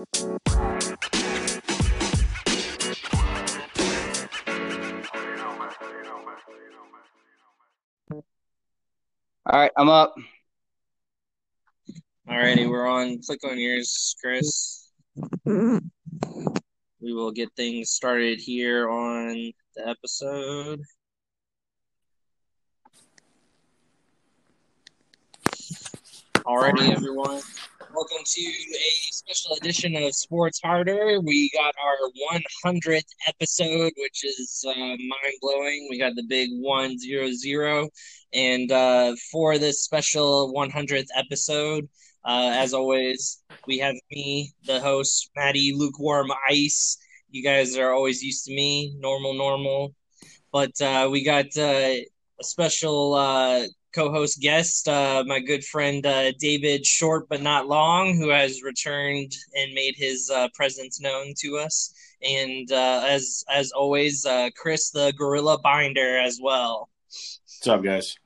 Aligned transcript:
All 0.00 0.06
right, 9.52 9.70
I'm 9.76 9.90
up. 9.90 10.14
All 12.26 12.38
righty, 12.38 12.66
we're 12.66 12.86
on. 12.86 13.20
Click 13.20 13.44
on 13.44 13.58
yours, 13.58 14.16
Chris. 14.22 14.90
We 15.44 15.80
will 17.00 17.32
get 17.32 17.50
things 17.54 17.90
started 17.90 18.40
here 18.40 18.88
on 18.88 19.52
the 19.76 19.86
episode. 19.86 20.80
Alrighty, 26.46 26.90
everyone. 26.90 27.42
Welcome 27.92 28.22
to 28.24 28.40
a 28.42 29.12
special 29.12 29.56
edition 29.56 29.96
of 29.96 30.14
Sports 30.14 30.60
Harder. 30.62 31.20
We 31.20 31.50
got 31.52 31.74
our 31.82 32.72
100th 32.72 33.08
episode, 33.26 33.92
which 33.96 34.24
is 34.24 34.64
uh, 34.66 34.72
mind 34.74 35.34
blowing. 35.40 35.88
We 35.90 35.98
got 35.98 36.14
the 36.14 36.22
big 36.28 36.50
100. 36.52 37.88
And 38.32 38.70
uh, 38.70 39.16
for 39.32 39.58
this 39.58 39.82
special 39.82 40.54
100th 40.54 41.08
episode, 41.16 41.88
uh, 42.24 42.52
as 42.54 42.74
always, 42.74 43.42
we 43.66 43.78
have 43.78 43.96
me, 44.12 44.52
the 44.64 44.78
host, 44.78 45.30
Maddie 45.34 45.72
Lukewarm 45.74 46.30
Ice. 46.48 46.96
You 47.30 47.42
guys 47.42 47.76
are 47.76 47.92
always 47.92 48.22
used 48.22 48.44
to 48.44 48.54
me, 48.54 48.94
normal, 49.00 49.34
normal. 49.34 49.94
But 50.52 50.80
uh, 50.80 51.08
we 51.10 51.24
got 51.24 51.46
uh, 51.56 51.60
a 51.60 52.06
special 52.42 53.14
uh, 53.14 53.64
co-host 53.92 54.40
guest, 54.40 54.88
uh, 54.88 55.24
my 55.26 55.40
good 55.40 55.64
friend 55.64 56.04
uh, 56.06 56.32
David 56.38 56.86
Short 56.86 57.28
but 57.28 57.42
not 57.42 57.66
long, 57.66 58.16
who 58.16 58.28
has 58.28 58.62
returned 58.62 59.32
and 59.54 59.72
made 59.74 59.94
his 59.96 60.30
uh, 60.30 60.48
presence 60.54 61.00
known 61.00 61.34
to 61.38 61.58
us. 61.58 61.92
And 62.22 62.70
uh, 62.70 63.04
as 63.06 63.44
as 63.48 63.72
always, 63.72 64.26
uh, 64.26 64.50
Chris 64.56 64.90
the 64.90 65.12
Gorilla 65.16 65.58
Binder 65.58 66.18
as 66.18 66.38
well. 66.42 66.88
What's 67.06 67.66
up, 67.66 67.82
guys? 67.82 68.16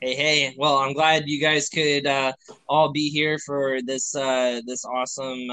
Hey, 0.00 0.14
hey! 0.16 0.54
Well, 0.58 0.78
I'm 0.78 0.94
glad 0.94 1.24
you 1.26 1.40
guys 1.40 1.68
could 1.68 2.06
uh, 2.06 2.32
all 2.68 2.90
be 2.90 3.10
here 3.10 3.38
for 3.38 3.82
this 3.82 4.12
this 4.12 4.84
awesome 4.84 5.50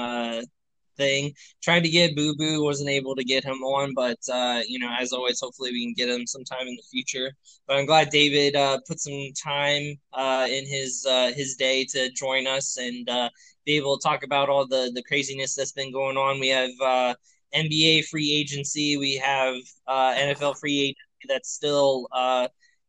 thing. 1.00 1.32
Tried 1.62 1.84
to 1.84 1.88
get 1.88 2.14
Boo 2.14 2.36
Boo, 2.36 2.62
wasn't 2.62 2.90
able 2.90 3.16
to 3.16 3.24
get 3.24 3.44
him 3.44 3.62
on, 3.62 3.94
but 3.94 4.18
uh, 4.32 4.60
you 4.66 4.78
know, 4.78 4.90
as 5.00 5.12
always, 5.12 5.40
hopefully 5.40 5.72
we 5.72 5.84
can 5.84 5.94
get 5.94 6.14
him 6.14 6.26
sometime 6.26 6.66
in 6.68 6.76
the 6.76 6.82
future. 6.90 7.32
But 7.66 7.78
I'm 7.78 7.86
glad 7.86 8.10
David 8.10 8.56
uh, 8.56 8.78
put 8.86 9.00
some 9.00 9.30
time 9.42 9.94
uh, 10.12 10.46
in 10.48 10.66
his 10.66 11.06
uh, 11.08 11.32
his 11.34 11.56
day 11.56 11.84
to 11.92 12.10
join 12.12 12.46
us 12.46 12.76
and 12.76 13.08
uh, 13.08 13.30
be 13.64 13.76
able 13.76 13.98
to 13.98 14.02
talk 14.02 14.22
about 14.24 14.48
all 14.48 14.66
the 14.66 14.92
the 14.94 15.02
craziness 15.02 15.54
that's 15.54 15.72
been 15.72 15.92
going 15.92 16.16
on. 16.16 16.40
We 16.40 16.48
have 16.48 16.70
uh, 16.82 17.14
NBA 17.54 18.08
free 18.08 18.32
agency, 18.32 18.96
we 18.96 19.16
have 19.16 19.56
NFL 19.88 20.58
free 20.58 20.80
agency 20.80 21.26
that's 21.28 21.50
still 21.50 22.08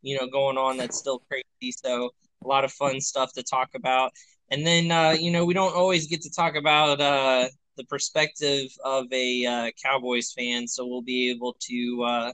you 0.01 0.17
know 0.19 0.27
going 0.27 0.57
on. 0.57 0.77
That's 0.77 0.97
still 0.97 1.19
crazy. 1.29 1.71
So 1.71 2.11
a 2.43 2.47
lot 2.47 2.65
of 2.65 2.71
fun 2.71 2.99
stuff 2.99 3.33
to 3.33 3.43
talk 3.43 3.69
about. 3.75 4.11
And 4.51 4.67
then, 4.67 4.91
uh, 4.91 5.11
you 5.11 5.31
know, 5.31 5.45
we 5.45 5.53
don't 5.53 5.75
always 5.75 6.07
get 6.07 6.21
to 6.23 6.29
talk 6.29 6.55
about 6.55 6.99
uh, 6.99 7.47
the 7.81 7.87
perspective 7.87 8.67
of 8.85 9.11
a 9.11 9.45
uh, 9.45 9.71
Cowboys 9.83 10.31
fan, 10.31 10.67
so 10.67 10.85
we'll 10.85 11.01
be 11.01 11.31
able 11.31 11.55
to 11.61 12.03
uh, 12.03 12.31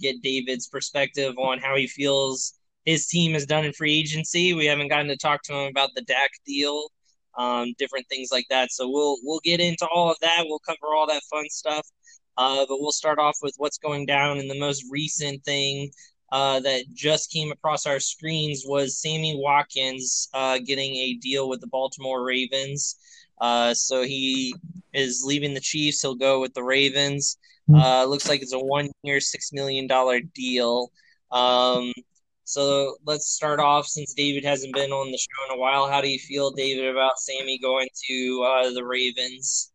get 0.00 0.22
David's 0.22 0.68
perspective 0.68 1.38
on 1.38 1.58
how 1.58 1.76
he 1.76 1.86
feels 1.86 2.54
his 2.84 3.06
team 3.06 3.32
has 3.34 3.46
done 3.46 3.64
in 3.64 3.72
free 3.72 3.96
agency. 3.98 4.54
We 4.54 4.66
haven't 4.66 4.88
gotten 4.88 5.08
to 5.08 5.16
talk 5.16 5.42
to 5.44 5.54
him 5.54 5.68
about 5.68 5.90
the 5.94 6.02
Dak 6.02 6.30
deal, 6.44 6.88
um, 7.36 7.74
different 7.78 8.06
things 8.08 8.30
like 8.32 8.46
that. 8.50 8.72
So 8.72 8.88
we'll 8.88 9.18
we'll 9.22 9.40
get 9.44 9.60
into 9.60 9.86
all 9.86 10.10
of 10.10 10.18
that. 10.20 10.44
We'll 10.46 10.58
cover 10.60 10.94
all 10.94 11.06
that 11.06 11.22
fun 11.30 11.48
stuff. 11.50 11.86
Uh, 12.36 12.64
but 12.68 12.80
we'll 12.80 12.92
start 12.92 13.18
off 13.18 13.36
with 13.42 13.54
what's 13.58 13.78
going 13.78 14.06
down. 14.06 14.38
And 14.38 14.50
the 14.50 14.58
most 14.58 14.84
recent 14.90 15.44
thing 15.44 15.90
uh, 16.30 16.60
that 16.60 16.84
just 16.94 17.32
came 17.32 17.50
across 17.50 17.84
our 17.84 18.00
screens 18.00 18.64
was 18.66 19.00
Sammy 19.00 19.34
Watkins 19.36 20.28
uh, 20.34 20.58
getting 20.64 20.94
a 20.94 21.14
deal 21.14 21.48
with 21.48 21.60
the 21.60 21.66
Baltimore 21.66 22.24
Ravens. 22.24 22.96
Uh, 23.40 23.74
so 23.74 24.02
he 24.02 24.54
is 24.92 25.22
leaving 25.24 25.54
the 25.54 25.60
Chiefs. 25.60 26.02
He'll 26.02 26.14
go 26.14 26.40
with 26.40 26.54
the 26.54 26.62
Ravens. 26.62 27.38
Hmm. 27.66 27.76
Uh, 27.76 28.04
looks 28.04 28.28
like 28.28 28.42
it's 28.42 28.52
a 28.54 28.58
one-year, 28.58 29.20
six 29.20 29.52
million 29.52 29.86
dollar 29.86 30.20
deal. 30.20 30.90
Um, 31.30 31.92
so 32.44 32.96
let's 33.04 33.28
start 33.28 33.60
off 33.60 33.86
since 33.86 34.14
David 34.14 34.44
hasn't 34.44 34.74
been 34.74 34.90
on 34.90 35.12
the 35.12 35.18
show 35.18 35.52
in 35.52 35.58
a 35.58 35.60
while. 35.60 35.88
How 35.88 36.00
do 36.00 36.08
you 36.08 36.18
feel, 36.18 36.50
David, 36.50 36.88
about 36.88 37.18
Sammy 37.18 37.58
going 37.58 37.88
to 38.08 38.42
uh, 38.42 38.70
the 38.72 38.84
Ravens? 38.84 39.70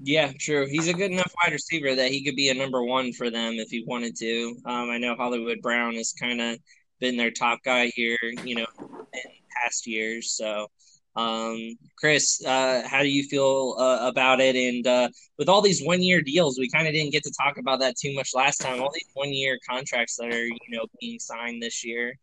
Yeah, 0.00 0.32
true. 0.38 0.66
He's 0.68 0.86
a 0.86 0.94
good 0.94 1.10
enough 1.10 1.32
wide 1.42 1.52
receiver 1.52 1.94
that 1.96 2.10
he 2.10 2.24
could 2.24 2.36
be 2.36 2.50
a 2.50 2.54
number 2.54 2.84
one 2.84 3.12
for 3.12 3.30
them 3.30 3.54
if 3.54 3.68
he 3.68 3.84
wanted 3.84 4.16
to. 4.18 4.56
Um, 4.64 4.90
I 4.90 4.98
know 4.98 5.16
Hollywood 5.16 5.60
Brown 5.60 5.94
has 5.94 6.12
kind 6.12 6.40
of 6.40 6.58
been 7.00 7.16
their 7.16 7.32
top 7.32 7.58
guy 7.64 7.90
here, 7.94 8.18
you 8.44 8.54
know, 8.54 8.66
in 8.80 9.20
past 9.60 9.88
years. 9.88 10.32
So, 10.36 10.68
um, 11.16 11.76
Chris, 11.96 12.40
uh, 12.46 12.86
how 12.86 13.02
do 13.02 13.08
you 13.08 13.24
feel 13.24 13.74
uh, 13.76 14.06
about 14.08 14.40
it? 14.40 14.54
And 14.54 14.86
uh, 14.86 15.08
with 15.36 15.48
all 15.48 15.62
these 15.62 15.82
one-year 15.82 16.22
deals, 16.22 16.60
we 16.60 16.70
kind 16.70 16.86
of 16.86 16.94
didn't 16.94 17.10
get 17.10 17.24
to 17.24 17.32
talk 17.32 17.58
about 17.58 17.80
that 17.80 17.96
too 17.96 18.14
much 18.14 18.34
last 18.34 18.58
time. 18.58 18.80
All 18.80 18.92
these 18.94 19.10
one-year 19.14 19.58
contracts 19.68 20.14
that 20.16 20.32
are, 20.32 20.46
you 20.46 20.58
know, 20.68 20.86
being 21.00 21.18
signed 21.18 21.60
this 21.60 21.84
year. 21.84 22.16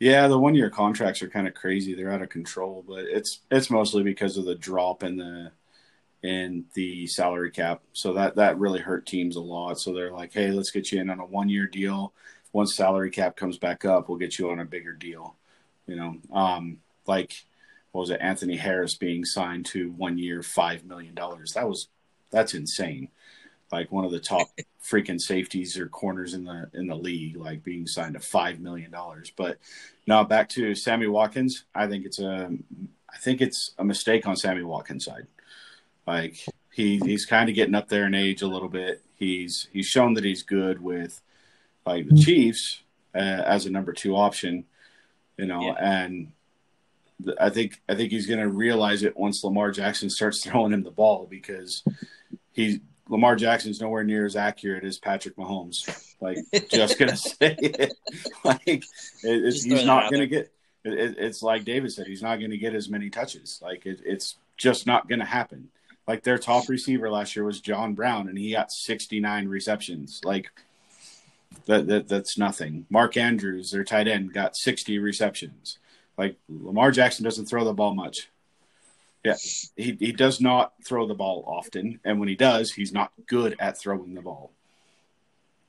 Yeah, 0.00 0.28
the 0.28 0.38
one-year 0.38 0.68
contracts 0.68 1.22
are 1.22 1.30
kind 1.30 1.48
of 1.48 1.54
crazy. 1.54 1.94
They're 1.94 2.12
out 2.12 2.20
of 2.20 2.28
control, 2.28 2.84
but 2.86 3.04
it's 3.04 3.40
it's 3.50 3.70
mostly 3.70 4.02
because 4.02 4.36
of 4.36 4.44
the 4.44 4.54
drop 4.54 5.02
in 5.02 5.16
the 5.16 5.52
in 6.22 6.64
the 6.74 7.06
salary 7.06 7.50
cap. 7.50 7.82
So 7.92 8.12
that 8.14 8.36
that 8.36 8.58
really 8.58 8.80
hurt 8.80 9.06
teams 9.06 9.36
a 9.36 9.40
lot. 9.40 9.80
So 9.80 9.92
they're 9.92 10.12
like, 10.12 10.32
hey, 10.32 10.50
let's 10.50 10.70
get 10.70 10.92
you 10.92 11.00
in 11.00 11.10
on 11.10 11.20
a 11.20 11.26
one 11.26 11.48
year 11.48 11.66
deal. 11.66 12.12
Once 12.52 12.76
salary 12.76 13.10
cap 13.10 13.36
comes 13.36 13.58
back 13.58 13.84
up, 13.84 14.08
we'll 14.08 14.18
get 14.18 14.38
you 14.38 14.50
on 14.50 14.60
a 14.60 14.64
bigger 14.64 14.92
deal. 14.92 15.36
You 15.86 15.96
know, 15.96 16.16
um, 16.32 16.78
like 17.06 17.44
what 17.92 18.02
was 18.02 18.10
it, 18.10 18.20
Anthony 18.20 18.56
Harris 18.56 18.94
being 18.94 19.24
signed 19.24 19.66
to 19.66 19.90
one 19.92 20.18
year, 20.18 20.42
five 20.42 20.84
million 20.84 21.14
dollars. 21.14 21.52
That 21.54 21.68
was 21.68 21.88
that's 22.30 22.54
insane. 22.54 23.08
Like 23.72 23.90
one 23.90 24.04
of 24.04 24.10
the 24.10 24.20
top 24.20 24.48
freaking 24.82 25.20
safeties 25.20 25.78
or 25.78 25.88
corners 25.88 26.34
in 26.34 26.44
the 26.44 26.70
in 26.72 26.86
the 26.86 26.94
league, 26.94 27.36
like 27.36 27.64
being 27.64 27.86
signed 27.86 28.14
to 28.14 28.20
five 28.20 28.60
million 28.60 28.90
dollars. 28.90 29.32
But 29.34 29.58
now 30.06 30.22
back 30.24 30.48
to 30.50 30.74
Sammy 30.74 31.06
Watkins. 31.06 31.64
I 31.74 31.86
think 31.88 32.06
it's 32.06 32.20
a 32.20 32.50
I 33.12 33.18
think 33.18 33.40
it's 33.40 33.72
a 33.78 33.84
mistake 33.84 34.26
on 34.26 34.36
Sammy 34.36 34.62
Watkins' 34.62 35.04
side. 35.04 35.26
Like 36.06 36.44
he 36.72 36.98
he's 36.98 37.26
kind 37.26 37.48
of 37.48 37.54
getting 37.54 37.74
up 37.74 37.88
there 37.88 38.06
in 38.06 38.14
age 38.14 38.42
a 38.42 38.46
little 38.46 38.68
bit. 38.68 39.02
He's 39.16 39.68
he's 39.72 39.86
shown 39.86 40.14
that 40.14 40.24
he's 40.24 40.42
good 40.42 40.82
with 40.82 41.20
like 41.86 42.08
the 42.08 42.20
Chiefs 42.20 42.82
uh, 43.14 43.18
as 43.18 43.66
a 43.66 43.70
number 43.70 43.92
two 43.92 44.16
option, 44.16 44.64
you 45.36 45.46
know, 45.46 45.62
yeah. 45.62 45.74
and 45.78 46.32
I 47.38 47.50
think 47.50 47.80
I 47.88 47.94
think 47.94 48.10
he's 48.10 48.26
going 48.26 48.40
to 48.40 48.48
realize 48.48 49.02
it 49.02 49.16
once 49.16 49.44
Lamar 49.44 49.70
Jackson 49.70 50.10
starts 50.10 50.44
throwing 50.44 50.72
him 50.72 50.82
the 50.82 50.90
ball 50.90 51.26
because 51.28 51.84
he 52.52 52.80
Lamar 53.08 53.36
Jackson's 53.36 53.80
nowhere 53.80 54.04
near 54.04 54.24
as 54.24 54.36
accurate 54.36 54.84
as 54.84 54.98
Patrick 54.98 55.36
Mahomes. 55.36 56.14
Like, 56.20 56.38
just 56.70 56.98
gonna 56.98 57.16
say 57.16 57.56
it. 57.58 57.92
Like, 58.44 58.66
it, 58.66 58.84
he's 59.22 59.84
not 59.84 60.10
gonna 60.10 60.26
get. 60.26 60.52
It, 60.84 61.16
it's 61.18 61.42
like 61.42 61.64
David 61.64 61.92
said, 61.92 62.06
he's 62.06 62.22
not 62.22 62.36
gonna 62.36 62.56
get 62.56 62.74
as 62.74 62.88
many 62.88 63.10
touches. 63.10 63.60
Like, 63.62 63.82
it's 63.84 64.36
just 64.56 64.86
not 64.86 65.08
gonna 65.08 65.24
happen. 65.24 65.68
Like 66.12 66.24
their 66.24 66.36
top 66.36 66.68
receiver 66.68 67.08
last 67.08 67.34
year 67.34 67.42
was 67.46 67.62
John 67.62 67.94
Brown, 67.94 68.28
and 68.28 68.36
he 68.36 68.52
got 68.52 68.70
69 68.70 69.48
receptions. 69.48 70.20
Like 70.22 70.50
that, 71.64 71.86
that 71.86 72.06
that's 72.06 72.36
nothing. 72.36 72.84
Mark 72.90 73.16
Andrews, 73.16 73.70
their 73.70 73.82
tight 73.82 74.06
end, 74.06 74.34
got 74.34 74.54
60 74.54 74.98
receptions. 74.98 75.78
Like 76.18 76.36
Lamar 76.50 76.90
Jackson 76.90 77.24
doesn't 77.24 77.46
throw 77.46 77.64
the 77.64 77.72
ball 77.72 77.94
much. 77.94 78.28
Yeah, 79.24 79.36
he 79.74 79.96
he 79.98 80.12
does 80.12 80.38
not 80.38 80.74
throw 80.84 81.06
the 81.06 81.14
ball 81.14 81.44
often, 81.46 81.98
and 82.04 82.20
when 82.20 82.28
he 82.28 82.34
does, 82.34 82.70
he's 82.72 82.92
not 82.92 83.10
good 83.26 83.56
at 83.58 83.78
throwing 83.78 84.12
the 84.12 84.20
ball. 84.20 84.50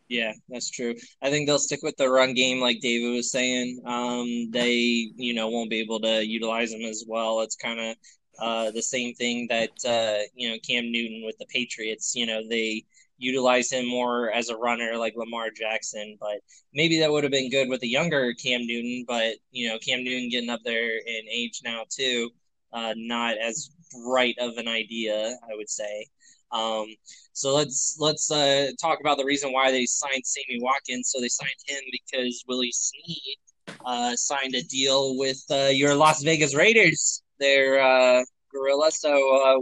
Yeah, 0.10 0.34
that's 0.50 0.70
true. 0.70 0.94
I 1.22 1.30
think 1.30 1.48
they'll 1.48 1.58
stick 1.58 1.84
with 1.84 1.96
the 1.96 2.10
run 2.10 2.34
game, 2.34 2.60
like 2.60 2.82
David 2.82 3.16
was 3.16 3.32
saying. 3.32 3.82
Um, 3.86 4.52
they, 4.52 4.74
you 5.16 5.36
know, 5.36 5.48
won't 5.48 5.70
be 5.70 5.80
able 5.80 6.02
to 6.02 6.22
utilize 6.22 6.72
them 6.72 6.82
as 6.82 7.06
well. 7.08 7.40
It's 7.40 7.56
kind 7.56 7.80
of 7.80 7.96
uh, 8.40 8.72
the 8.72 8.82
same 8.82 9.14
thing 9.14 9.48
that 9.50 9.72
uh, 9.86 10.24
you 10.36 10.50
know 10.50 10.58
Cam 10.68 10.92
Newton 10.92 11.24
with 11.26 11.38
the 11.38 11.46
Patriots. 11.48 12.16
You 12.16 12.26
know 12.26 12.42
they 12.48 12.86
utilize 13.18 13.72
him 13.72 13.88
more 13.88 14.32
as 14.32 14.50
a 14.50 14.58
runner 14.58 14.98
like 14.98 15.16
Lamar 15.16 15.50
Jackson, 15.52 16.18
but 16.20 16.40
maybe 16.74 17.00
that 17.00 17.12
would 17.12 17.24
have 17.24 17.32
been 17.32 17.50
good 17.50 17.70
with 17.70 17.84
a 17.84 17.88
younger 17.88 18.34
Cam 18.34 18.66
Newton. 18.66 19.06
But 19.08 19.36
you 19.52 19.70
know 19.70 19.78
Cam 19.80 20.04
Newton 20.04 20.30
getting 20.30 20.50
up 20.50 20.62
there 20.64 20.98
in 20.98 21.30
age 21.32 21.62
now 21.64 21.84
too, 21.90 22.32
uh, 22.74 22.94
not 22.98 23.38
as 23.38 23.70
bright 24.06 24.36
of 24.40 24.58
an 24.58 24.68
idea, 24.68 25.38
I 25.50 25.56
would 25.56 25.70
say. 25.70 26.08
Um, 26.52 26.86
so 27.34 27.56
let's 27.56 27.98
let's 28.00 28.32
uh, 28.32 28.72
talk 28.80 29.00
about 29.00 29.18
the 29.18 29.26
reason 29.26 29.52
why 29.52 29.72
they 29.72 29.86
signed 29.86 30.26
Sammy 30.26 30.60
Watkins. 30.62 31.10
So 31.12 31.20
they 31.20 31.30
signed 31.30 31.52
him 31.68 31.82
because 31.92 32.44
Willie 32.48 32.72
Snead 32.72 33.38
uh, 33.86 34.16
signed 34.16 34.54
a 34.56 34.62
deal 34.62 35.18
with 35.18 35.44
uh, 35.50 35.70
your 35.72 35.96
Las 35.96 36.22
Vegas 36.24 36.56
Raiders, 36.56 37.23
their 37.40 37.82
uh, 37.82 38.24
gorilla. 38.52 38.92
So 38.92 39.12
uh, 39.12 39.60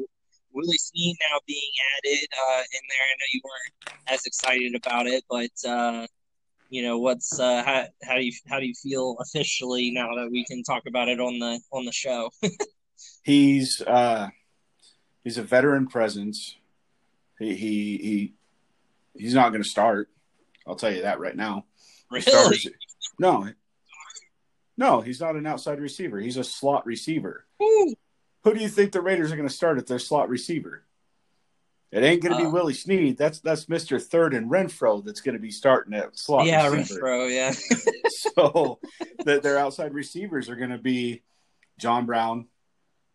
Willie 0.54 0.78
Snead 0.78 1.18
now 1.30 1.40
being 1.48 1.72
added 1.98 2.28
uh, 2.34 2.62
in 2.62 2.82
there. 2.90 3.06
I 3.08 3.14
know 3.14 3.32
you 3.34 3.42
weren't 3.44 3.98
as 4.08 4.26
excited 4.26 4.76
about 4.76 5.08
it, 5.08 5.24
but 5.30 5.70
uh, 5.70 6.08
you 6.70 6.84
know 6.84 7.00
what's 7.00 7.40
how, 7.40 7.86
how 8.04 8.16
do 8.16 8.26
you 8.26 8.34
how 8.48 8.60
do 8.60 8.66
you 8.66 8.74
feel 8.76 9.18
officially 9.22 9.92
now 9.92 10.16
that 10.16 10.30
we 10.32 10.46
can 10.46 10.64
talk 10.64 10.84
about 10.88 11.08
it 11.08 11.20
on 11.20 11.40
the 11.40 11.60
on 11.72 11.86
the 11.86 11.92
show? 11.92 12.30
he's 13.24 13.82
he's 15.24 15.38
a 15.38 15.44
veteran 15.44 15.88
presence 15.88 16.56
he 17.42 17.56
he, 17.56 17.98
he 17.98 18.34
he's 19.18 19.34
not 19.34 19.50
going 19.50 19.64
to 19.64 19.70
start. 19.70 20.10
I'll 20.68 20.76
tell 20.76 20.92
you 20.94 21.02
that 21.02 21.20
right 21.20 21.36
now. 21.36 21.66
Really? 22.12 22.76
No, 23.20 23.50
no, 24.78 25.02
he's 25.02 25.20
not 25.20 25.36
an 25.36 25.48
outside 25.48 25.80
receiver. 25.80 26.20
He's 26.20 26.38
a 26.38 26.44
slot 26.44 26.86
receiver. 26.86 27.46
Who 28.44 28.54
do 28.54 28.60
you 28.60 28.70
think 28.70 28.92
the 28.92 29.02
Raiders 29.02 29.32
are 29.32 29.36
going 29.36 29.48
to 29.48 29.54
start 29.54 29.78
at 29.78 29.88
their 29.88 30.00
slot 30.00 30.30
receiver? 30.30 30.84
It 31.92 32.04
ain't 32.04 32.24
going 32.24 32.38
to 32.38 32.44
be 32.44 32.50
Willie 32.50 32.74
Snead. 32.74 33.18
That's 33.18 33.42
that's 33.42 33.68
Mister 33.68 34.00
Third 34.00 34.34
and 34.34 34.50
Renfrow 34.50 35.04
that's 35.04 35.20
going 35.20 35.36
to 35.36 35.42
be 35.42 35.52
starting 35.52 35.94
at 35.94 36.18
slot. 36.18 36.46
Receiver. 36.46 36.58
Yeah, 36.58 36.70
receiver. 36.70 37.02
Renfrow. 37.02 37.36
Yeah. 37.36 37.52
so 38.10 38.80
that 39.26 39.44
their 39.44 39.58
outside 39.58 39.94
receivers 39.94 40.50
are 40.50 40.56
going 40.56 40.70
to 40.70 40.78
be 40.78 41.22
John 41.78 42.06
Brown, 42.06 42.48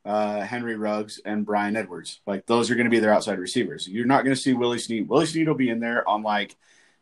uh, 0.05 0.41
Henry 0.41 0.77
Ruggs, 0.77 1.21
and 1.25 1.47
Bryan 1.47 1.75
Edwards. 1.75 2.21
Like 2.27 2.45
those 2.45 2.71
are 2.71 2.75
going 2.75 2.85
to 2.85 2.91
be 2.91 2.99
their 2.99 3.15
outside 3.15 3.39
receivers. 3.39 3.89
You're 3.89 4.05
not 4.05 4.25
going 4.25 4.37
to 4.37 4.41
see 4.41 4.53
Willie 4.53 4.79
Snead. 4.79 5.09
Willie 5.09 5.27
Snead 5.27 5.49
will 5.49 5.55
be 5.55 5.71
in 5.71 5.81
there 5.81 6.07
on 6.07 6.23
like 6.23 6.55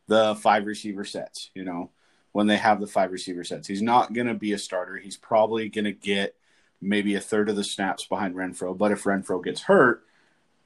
the 0.07 0.37
five 0.37 0.67
receiver 0.67 1.05
sets. 1.05 1.51
You 1.55 1.65
know, 1.65 1.91
when 2.31 2.47
they 2.47 2.57
have 2.57 2.81
the 2.81 2.87
five 2.87 3.11
receiver 3.11 3.43
sets, 3.43 3.67
he's 3.67 3.83
not 3.83 4.13
going 4.13 4.29
to 4.29 4.35
be 4.35 4.53
a 4.53 4.59
starter. 4.59 4.97
He's 4.97 5.17
probably 5.17 5.69
going 5.71 5.87
to 5.87 5.93
get 5.93 6.37
maybe 6.81 7.15
a 7.15 7.21
third 7.21 7.49
of 7.49 7.57
the 7.57 7.65
snaps 7.65 8.07
behind 8.07 8.35
Renfrow. 8.35 8.77
But 8.77 8.93
if 8.93 9.05
Renfrow 9.05 9.43
gets 9.43 9.63
hurt, 9.63 10.03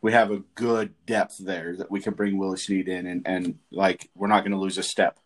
we 0.00 0.12
have 0.12 0.30
a 0.30 0.42
good 0.54 0.94
depth 1.06 1.38
there 1.38 1.76
that 1.76 1.90
we 1.90 2.00
can 2.00 2.14
bring 2.14 2.38
Willie 2.38 2.56
Snead 2.56 2.88
in, 2.88 3.06
and 3.06 3.22
and 3.26 3.58
like 3.70 4.10
we're 4.14 4.28
not 4.28 4.40
going 4.40 4.52
to 4.52 4.58
lose 4.58 4.78
a 4.78 4.82
step. 4.82 5.18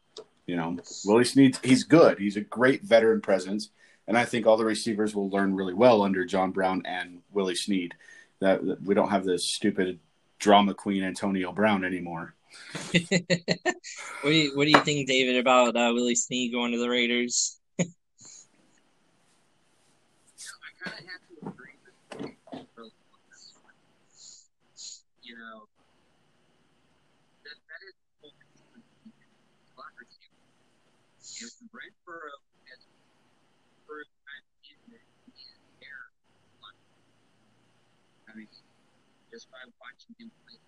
You 0.46 0.56
know, 0.56 0.78
Willie 1.04 1.24
Snead, 1.24 1.58
he's 1.62 1.84
good. 1.84 2.18
He's 2.18 2.36
a 2.36 2.40
great 2.40 2.82
veteran 2.82 3.20
presence 3.20 3.70
and 4.06 4.18
I 4.18 4.24
think 4.24 4.46
all 4.46 4.56
the 4.56 4.64
receivers 4.64 5.14
will 5.14 5.30
learn 5.30 5.54
really 5.54 5.74
well 5.74 6.02
under 6.02 6.24
John 6.24 6.50
Brown 6.50 6.82
and 6.84 7.22
Willie 7.30 7.54
Snead. 7.54 7.94
That, 8.40 8.64
that 8.66 8.82
we 8.82 8.94
don't 8.94 9.10
have 9.10 9.24
this 9.24 9.54
stupid 9.54 10.00
drama 10.38 10.74
queen 10.74 11.04
Antonio 11.04 11.52
Brown 11.52 11.84
anymore. 11.84 12.34
what 12.90 13.00
do 14.24 14.30
you 14.30 14.56
What 14.56 14.64
do 14.64 14.70
you 14.70 14.80
think, 14.80 15.06
David, 15.06 15.38
about 15.38 15.76
uh, 15.76 15.92
Willie 15.94 16.16
Snead 16.16 16.52
going 16.52 16.72
to 16.72 16.78
the 16.78 16.90
Raiders? 16.90 17.58
I 17.80 17.84
kind 20.82 20.98
of 20.98 21.06
have 21.06 21.22
to 21.30 21.34
agree 21.46 21.78
with 21.86 21.94
you. 22.12 22.34
know, 25.38 25.70
that, 27.46 27.54
that 27.54 27.80
is 27.86 27.94
if 31.42 31.50
Redborough 31.72 32.38
just 39.32 39.50
by 39.50 39.56
watching 39.80 40.14
him 40.18 40.30
play. 40.44 40.58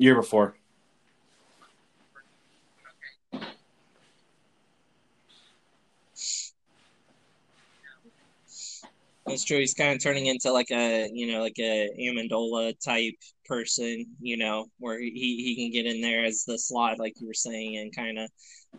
Year 0.00 0.14
before. 0.14 0.54
That's 9.28 9.44
true. 9.44 9.58
He's 9.58 9.74
kind 9.74 9.94
of 9.94 10.02
turning 10.02 10.26
into 10.26 10.50
like 10.52 10.70
a 10.70 11.10
you 11.12 11.30
know 11.30 11.40
like 11.40 11.58
a 11.58 11.90
Amendola 12.00 12.74
type 12.82 13.14
person, 13.46 14.06
you 14.20 14.36
know, 14.36 14.66
where 14.78 14.98
he 14.98 15.10
he 15.10 15.54
can 15.56 15.70
get 15.70 15.86
in 15.92 16.00
there 16.00 16.24
as 16.24 16.44
the 16.44 16.58
slot, 16.58 16.98
like 16.98 17.20
you 17.20 17.26
were 17.26 17.34
saying, 17.34 17.76
and 17.76 17.94
kind 17.94 18.18
of 18.18 18.30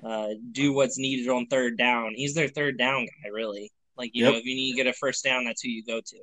uh, 0.03 0.29
do 0.51 0.73
what's 0.73 0.97
needed 0.97 1.29
on 1.29 1.45
third 1.47 1.77
down. 1.77 2.13
He's 2.15 2.33
their 2.33 2.47
third 2.47 2.77
down 2.77 3.05
guy, 3.05 3.29
really. 3.29 3.71
Like 3.97 4.11
you 4.13 4.23
yep. 4.23 4.33
know, 4.33 4.39
if 4.39 4.45
you 4.45 4.55
need 4.55 4.71
to 4.71 4.77
get 4.77 4.87
a 4.87 4.93
first 4.93 5.23
down, 5.23 5.45
that's 5.45 5.61
who 5.61 5.69
you 5.69 5.83
go 5.83 6.01
to. 6.01 6.17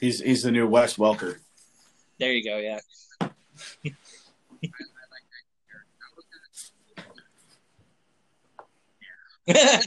He's 0.00 0.20
he's 0.20 0.42
the 0.42 0.50
new 0.50 0.66
Wes 0.66 0.96
Welker. 0.96 1.38
There 2.18 2.32
you 2.32 2.44
go. 2.44 2.58
Yeah. 2.58 2.80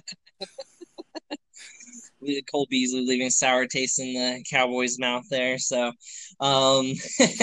Cole 2.52 2.68
Beasley 2.70 3.06
leaving 3.06 3.30
sour 3.30 3.66
taste 3.68 4.00
in 4.00 4.14
the 4.14 4.44
Cowboys' 4.50 5.00
mouth 5.00 5.24
there. 5.30 5.58
So, 5.58 5.92
um, 6.40 6.94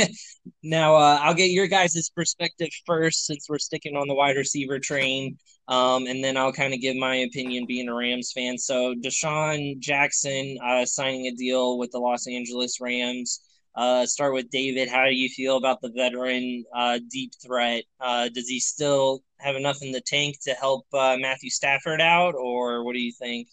now 0.62 0.96
uh, 0.96 1.18
I'll 1.22 1.34
get 1.34 1.50
your 1.50 1.66
guys' 1.66 2.10
perspective 2.14 2.68
first, 2.86 3.26
since 3.26 3.46
we're 3.48 3.58
sticking 3.58 3.96
on 3.96 4.08
the 4.08 4.14
wide 4.14 4.36
receiver 4.36 4.78
train, 4.78 5.38
um, 5.68 6.06
and 6.06 6.22
then 6.22 6.36
I'll 6.36 6.52
kind 6.52 6.74
of 6.74 6.80
give 6.80 6.96
my 6.96 7.16
opinion, 7.16 7.66
being 7.66 7.88
a 7.88 7.94
Rams 7.94 8.32
fan. 8.32 8.58
So, 8.58 8.94
DeSean 8.94 9.78
Jackson 9.78 10.58
uh, 10.64 10.84
signing 10.84 11.26
a 11.26 11.32
deal 11.32 11.78
with 11.78 11.90
the 11.92 11.98
Los 11.98 12.26
Angeles 12.26 12.80
Rams. 12.80 13.40
Uh, 13.74 14.04
start 14.04 14.34
with 14.34 14.50
David. 14.50 14.88
How 14.88 15.04
do 15.04 15.14
you 15.14 15.28
feel 15.28 15.56
about 15.56 15.80
the 15.80 15.90
veteran 15.94 16.64
uh, 16.74 16.98
deep 17.08 17.32
threat? 17.42 17.84
Uh, 18.00 18.28
does 18.28 18.48
he 18.48 18.58
still 18.58 19.22
have 19.38 19.56
enough 19.56 19.78
in 19.82 19.92
the 19.92 20.00
tank 20.00 20.36
to 20.42 20.52
help 20.54 20.86
uh, 20.92 21.16
Matthew 21.18 21.50
Stafford 21.50 22.00
out, 22.00 22.34
or 22.34 22.84
what 22.84 22.94
do 22.94 23.00
you 23.00 23.12
think? 23.12 23.48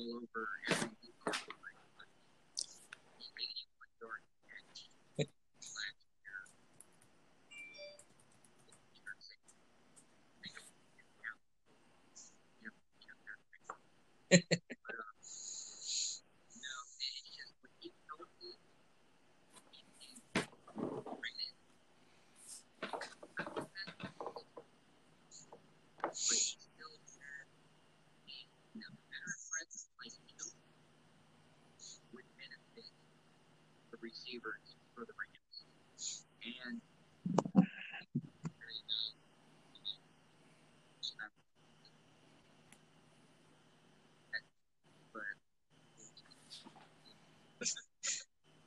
All 0.00 0.16
over 0.16 0.99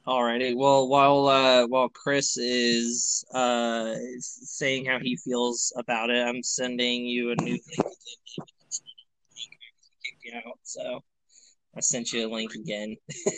Alrighty. 0.06 0.56
Well, 0.56 0.90
while 0.90 1.28
uh, 1.28 1.68
while 1.68 1.88
Chris 1.90 2.36
is 2.36 3.24
uh, 3.34 3.96
saying 4.20 4.86
how 4.86 5.00
he 5.00 5.16
feels 5.16 5.72
about 5.78 6.10
it, 6.10 6.28
I'm 6.28 6.44
sending 6.44 7.06
you 7.06 7.32
a 7.32 7.36
new 7.36 7.58
link 7.78 7.84
out. 10.36 10.60
So 10.64 11.00
I 11.76 11.80
sent 11.80 12.12
you 12.12 12.28
a 12.28 12.32
link 12.32 12.54
again. 12.54 12.96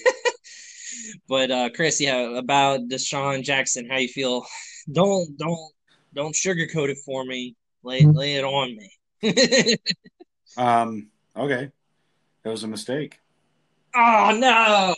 But 1.27 1.51
uh, 1.51 1.69
Chris, 1.69 1.99
yeah, 1.99 2.37
about 2.37 2.87
DeSean 2.87 3.43
Jackson, 3.43 3.89
how 3.89 3.97
you 3.97 4.07
feel? 4.07 4.45
Don't 4.91 5.37
don't 5.37 5.71
don't 6.13 6.33
sugarcoat 6.33 6.89
it 6.89 6.97
for 7.05 7.25
me. 7.25 7.55
Lay 7.83 8.01
lay 8.01 8.35
it 8.35 8.43
on 8.43 8.77
me. 8.77 9.77
um. 10.57 11.09
Okay, 11.35 11.69
that 12.43 12.49
was 12.49 12.63
a 12.63 12.67
mistake. 12.67 13.19
Oh 13.93 14.37
no! 14.39 14.95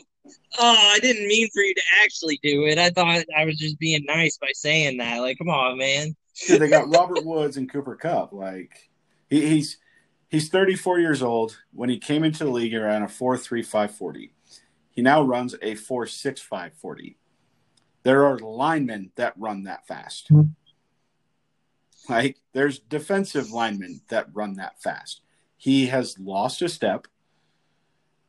Oh, 0.60 0.92
I 0.94 1.00
didn't 1.00 1.28
mean 1.28 1.50
for 1.54 1.62
you 1.62 1.74
to 1.74 1.82
actually 2.04 2.40
do 2.44 2.66
it. 2.66 2.78
I 2.78 2.90
thought 2.90 3.24
I 3.36 3.46
was 3.46 3.58
just 3.58 3.80
being 3.80 4.06
nice 4.06 4.38
by 4.38 4.52
saying 4.54 4.98
that. 4.98 5.20
Like, 5.20 5.38
come 5.38 5.50
on, 5.50 5.78
man. 5.78 6.16
Dude, 6.48 6.62
they 6.62 6.70
got 6.70 6.90
Robert 6.90 7.26
Woods 7.26 7.58
and 7.58 7.72
Cooper 7.72 7.96
Kupp. 7.96 8.34
Like, 8.34 8.90
he, 9.30 9.46
he's 9.48 9.78
he's 10.30 10.50
34 10.50 11.00
years 11.00 11.24
old. 11.24 11.58
When 11.74 11.90
he 11.90 11.98
came 11.98 12.24
into 12.24 12.44
the 12.44 12.52
league, 12.52 12.72
he 12.72 12.78
ran 12.78 13.04
a 13.04 13.08
4.35 13.08 13.92
40. 13.92 14.34
He 14.92 15.02
now 15.02 15.22
runs 15.22 15.54
a 15.56 15.76
4.65 15.76 16.74
40. 16.74 17.18
There 18.04 18.26
are 18.26 18.40
linemen 18.40 19.12
that 19.16 19.34
run 19.38 19.64
that 19.64 19.88
fast. 19.88 20.32
Mm-hmm. 20.32 20.52
Like, 22.12 22.38
there's 22.54 22.80
defensive 22.80 23.52
linemen 23.52 24.02
that 24.10 24.28
run 24.34 24.54
that 24.56 24.82
fast. 24.82 25.22
He 25.58 25.88
has 25.88 26.18
lost 26.18 26.62
a 26.62 26.70
step. 26.70 27.08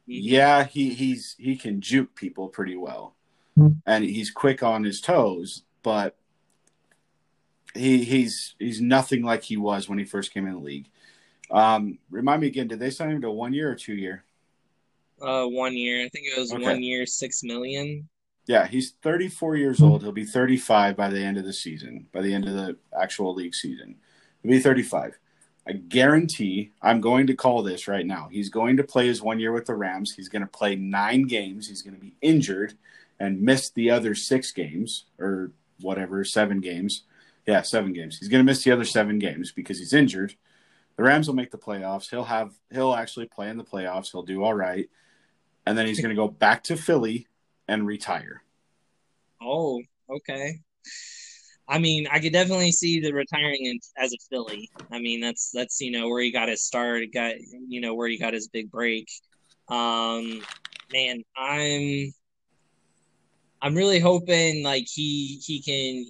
Yeah, 0.08 0.64
he 0.64 0.94
he's 0.94 1.36
he 1.38 1.56
can 1.56 1.80
juke 1.80 2.14
people 2.14 2.48
pretty 2.48 2.76
well, 2.76 3.14
and 3.86 4.04
he's 4.04 4.30
quick 4.30 4.62
on 4.62 4.84
his 4.84 5.00
toes. 5.00 5.62
But 5.82 6.16
he 7.74 8.04
he's 8.04 8.54
he's 8.58 8.80
nothing 8.80 9.22
like 9.22 9.42
he 9.42 9.56
was 9.56 9.88
when 9.88 9.98
he 9.98 10.04
first 10.04 10.32
came 10.32 10.46
in 10.46 10.54
the 10.54 10.60
league. 10.60 10.88
Um, 11.50 11.98
remind 12.10 12.40
me 12.40 12.46
again, 12.46 12.68
did 12.68 12.78
they 12.78 12.90
sign 12.90 13.10
him 13.10 13.20
to 13.22 13.30
one 13.30 13.52
year 13.52 13.70
or 13.70 13.74
two 13.74 13.94
year? 13.94 14.24
Uh, 15.20 15.44
one 15.44 15.76
year. 15.76 16.04
I 16.04 16.08
think 16.08 16.26
it 16.26 16.38
was 16.38 16.52
okay. 16.52 16.62
one 16.62 16.82
year, 16.82 17.04
six 17.04 17.42
million. 17.42 18.08
Yeah, 18.46 18.66
he's 18.66 18.92
34 19.02 19.56
years 19.56 19.82
old. 19.82 20.02
He'll 20.02 20.12
be 20.12 20.24
35 20.24 20.96
by 20.96 21.10
the 21.10 21.20
end 21.20 21.36
of 21.36 21.44
the 21.44 21.52
season, 21.52 22.06
by 22.12 22.22
the 22.22 22.32
end 22.32 22.48
of 22.48 22.54
the 22.54 22.78
actual 22.98 23.34
league 23.34 23.54
season. 23.54 23.96
He'll 24.42 24.52
be 24.52 24.58
35. 24.58 25.18
I 25.68 25.72
guarantee 25.72 26.72
I'm 26.80 27.02
going 27.02 27.26
to 27.26 27.34
call 27.34 27.62
this 27.62 27.88
right 27.88 28.06
now. 28.06 28.28
He's 28.30 28.48
going 28.48 28.78
to 28.78 28.84
play 28.84 29.06
his 29.06 29.20
one 29.20 29.38
year 29.38 29.52
with 29.52 29.66
the 29.66 29.74
Rams. 29.74 30.14
He's 30.14 30.30
going 30.30 30.42
to 30.42 30.48
play 30.48 30.76
nine 30.76 31.26
games. 31.26 31.68
He's 31.68 31.82
going 31.82 31.94
to 31.94 32.00
be 32.00 32.14
injured 32.22 32.74
and 33.20 33.42
miss 33.42 33.68
the 33.70 33.90
other 33.90 34.14
six 34.14 34.50
games 34.50 35.04
or 35.18 35.52
whatever, 35.80 36.24
seven 36.24 36.60
games. 36.60 37.02
Yeah, 37.46 37.62
seven 37.62 37.92
games. 37.92 38.18
He's 38.18 38.28
going 38.28 38.40
to 38.40 38.50
miss 38.50 38.64
the 38.64 38.72
other 38.72 38.84
seven 38.84 39.18
games 39.18 39.52
because 39.52 39.78
he's 39.78 39.92
injured. 39.92 40.34
The 40.96 41.02
Rams 41.02 41.28
will 41.28 41.34
make 41.34 41.50
the 41.50 41.58
playoffs. 41.58 42.08
He'll 42.08 42.24
have 42.24 42.52
he'll 42.72 42.94
actually 42.94 43.26
play 43.26 43.50
in 43.50 43.58
the 43.58 43.64
playoffs. 43.64 44.10
He'll 44.10 44.22
do 44.22 44.42
all 44.42 44.54
right. 44.54 44.88
And 45.66 45.76
then 45.76 45.86
he's 45.86 46.00
going 46.00 46.10
to 46.10 46.16
go 46.16 46.28
back 46.28 46.64
to 46.64 46.76
Philly 46.76 47.26
and 47.68 47.86
retire. 47.86 48.42
Oh, 49.40 49.82
okay. 50.08 50.60
I 51.68 51.78
mean, 51.78 52.06
I 52.10 52.18
could 52.18 52.32
definitely 52.32 52.72
see 52.72 53.00
the 53.00 53.12
retiring 53.12 53.78
as 53.98 54.12
a 54.12 54.16
Philly. 54.30 54.70
I 54.90 54.98
mean, 55.00 55.20
that's 55.20 55.50
that's 55.52 55.80
you 55.80 55.90
know 55.90 56.08
where 56.08 56.22
he 56.22 56.32
got 56.32 56.48
his 56.48 56.62
start, 56.62 57.04
got 57.12 57.34
you 57.68 57.80
know 57.80 57.94
where 57.94 58.08
he 58.08 58.18
got 58.18 58.32
his 58.32 58.48
big 58.48 58.70
break. 58.70 59.08
Um, 59.68 60.42
man, 60.92 61.22
I'm 61.36 62.12
I'm 63.60 63.74
really 63.74 64.00
hoping 64.00 64.62
like 64.62 64.86
he 64.88 65.40
he 65.44 65.62
can. 65.62 66.06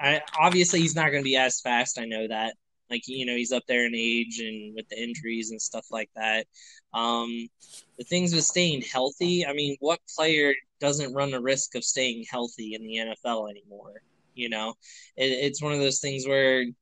I, 0.00 0.20
obviously, 0.38 0.80
he's 0.80 0.96
not 0.96 1.10
going 1.10 1.22
to 1.22 1.28
be 1.28 1.36
as 1.36 1.60
fast. 1.60 1.98
I 1.98 2.04
know 2.04 2.28
that. 2.28 2.54
Like 2.90 3.02
you 3.06 3.24
know, 3.24 3.34
he's 3.34 3.52
up 3.52 3.64
there 3.66 3.86
in 3.86 3.94
age 3.94 4.40
and 4.40 4.74
with 4.74 4.88
the 4.88 5.02
injuries 5.02 5.50
and 5.50 5.60
stuff 5.60 5.86
like 5.90 6.10
that. 6.16 6.46
Um, 6.92 7.48
the 7.96 8.04
things 8.04 8.34
with 8.34 8.44
staying 8.44 8.82
healthy. 8.82 9.46
I 9.46 9.54
mean, 9.54 9.76
what 9.80 10.00
player 10.16 10.54
doesn't 10.80 11.14
run 11.14 11.30
the 11.30 11.40
risk 11.40 11.74
of 11.76 11.84
staying 11.84 12.24
healthy 12.30 12.74
in 12.74 12.82
the 12.82 13.14
NFL 13.26 13.50
anymore? 13.50 14.02
You 14.38 14.48
know, 14.48 14.74
it, 15.16 15.26
it's 15.26 15.62
one 15.62 15.72
of 15.72 15.80
those 15.80 16.00
things 16.00 16.26
where 16.26 16.62
it, 16.62 16.74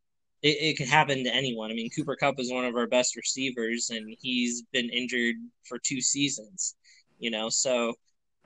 it 0.43 0.89
happen 0.89 1.25
to 1.25 1.35
anyone. 1.35 1.71
I 1.71 1.75
mean, 1.75 1.91
Cooper 1.91 2.17
Kupp 2.17 2.39
is 2.39 2.53
one 2.53 2.65
of 2.65 2.77
our 2.77 2.87
best 2.87 3.17
receivers, 3.17 3.91
and 3.91 4.15
he's 4.21 4.63
been 4.73 4.91
injured 4.91 5.37
for 5.65 5.79
two 5.79 6.01
seasons. 6.01 6.75
You 7.19 7.31
know, 7.31 7.49
so 7.49 7.95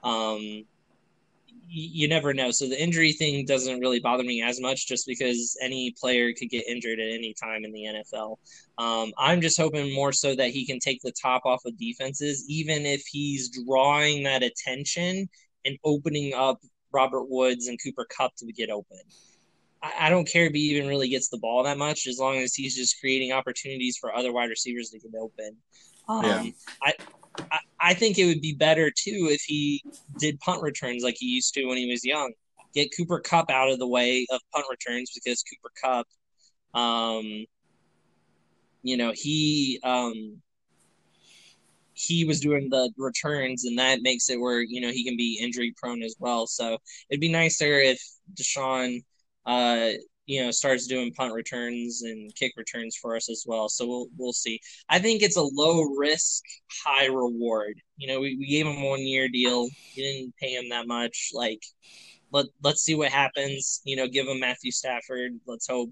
um, 0.05 0.64
you 1.73 2.09
never 2.09 2.35
know. 2.35 2.50
So 2.50 2.69
the 2.69 2.81
injury 2.81 3.12
thing 3.12 3.45
doesn't 3.45 3.81
really 3.81 4.00
bother 4.00 4.25
me 4.25 4.43
as 4.43 4.61
much, 4.61 4.88
just 4.88 5.07
because 5.07 5.57
any 5.62 5.95
player 6.00 6.33
could 6.33 6.50
get 6.50 6.67
injured 6.67 6.99
at 6.99 7.12
any 7.12 7.35
time 7.35 7.64
in 7.64 7.73
the 7.73 7.85
NFL. 7.85 8.37
Um, 8.79 9.12
I'm 9.19 9.40
just 9.40 9.59
hoping 9.59 9.95
more 9.95 10.12
so 10.12 10.35
that 10.35 10.50
he 10.50 10.67
can 10.67 10.81
take 10.81 11.00
the 11.02 11.12
top 11.12 11.43
off 11.45 11.64
of 11.64 11.79
defenses, 11.79 12.45
even 12.49 12.87
if 12.87 13.02
he's 13.07 13.50
drawing 13.64 14.25
that 14.25 14.43
attention 14.43 15.29
and 15.64 15.79
opening 15.85 16.35
up 16.35 16.59
Robert 16.93 17.25
Woods 17.29 17.69
and 17.69 17.79
Cooper 17.83 18.07
Kupp 18.17 18.35
to 18.37 18.47
get 18.53 18.71
open. 18.71 18.99
I, 19.83 19.93
I 20.07 20.11
don't 20.11 20.29
care 20.29 20.47
if 20.47 20.53
he 20.53 20.61
even 20.71 20.89
really 20.89 21.09
gets 21.09 21.29
the 21.29 21.39
ball 21.39 21.63
that 21.65 21.79
much, 21.79 22.07
as 22.07 22.19
long 22.19 22.39
as 22.39 22.55
he's 22.55 22.77
just 22.77 23.01
creating 23.01 23.33
opportunities 23.33 23.97
for 23.97 24.15
other 24.15 24.33
wide 24.33 24.51
receivers 24.51 24.91
to 24.91 24.99
get 24.99 25.13
open. 25.19 25.57
Um, 26.09 26.25
yeah. 26.25 26.51
I, 26.83 26.93
I, 27.51 27.59
I 27.81 27.95
think 27.95 28.19
it 28.19 28.27
would 28.27 28.41
be 28.41 28.55
better 28.55 28.91
too 28.91 29.29
if 29.31 29.43
he 29.43 29.83
did 30.19 30.41
punt 30.41 30.63
returns 30.63 31.03
like 31.03 31.17
he 31.19 31.27
used 31.27 31.55
to 31.55 31.67
when 31.67 31.77
he 31.77 31.91
was 31.91 32.05
young. 32.05 32.33
Get 32.75 32.91
Cooper 32.97 33.21
Kupp 33.21 33.51
out 33.51 33.71
of 33.71 33.79
the 33.79 33.87
way 33.87 34.27
of 34.31 34.41
punt 34.53 34.67
returns 34.71 35.11
because 35.15 35.43
Cooper 35.43 35.73
Kupp, 35.83 36.81
um, 36.81 37.47
you 38.83 38.97
know, 38.97 39.13
he 39.15 39.81
um, 39.83 40.41
he 42.00 42.25
was 42.25 42.40
doing 42.40 42.69
the 42.71 42.90
returns, 42.97 43.64
and 43.64 43.78
that 43.78 44.02
makes 44.02 44.30
it 44.30 44.40
where 44.40 44.62
you 44.62 44.80
know 44.80 44.90
he 44.90 45.04
can 45.04 45.16
be 45.16 45.38
injury 45.40 45.75
prone 45.76 46.02
as 46.02 46.16
well. 46.19 46.47
So 46.47 46.78
it'd 47.11 47.21
be 47.21 47.30
nicer 47.30 47.78
if 47.80 48.00
DeSean, 48.35 49.02
uh, 49.47 49.90
you 50.26 50.42
know, 50.42 50.50
starts 50.50 50.87
doing 50.87 51.12
punt 51.12 51.35
returns 51.35 52.02
and 52.02 52.35
kick 52.35 52.52
returns 52.57 52.97
for 52.97 53.16
us 53.16 53.28
as 53.28 53.45
well. 53.47 53.69
So 53.69 53.87
we'll 53.87 54.07
we'll 54.16 54.33
see. 54.33 54.61
I 54.88 54.99
think 54.99 55.23
it's 55.23 55.37
a 55.37 55.42
low 55.42 55.83
risk, 55.99 56.42
high 56.85 57.07
reward. 57.07 57.80
You 57.97 58.09
know, 58.09 58.21
we, 58.21 58.37
we 58.38 58.47
gave 58.47 58.66
him 58.66 58.83
one 58.83 59.00
year 59.00 59.28
deal. 59.28 59.64
We 59.97 60.02
didn't 60.02 60.35
pay 60.40 60.54
him 60.54 60.71
that 60.71 60.87
much. 60.87 61.30
Like, 61.35 61.62
let 62.33 62.47
let's 62.62 62.83
see 62.83 62.95
what 62.95 63.11
happens. 63.11 63.83
You 63.85 63.97
know, 63.97 64.09
give 64.09 64.26
him 64.26 64.40
Matthew 64.40 64.71
Stafford. 64.71 65.33
Let's 65.47 65.66
hope, 65.69 65.90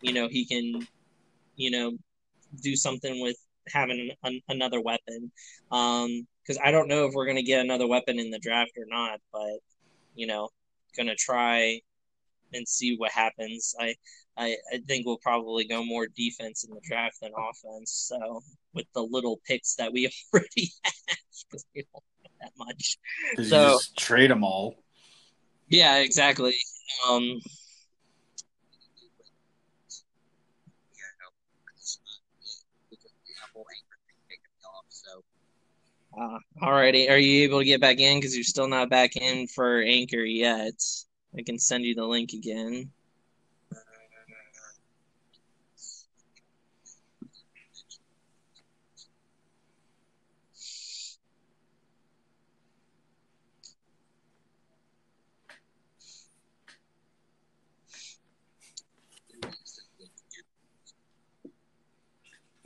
you 0.00 0.14
know, 0.14 0.28
he 0.28 0.46
can, 0.46 0.86
you 1.56 1.70
know, 1.70 1.92
do 2.62 2.76
something 2.76 3.20
with 3.20 3.36
having 3.72 4.10
an, 4.22 4.40
another 4.48 4.80
weapon. 4.80 5.32
Um, 5.70 6.26
because 6.42 6.60
I 6.62 6.70
don't 6.70 6.88
know 6.88 7.06
if 7.06 7.14
we're 7.14 7.26
gonna 7.26 7.42
get 7.42 7.64
another 7.64 7.86
weapon 7.86 8.18
in 8.18 8.30
the 8.30 8.38
draft 8.38 8.72
or 8.76 8.84
not, 8.86 9.20
but 9.32 9.58
you 10.14 10.26
know, 10.26 10.50
gonna 10.96 11.14
try 11.16 11.80
and 12.52 12.68
see 12.68 12.96
what 12.96 13.10
happens. 13.10 13.74
I, 13.80 13.94
I, 14.36 14.56
I 14.72 14.78
think 14.86 15.06
we'll 15.06 15.18
probably 15.18 15.64
go 15.66 15.84
more 15.84 16.06
defense 16.06 16.64
in 16.64 16.74
the 16.74 16.80
draft 16.82 17.16
than 17.20 17.32
offense. 17.36 18.08
So 18.08 18.42
with 18.72 18.86
the 18.94 19.02
little 19.02 19.40
picks 19.46 19.74
that 19.76 19.92
we 19.92 20.10
already 20.34 20.70
have, 20.84 20.94
because 21.50 21.64
we 21.74 21.86
don't 21.92 22.04
have 22.22 22.32
that 22.40 22.52
much. 22.56 22.98
So 23.48 23.78
trade 23.96 24.30
them 24.30 24.44
all. 24.44 24.76
Yeah, 25.68 25.98
exactly. 25.98 26.54
Um, 27.08 27.40
Uh, 36.16 36.38
alrighty, 36.62 37.10
are 37.10 37.18
you 37.18 37.42
able 37.42 37.58
to 37.58 37.64
get 37.64 37.80
back 37.80 37.98
in? 37.98 38.18
Because 38.18 38.36
you're 38.36 38.44
still 38.44 38.68
not 38.68 38.88
back 38.88 39.16
in 39.16 39.48
for 39.48 39.82
Anchor 39.82 40.24
yet. 40.24 40.74
I 41.36 41.42
can 41.42 41.58
send 41.58 41.84
you 41.84 41.94
the 41.94 42.04
link 42.06 42.32
again. 42.32 42.92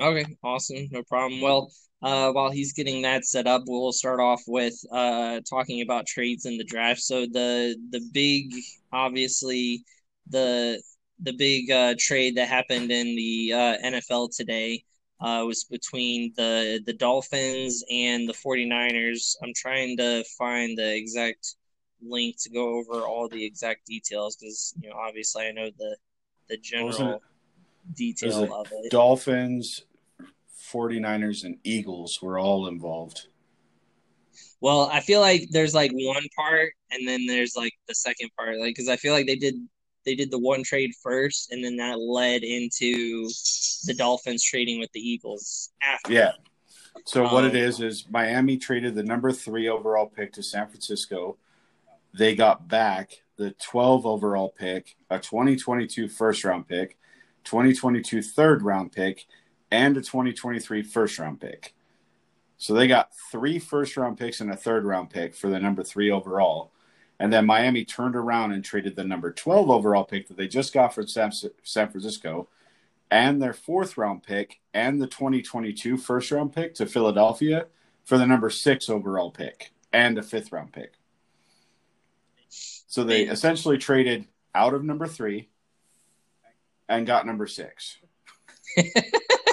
Okay, 0.00 0.36
awesome, 0.44 0.88
no 0.92 1.02
problem. 1.02 1.40
Well, 1.40 1.72
uh, 2.02 2.30
while 2.30 2.50
he's 2.50 2.72
getting 2.72 3.02
that 3.02 3.24
set 3.24 3.48
up, 3.48 3.62
we'll 3.66 3.92
start 3.92 4.20
off 4.20 4.42
with 4.46 4.74
uh, 4.92 5.40
talking 5.48 5.82
about 5.82 6.06
trades 6.06 6.46
in 6.46 6.56
the 6.56 6.64
draft. 6.64 7.00
So 7.00 7.22
the 7.22 7.76
the 7.90 8.00
big, 8.12 8.52
obviously, 8.92 9.82
the 10.28 10.80
the 11.20 11.32
big 11.32 11.70
uh, 11.70 11.94
trade 11.98 12.36
that 12.36 12.48
happened 12.48 12.92
in 12.92 13.16
the 13.16 13.52
uh, 13.52 13.76
NFL 13.84 14.34
today 14.36 14.84
uh, 15.20 15.42
was 15.44 15.64
between 15.64 16.32
the 16.36 16.80
the 16.86 16.92
Dolphins 16.92 17.82
and 17.90 18.28
the 18.28 18.34
49ers. 18.34 19.34
I'm 19.42 19.52
trying 19.54 19.96
to 19.96 20.22
find 20.38 20.78
the 20.78 20.94
exact 20.94 21.56
link 22.00 22.36
to 22.38 22.50
go 22.50 22.78
over 22.78 23.04
all 23.04 23.28
the 23.28 23.44
exact 23.44 23.84
details 23.86 24.36
because 24.36 24.74
you 24.80 24.88
know 24.88 24.96
obviously 24.96 25.48
I 25.48 25.50
know 25.50 25.70
the 25.76 25.96
the 26.48 26.56
general 26.58 27.20
detail 27.94 28.54
of 28.54 28.68
it. 28.70 28.92
Dolphins 28.92 29.82
49ers 30.72 31.44
and 31.44 31.58
Eagles 31.64 32.20
were 32.22 32.38
all 32.38 32.68
involved. 32.68 33.28
Well, 34.60 34.88
I 34.92 35.00
feel 35.00 35.20
like 35.20 35.48
there's 35.50 35.74
like 35.74 35.90
one 35.94 36.26
part 36.36 36.72
and 36.90 37.06
then 37.06 37.26
there's 37.26 37.54
like 37.56 37.72
the 37.88 37.94
second 37.94 38.30
part, 38.36 38.58
like 38.58 38.74
because 38.74 38.88
I 38.88 38.96
feel 38.96 39.12
like 39.12 39.26
they 39.26 39.36
did 39.36 39.54
they 40.04 40.14
did 40.14 40.30
the 40.30 40.38
one 40.38 40.62
trade 40.62 40.92
first, 41.02 41.52
and 41.52 41.62
then 41.64 41.76
that 41.76 41.98
led 42.00 42.42
into 42.42 43.28
the 43.84 43.94
Dolphins 43.94 44.42
trading 44.42 44.80
with 44.80 44.90
the 44.92 45.00
Eagles 45.00 45.70
after. 45.82 46.12
Yeah. 46.12 46.32
So 47.04 47.26
what 47.26 47.44
it 47.44 47.54
Um, 47.54 47.56
is 47.56 47.80
is 47.80 48.06
Miami 48.10 48.56
traded 48.58 48.94
the 48.94 49.02
number 49.02 49.32
three 49.32 49.68
overall 49.68 50.06
pick 50.06 50.32
to 50.34 50.42
San 50.42 50.68
Francisco. 50.68 51.38
They 52.12 52.34
got 52.34 52.68
back 52.68 53.22
the 53.36 53.52
12 53.52 54.06
overall 54.06 54.50
pick, 54.50 54.96
a 55.10 55.18
2022 55.18 56.08
first 56.08 56.44
round 56.44 56.68
pick, 56.68 56.98
2022 57.44 58.22
third 58.22 58.62
round 58.62 58.92
pick, 58.92 59.26
and 59.70 59.96
a 59.96 60.00
2023 60.00 60.82
first 60.82 61.18
round 61.18 61.40
pick. 61.40 61.74
So 62.56 62.74
they 62.74 62.88
got 62.88 63.12
three 63.30 63.58
first 63.58 63.96
round 63.96 64.18
picks 64.18 64.40
and 64.40 64.50
a 64.50 64.56
third 64.56 64.84
round 64.84 65.10
pick 65.10 65.34
for 65.34 65.48
the 65.48 65.60
number 65.60 65.82
three 65.82 66.10
overall. 66.10 66.72
And 67.20 67.32
then 67.32 67.46
Miami 67.46 67.84
turned 67.84 68.16
around 68.16 68.52
and 68.52 68.64
traded 68.64 68.96
the 68.96 69.04
number 69.04 69.32
12 69.32 69.70
overall 69.70 70.04
pick 70.04 70.28
that 70.28 70.36
they 70.36 70.48
just 70.48 70.72
got 70.72 70.94
from 70.94 71.08
San, 71.08 71.32
San 71.62 71.88
Francisco 71.88 72.48
and 73.10 73.40
their 73.40 73.52
fourth 73.52 73.96
round 73.96 74.22
pick 74.22 74.60
and 74.74 75.00
the 75.00 75.06
2022 75.06 75.96
first 75.96 76.30
round 76.30 76.52
pick 76.52 76.74
to 76.74 76.86
Philadelphia 76.86 77.66
for 78.04 78.18
the 78.18 78.26
number 78.26 78.50
six 78.50 78.88
overall 78.88 79.30
pick 79.30 79.72
and 79.92 80.18
a 80.18 80.22
fifth 80.22 80.52
round 80.52 80.72
pick. 80.72 80.92
So 82.48 83.04
they 83.04 83.22
essentially 83.22 83.78
traded 83.78 84.26
out 84.54 84.74
of 84.74 84.84
number 84.84 85.06
three 85.06 85.48
and 86.88 87.06
got 87.06 87.26
number 87.26 87.46
six. 87.46 87.98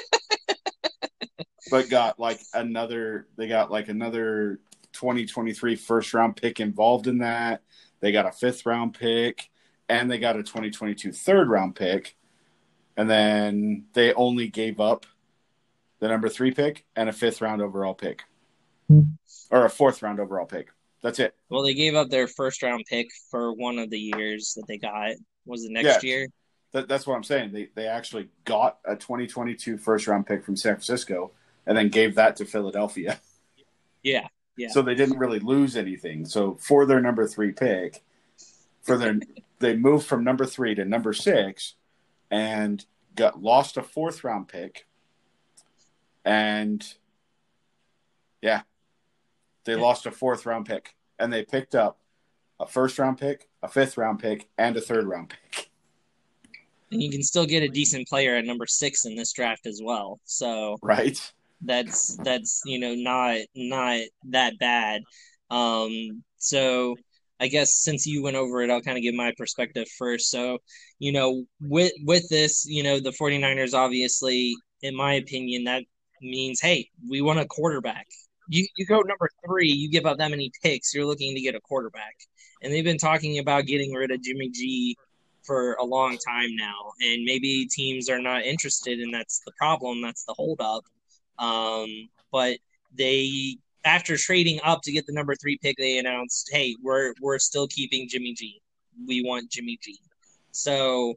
but 1.76 1.90
got 1.90 2.18
like 2.20 2.40
another, 2.54 3.28
they 3.36 3.48
got 3.50 3.70
like 3.70 3.90
another 3.90 4.62
2023 4.94 5.76
first 5.76 6.14
round 6.14 6.38
pick 6.38 6.62
involved 6.62 7.08
in 7.08 7.18
that. 7.18 7.64
They 8.00 8.14
got 8.14 8.26
a 8.26 8.32
fifth 8.32 8.66
round 8.66 8.94
pick 8.98 9.50
and 9.90 10.10
they 10.10 10.18
got 10.18 10.38
a 10.38 10.44
2022 10.44 11.12
third 11.12 11.50
round 11.50 11.76
pick. 11.76 12.16
And 12.96 13.10
then 13.10 13.88
they 13.92 14.14
only 14.14 14.48
gave 14.48 14.80
up 14.80 15.06
the 16.00 16.08
number 16.08 16.30
three 16.30 16.52
pick 16.52 16.86
and 16.96 17.10
a 17.10 17.14
fifth 17.14 17.42
round 17.42 17.62
overall 17.62 17.94
pick 17.94 18.24
or 19.52 19.66
a 19.66 19.70
fourth 19.70 20.02
round 20.02 20.22
overall 20.22 20.46
pick. 20.46 20.70
That's 21.02 21.20
it. 21.20 21.36
Well, 21.50 21.64
they 21.64 21.74
gave 21.74 21.94
up 21.96 22.10
their 22.10 22.28
first 22.28 22.64
round 22.64 22.86
pick 22.90 23.10
for 23.30 23.54
one 23.54 23.80
of 23.80 23.90
the 23.90 24.00
years 24.00 24.54
that 24.56 24.66
they 24.68 24.78
got. 24.78 25.16
Was 25.46 25.64
the 25.64 25.72
next 25.74 26.04
Yeah. 26.04 26.10
year? 26.10 26.28
That, 26.72 26.88
that's 26.88 27.06
what 27.06 27.16
I'm 27.16 27.24
saying. 27.24 27.52
They 27.52 27.70
they 27.76 27.88
actually 27.88 28.30
got 28.46 28.80
a 28.86 28.96
2022 28.96 29.78
first 29.78 30.08
round 30.08 30.26
pick 30.26 30.44
from 30.44 30.56
San 30.56 30.74
Francisco 30.76 31.32
and 31.68 31.78
then 31.78 31.90
gave 31.90 32.16
that 32.16 32.36
to 32.38 32.46
Philadelphia. 32.46 33.20
Yeah. 34.04 34.28
Yeah. 34.56 34.68
So 34.70 34.84
they 34.84 34.94
didn't 34.94 35.18
really 35.18 35.40
lose 35.40 35.76
anything. 35.76 36.26
So 36.28 36.58
for 36.62 36.86
their 36.86 37.02
number 37.02 37.26
three 37.28 37.52
pick, 37.52 38.04
for 38.84 39.00
their 39.00 39.18
they 39.60 39.76
moved 39.76 40.06
from 40.06 40.24
number 40.24 40.46
three 40.46 40.76
to 40.76 40.86
number 40.86 41.12
six, 41.12 41.74
and 42.30 42.86
got 43.16 43.42
lost 43.42 43.78
a 43.78 43.82
fourth 43.82 44.24
round 44.24 44.48
pick, 44.48 44.86
and 46.24 46.86
yeah, 48.44 48.62
they 49.64 49.74
Yeah. 49.74 49.82
lost 49.82 50.06
a 50.06 50.12
fourth 50.12 50.46
round 50.46 50.68
pick, 50.68 50.96
and 51.18 51.34
they 51.34 51.44
picked 51.44 51.74
up 51.74 51.98
a 52.60 52.68
first 52.68 53.00
round 53.00 53.18
pick, 53.18 53.50
a 53.64 53.68
fifth 53.68 53.98
round 53.98 54.20
pick, 54.20 54.48
and 54.58 54.78
a 54.78 54.82
third 54.82 55.06
round 55.08 55.30
pick. 55.30 55.72
And 56.92 57.02
you 57.02 57.10
can 57.10 57.24
still 57.24 57.48
get 57.48 57.64
a 57.64 57.68
decent 57.68 58.08
player 58.08 58.36
at 58.36 58.46
number 58.46 58.68
six 58.68 59.06
in 59.06 59.16
this 59.16 59.34
draft 59.34 59.66
as 59.66 59.82
well. 59.84 60.20
So 60.26 60.78
Right? 60.84 61.20
That's 61.66 62.18
that's 62.24 62.62
you 62.66 62.80
know 62.80 62.96
not 62.96 63.38
not 63.56 64.00
that 64.30 64.58
bad. 64.60 65.02
Um 65.50 66.24
so 66.38 66.96
i 67.40 67.48
guess 67.48 67.74
since 67.76 68.06
you 68.06 68.24
went 68.24 68.38
over 68.38 68.62
it 68.62 68.70
i'll 68.70 68.82
kind 68.82 68.98
of 68.98 69.04
give 69.04 69.16
my 69.16 69.34
perspective 69.38 69.88
first. 69.98 70.30
So 70.30 70.60
you 71.00 71.12
know 71.12 71.46
with 71.62 71.94
with 72.04 72.28
this 72.30 72.66
you 72.68 72.84
know 72.84 73.00
the 73.00 73.12
49ers 73.12 73.74
obviously 73.74 74.56
in 74.82 74.96
my 74.96 75.14
opinion 75.14 75.66
that 75.66 75.84
means 76.22 76.62
hey 76.62 76.90
we 77.10 77.22
want 77.22 77.40
a 77.40 77.46
quarterback. 77.46 78.08
You 78.50 78.68
you 78.78 78.86
go 78.86 78.98
number 79.02 79.30
3 79.48 79.68
you 79.70 79.90
give 79.90 80.06
up 80.06 80.18
that 80.20 80.32
many 80.32 80.52
picks 80.64 80.94
you're 80.94 81.06
looking 81.06 81.36
to 81.36 81.42
get 81.42 81.56
a 81.56 81.62
quarterback. 81.62 82.16
And 82.62 82.74
they've 82.74 82.84
been 82.84 82.98
talking 82.98 83.40
about 83.40 83.66
getting 83.66 83.94
rid 83.94 84.12
of 84.12 84.22
Jimmy 84.24 84.50
G 84.50 84.96
for 85.46 85.74
a 85.74 85.84
long 85.84 86.18
time 86.28 86.56
now 86.56 86.92
and 87.02 87.24
maybe 87.24 87.68
teams 87.68 88.10
are 88.10 88.22
not 88.22 88.44
interested 88.44 89.00
and 89.00 89.14
that's 89.14 89.42
the 89.46 89.52
problem 89.58 90.02
that's 90.02 90.26
the 90.26 90.34
holdup 90.34 90.84
um, 91.40 92.10
but 92.32 92.58
they, 92.94 93.58
after 93.84 94.18
trading 94.18 94.60
up 94.64 94.82
to 94.84 94.92
get 94.92 95.06
the 95.06 95.14
number 95.14 95.36
three 95.36 95.58
pick, 95.62 95.78
they 95.78 95.98
announced, 95.98 96.50
"Hey, 96.52 96.76
we're 96.82 97.14
we're 97.22 97.40
still 97.40 97.68
keeping 97.68 98.08
Jimmy 98.10 98.34
G. 98.34 98.62
We 99.08 99.24
want 99.24 99.50
Jimmy 99.52 99.78
G." 99.82 100.00
So, 100.52 101.16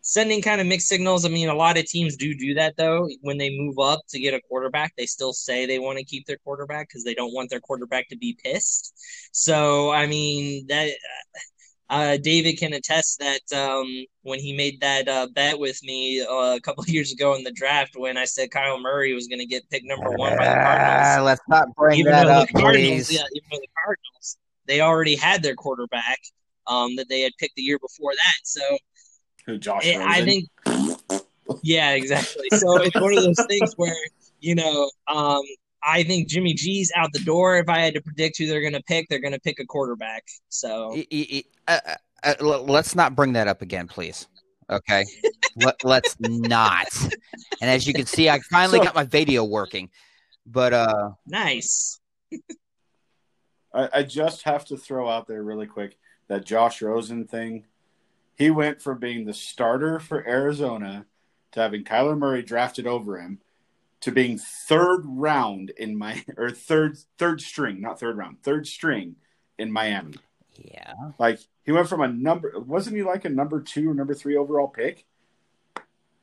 sending 0.00 0.42
kind 0.42 0.60
of 0.60 0.66
mixed 0.66 0.88
signals. 0.88 1.24
I 1.24 1.28
mean, 1.28 1.48
a 1.48 1.54
lot 1.54 1.78
of 1.78 1.86
teams 1.86 2.16
do 2.16 2.34
do 2.34 2.54
that 2.54 2.76
though. 2.76 3.08
When 3.22 3.38
they 3.38 3.56
move 3.56 3.78
up 3.78 4.00
to 4.10 4.18
get 4.18 4.34
a 4.34 4.40
quarterback, 4.48 4.94
they 4.96 5.06
still 5.06 5.32
say 5.32 5.66
they 5.66 5.78
want 5.78 5.98
to 5.98 6.04
keep 6.04 6.26
their 6.26 6.38
quarterback 6.44 6.88
because 6.88 7.04
they 7.04 7.14
don't 7.14 7.32
want 7.32 7.50
their 7.50 7.60
quarterback 7.60 8.08
to 8.08 8.16
be 8.16 8.36
pissed. 8.42 8.94
So, 9.32 9.90
I 9.90 10.06
mean 10.06 10.66
that. 10.68 10.90
Uh, 11.92 12.16
David 12.16 12.58
can 12.58 12.72
attest 12.72 13.18
that 13.18 13.52
um, 13.54 13.86
when 14.22 14.38
he 14.38 14.54
made 14.54 14.80
that 14.80 15.06
uh, 15.08 15.26
bet 15.34 15.58
with 15.58 15.78
me 15.82 16.22
uh, 16.22 16.56
a 16.56 16.60
couple 16.62 16.82
of 16.82 16.88
years 16.96 17.12
ago 17.12 17.34
in 17.34 17.44
the 17.44 17.52
draft, 17.52 17.92
when 17.96 18.16
I 18.16 18.24
said 18.24 18.48
Kyler 18.48 18.80
Murray 18.80 19.12
was 19.12 19.28
going 19.28 19.40
to 19.40 19.46
get 19.46 19.68
picked 19.68 19.84
number 19.84 20.10
one 20.12 20.38
by 20.38 20.48
the 20.48 20.58
Ah, 20.58 20.62
Cardinals, 20.62 21.26
let's 21.26 21.42
not 21.48 21.68
bring 21.76 21.98
even 22.00 22.12
that 22.12 22.28
up, 22.28 22.48
Cardinals, 22.56 23.08
please. 23.08 23.12
yeah, 23.12 23.24
even 23.34 23.46
though 23.50 23.58
the 23.58 23.68
Cardinals, 23.84 24.38
they 24.66 24.80
already 24.80 25.14
had 25.14 25.42
their 25.42 25.54
quarterback 25.54 26.18
um, 26.66 26.96
that 26.96 27.10
they 27.10 27.20
had 27.20 27.32
picked 27.38 27.56
the 27.56 27.62
year 27.62 27.78
before 27.78 28.12
that. 28.14 28.36
So 28.42 28.62
Who 29.44 29.58
Josh 29.58 29.84
it, 29.84 29.98
I 29.98 30.24
think, 30.24 30.48
yeah, 31.62 31.90
exactly. 31.90 32.48
So 32.52 32.80
it's 32.80 32.98
one 32.98 33.12
of 33.12 33.22
those 33.22 33.44
things 33.50 33.74
where 33.76 33.94
you 34.40 34.54
know, 34.54 34.90
um, 35.08 35.42
I 35.84 36.02
think 36.04 36.28
Jimmy 36.28 36.54
G's 36.54 36.92
out 36.96 37.10
the 37.12 37.18
door. 37.20 37.58
If 37.58 37.68
I 37.68 37.80
had 37.80 37.94
to 37.94 38.00
predict 38.00 38.38
who 38.38 38.46
they're 38.46 38.60
going 38.60 38.72
to 38.74 38.82
pick, 38.82 39.08
they're 39.08 39.20
going 39.20 39.32
to 39.32 39.40
pick 39.40 39.58
a 39.60 39.64
quarterback. 39.66 40.24
So 40.48 40.94
E- 40.94 41.06
e- 41.10 41.26
e- 41.38 41.44
uh, 41.68 41.78
uh, 42.24 42.34
uh, 42.40 42.60
let's 42.62 42.94
not 42.94 43.16
bring 43.16 43.32
that 43.34 43.48
up 43.48 43.62
again, 43.62 43.88
please. 43.88 44.28
Okay, 44.70 45.04
Let, 45.56 45.84
let's 45.84 46.16
not. 46.20 46.86
And 47.60 47.68
as 47.70 47.86
you 47.86 47.92
can 47.92 48.06
see, 48.06 48.30
I 48.30 48.38
finally 48.50 48.78
So- 48.78 48.84
got 48.84 48.94
my 48.94 49.04
video 49.04 49.44
working. 49.44 49.90
But 50.46 50.72
uh, 50.72 51.10
nice. 51.26 52.00
I, 53.74 53.88
I 53.92 54.02
just 54.02 54.42
have 54.42 54.64
to 54.66 54.76
throw 54.76 55.08
out 55.08 55.26
there 55.26 55.42
really 55.42 55.66
quick 55.66 55.96
that 56.28 56.44
Josh 56.44 56.82
Rosen 56.82 57.26
thing. 57.26 57.64
He 58.36 58.50
went 58.50 58.80
from 58.82 58.98
being 58.98 59.24
the 59.24 59.34
starter 59.34 60.00
for 60.00 60.26
Arizona 60.26 61.06
to 61.52 61.60
having 61.60 61.84
Kyler 61.84 62.16
Murray 62.18 62.42
drafted 62.42 62.86
over 62.86 63.20
him 63.20 63.38
to 64.02 64.12
being 64.12 64.38
third 64.38 65.02
round 65.06 65.70
in 65.70 65.96
my 65.96 66.24
or 66.36 66.50
third 66.50 66.98
third 67.18 67.40
string, 67.40 67.80
not 67.80 67.98
third 68.00 68.16
round, 68.16 68.42
third 68.42 68.66
string 68.66 69.16
in 69.58 69.72
Miami. 69.72 70.14
yeah, 70.56 70.92
Like 71.18 71.40
he 71.62 71.72
went 71.72 71.88
from 71.88 72.00
a 72.02 72.08
number 72.08 72.52
wasn't 72.60 72.96
he 72.96 73.02
like 73.02 73.24
a 73.24 73.30
number 73.30 73.60
two 73.60 73.90
or 73.90 73.94
number 73.94 74.14
three 74.14 74.36
overall 74.36 74.68
pick? 74.68 75.04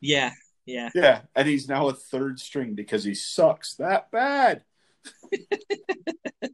Yeah, 0.01 0.31
yeah. 0.65 0.89
Yeah, 0.93 1.21
and 1.35 1.47
he's 1.47 1.67
now 1.67 1.89
a 1.89 1.93
third 1.93 2.39
string 2.39 2.75
because 2.75 3.03
he 3.03 3.13
sucks 3.15 3.75
that 3.75 4.11
bad. 4.11 4.63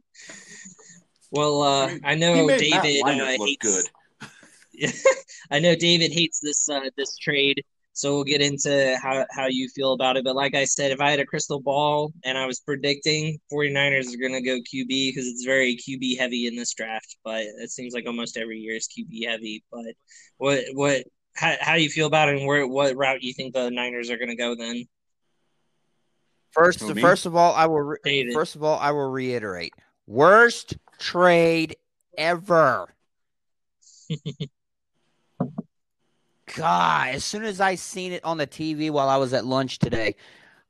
Well, 1.30 1.62
uh, 1.62 1.86
I 1.86 1.94
mean, 1.94 2.00
I 2.04 2.14
he 2.14 2.20
know 2.20 2.46
made 2.46 2.58
David 2.60 3.04
Leinart 3.04 3.34
uh, 3.34 3.38
look 3.38 3.48
hates. 3.48 3.90
good. 4.72 4.92
I 5.50 5.58
know 5.58 5.74
David 5.74 6.12
hates 6.12 6.40
this 6.40 6.68
uh, 6.68 6.88
this 6.96 7.16
trade, 7.18 7.64
so 7.96 8.12
we'll 8.12 8.24
get 8.24 8.42
into 8.42 8.94
how, 9.02 9.24
how 9.30 9.46
you 9.46 9.70
feel 9.70 9.94
about 9.94 10.18
it. 10.18 10.24
But 10.24 10.36
like 10.36 10.54
I 10.54 10.66
said, 10.66 10.90
if 10.90 11.00
I 11.00 11.10
had 11.10 11.18
a 11.18 11.24
crystal 11.24 11.60
ball 11.60 12.12
and 12.24 12.36
I 12.36 12.44
was 12.44 12.60
predicting 12.60 13.38
49ers 13.50 14.12
are 14.12 14.18
going 14.18 14.34
to 14.34 14.42
go 14.42 14.58
QB 14.58 14.86
because 14.86 15.26
it's 15.26 15.46
very 15.46 15.76
QB 15.76 16.18
heavy 16.18 16.46
in 16.46 16.56
this 16.56 16.74
draft, 16.74 17.16
but 17.24 17.40
it 17.40 17.70
seems 17.70 17.94
like 17.94 18.06
almost 18.06 18.36
every 18.36 18.58
year 18.58 18.76
is 18.76 18.86
QB 18.86 19.26
heavy. 19.26 19.64
But 19.72 19.94
what 20.36 20.60
what 20.74 21.04
how, 21.36 21.54
how 21.58 21.74
do 21.76 21.82
you 21.82 21.88
feel 21.88 22.06
about 22.06 22.28
it, 22.28 22.36
and 22.36 22.46
where 22.46 22.66
what 22.66 22.94
route 22.96 23.22
you 23.22 23.32
think 23.32 23.54
the 23.54 23.70
Niners 23.70 24.10
are 24.10 24.18
going 24.18 24.28
to 24.28 24.36
go 24.36 24.54
then? 24.54 24.84
first 26.50 26.80
Who, 26.80 26.94
first 26.94 27.24
of 27.24 27.34
all, 27.34 27.54
I 27.54 27.64
will 27.64 27.80
re- 27.80 28.32
first 28.34 28.56
of 28.56 28.62
all 28.62 28.78
I 28.78 28.90
will 28.90 29.08
reiterate: 29.08 29.72
worst 30.06 30.76
trade 30.98 31.76
ever. 32.18 32.94
God, 36.56 37.08
as 37.14 37.24
soon 37.24 37.44
as 37.44 37.60
I 37.60 37.74
seen 37.74 38.12
it 38.12 38.24
on 38.24 38.38
the 38.38 38.46
TV 38.46 38.90
while 38.90 39.10
I 39.10 39.18
was 39.18 39.34
at 39.34 39.44
lunch 39.44 39.78
today, 39.78 40.16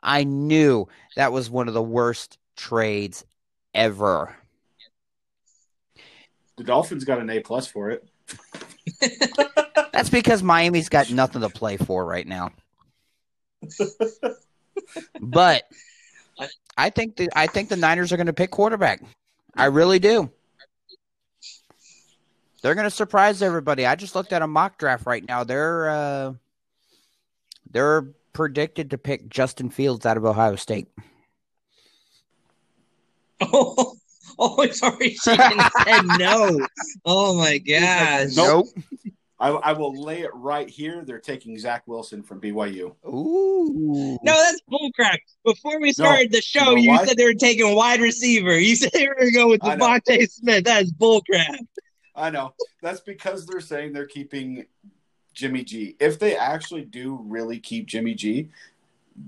I 0.02 0.24
knew 0.24 0.88
that 1.14 1.32
was 1.32 1.48
one 1.48 1.68
of 1.68 1.74
the 1.74 1.82
worst 1.82 2.38
trades 2.56 3.24
ever. 3.72 4.34
The 6.56 6.64
Dolphins 6.64 7.04
got 7.04 7.20
an 7.20 7.30
A 7.30 7.38
plus 7.40 7.68
for 7.68 7.90
it. 7.90 8.08
That's 9.92 10.10
because 10.10 10.42
Miami's 10.42 10.88
got 10.88 11.10
nothing 11.10 11.42
to 11.42 11.48
play 11.48 11.76
for 11.76 12.04
right 12.04 12.26
now. 12.26 12.50
But 15.20 15.64
I 16.76 16.90
think 16.90 17.16
the 17.16 17.28
I 17.34 17.46
think 17.46 17.68
the 17.68 17.76
Niners 17.76 18.12
are 18.12 18.16
going 18.16 18.26
to 18.26 18.32
pick 18.32 18.50
quarterback. 18.50 19.02
I 19.54 19.66
really 19.66 19.98
do. 19.98 20.30
They're 22.62 22.74
going 22.74 22.84
to 22.86 22.90
surprise 22.90 23.42
everybody. 23.42 23.86
I 23.86 23.94
just 23.94 24.14
looked 24.14 24.32
at 24.32 24.42
a 24.42 24.46
mock 24.46 24.78
draft 24.78 25.06
right 25.06 25.26
now. 25.26 25.44
They're 25.44 25.90
uh, 25.90 26.32
they're 27.70 28.02
predicted 28.32 28.90
to 28.90 28.98
pick 28.98 29.28
Justin 29.28 29.70
Fields 29.70 30.06
out 30.06 30.16
of 30.16 30.24
Ohio 30.24 30.56
State. 30.56 30.88
Oh, 33.38 33.92
oh, 34.38 34.62
it's 34.62 34.82
already 34.82 35.12
shaking 35.12 35.58
his 35.58 35.72
head 35.84 36.06
no. 36.18 36.66
Oh 37.04 37.36
my 37.36 37.58
gosh. 37.58 38.34
Nope. 38.34 38.66
I, 39.38 39.48
I 39.50 39.72
will 39.72 40.02
lay 40.02 40.22
it 40.22 40.30
right 40.32 40.68
here. 40.68 41.04
They're 41.04 41.18
taking 41.18 41.58
Zach 41.58 41.82
Wilson 41.86 42.22
from 42.22 42.40
BYU. 42.40 42.94
Ooh. 43.06 44.18
No, 44.22 44.32
that's 44.32 44.62
bullcrap. 44.70 45.18
Before 45.44 45.78
we 45.80 45.92
started 45.92 46.32
the 46.32 46.40
show, 46.40 46.70
You 46.70 46.90
know 46.90 47.00
you, 47.00 47.06
said 47.06 47.18
they 47.18 47.26
were 47.26 47.34
taking 47.34 47.74
wide 47.74 48.00
receiver. 48.00 48.58
You 48.58 48.74
said 48.74 48.92
they 48.94 49.06
were 49.06 49.14
going 49.14 49.28
to 49.28 49.34
go 49.34 49.48
with 49.48 49.62
I 49.62 49.76
know. 49.76 49.86
DeVonta 49.86 50.30
Smith. 50.30 50.64
That 50.64 50.84
is 50.84 50.92
bullcrap. 50.92 51.58
I 52.16 52.30
know. 52.30 52.54
That's 52.82 53.00
because 53.00 53.46
they're 53.46 53.60
saying 53.60 53.92
they're 53.92 54.06
keeping 54.06 54.66
Jimmy 55.34 55.62
G. 55.62 55.96
If 56.00 56.18
they 56.18 56.36
actually 56.36 56.82
do 56.82 57.20
really 57.24 57.58
keep 57.58 57.86
Jimmy 57.86 58.14
G, 58.14 58.48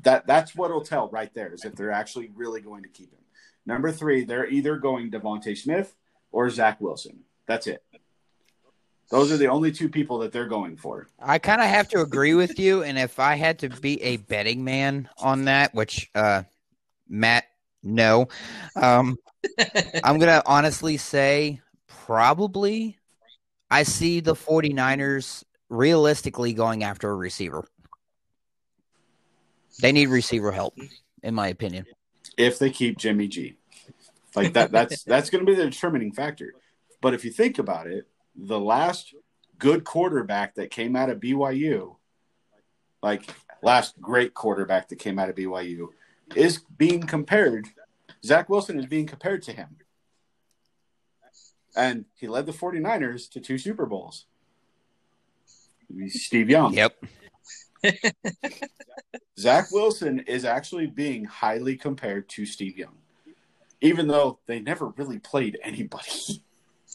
that 0.03 0.27
that's 0.27 0.55
what'll 0.55 0.83
tell 0.83 1.09
right 1.11 1.33
there 1.35 1.53
is 1.53 1.64
if 1.64 1.74
they're 1.74 1.90
actually 1.90 2.31
really 2.35 2.61
going 2.61 2.83
to 2.83 2.88
keep 2.88 3.12
him. 3.12 3.20
Number 3.66 3.92
three, 3.92 4.24
they're 4.24 4.48
either 4.48 4.77
going 4.77 5.11
DeVonta 5.11 5.57
Smith 5.57 5.94
or 6.33 6.48
Zach 6.48 6.81
Wilson. 6.81 7.20
That's 7.46 7.66
it. 7.66 7.83
Those 9.11 9.33
are 9.33 9.38
the 9.38 9.48
only 9.48 9.72
two 9.72 9.88
people 9.88 10.18
that 10.18 10.33
they're 10.33 10.46
going 10.46 10.77
for. 10.77 11.09
I 11.18 11.38
kind 11.38 11.61
of 11.61 11.66
have 11.68 11.88
to 11.88 12.01
agree 12.01 12.35
with 12.35 12.59
you. 12.59 12.83
And 12.83 12.98
if 12.98 13.18
I 13.18 13.37
had 13.37 13.59
to 13.61 13.70
be 13.70 14.03
a 14.03 14.18
betting 14.18 14.64
man 14.64 15.09
on 15.18 15.46
that, 15.46 15.74
which 15.74 16.11
uh, 16.14 16.42
Matt, 17.09 17.44
no, 17.83 18.29
um, 18.77 19.16
I'm 20.05 20.20
to 20.20 20.42
honestly 20.44 20.98
say 20.98 21.61
probably 22.09 22.99
I 23.71 23.83
see 23.83 24.21
the 24.21 24.35
49ers 24.35 25.44
realistically 25.68 26.55
going 26.55 26.83
after 26.83 27.11
a 27.11 27.14
receiver. 27.14 27.66
They 29.83 29.92
need 29.92 30.09
receiver 30.09 30.51
help, 30.51 30.75
in 31.23 31.35
my 31.35 31.49
opinion. 31.49 31.85
if 32.38 32.59
they 32.59 32.71
keep 32.71 32.97
Jimmy 32.97 33.29
G. 33.29 33.59
Like 34.35 34.55
that 34.55 34.71
that's 34.71 35.03
that's 35.12 35.29
going 35.29 35.44
to 35.44 35.53
be 35.53 35.55
the 35.55 35.68
determining 35.68 36.12
factor. 36.12 36.55
But 37.03 37.12
if 37.12 37.27
you 37.27 37.31
think 37.31 37.59
about 37.59 37.87
it, 37.87 38.09
the 38.35 38.59
last 38.59 39.14
good 39.59 39.85
quarterback 39.85 40.55
that 40.55 40.71
came 40.71 40.97
out 40.97 41.11
of 41.11 41.21
BYU, 41.21 41.97
like 43.03 43.29
last 43.62 44.01
great 44.01 44.33
quarterback 44.33 44.88
that 44.88 44.97
came 44.97 45.18
out 45.18 45.29
of 45.29 45.37
BYU 45.37 45.88
is 46.35 46.62
being 46.79 47.03
compared 47.03 47.66
Zach 48.25 48.49
Wilson 48.49 48.79
is 48.79 48.87
being 48.87 49.07
compared 49.07 49.42
to 49.42 49.53
him. 49.53 49.77
And 51.79 52.07
he 52.17 52.27
led 52.27 52.45
the 52.45 52.53
49ers 52.53 53.31
to 53.31 53.41
two 53.41 53.57
Super 53.57 53.87
Bowls. 53.87 54.27
Steve 56.09 56.51
Young. 56.51 56.75
Yep. 56.75 57.05
Zach 59.38 59.71
Wilson 59.71 60.19
is 60.27 60.45
actually 60.45 60.88
being 60.88 61.25
highly 61.25 61.77
compared 61.77 62.29
to 62.31 62.45
Steve 62.45 62.77
Young, 62.77 62.97
even 63.81 64.09
though 64.09 64.41
they 64.47 64.59
never 64.59 64.88
really 64.97 65.21
played 65.21 65.57
anybody. 65.62 66.43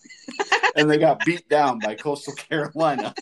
and 0.76 0.92
they 0.92 0.98
got 0.98 1.24
beat 1.26 1.48
down 1.48 1.80
by 1.80 1.96
Coastal 1.96 2.34
Carolina. 2.34 3.16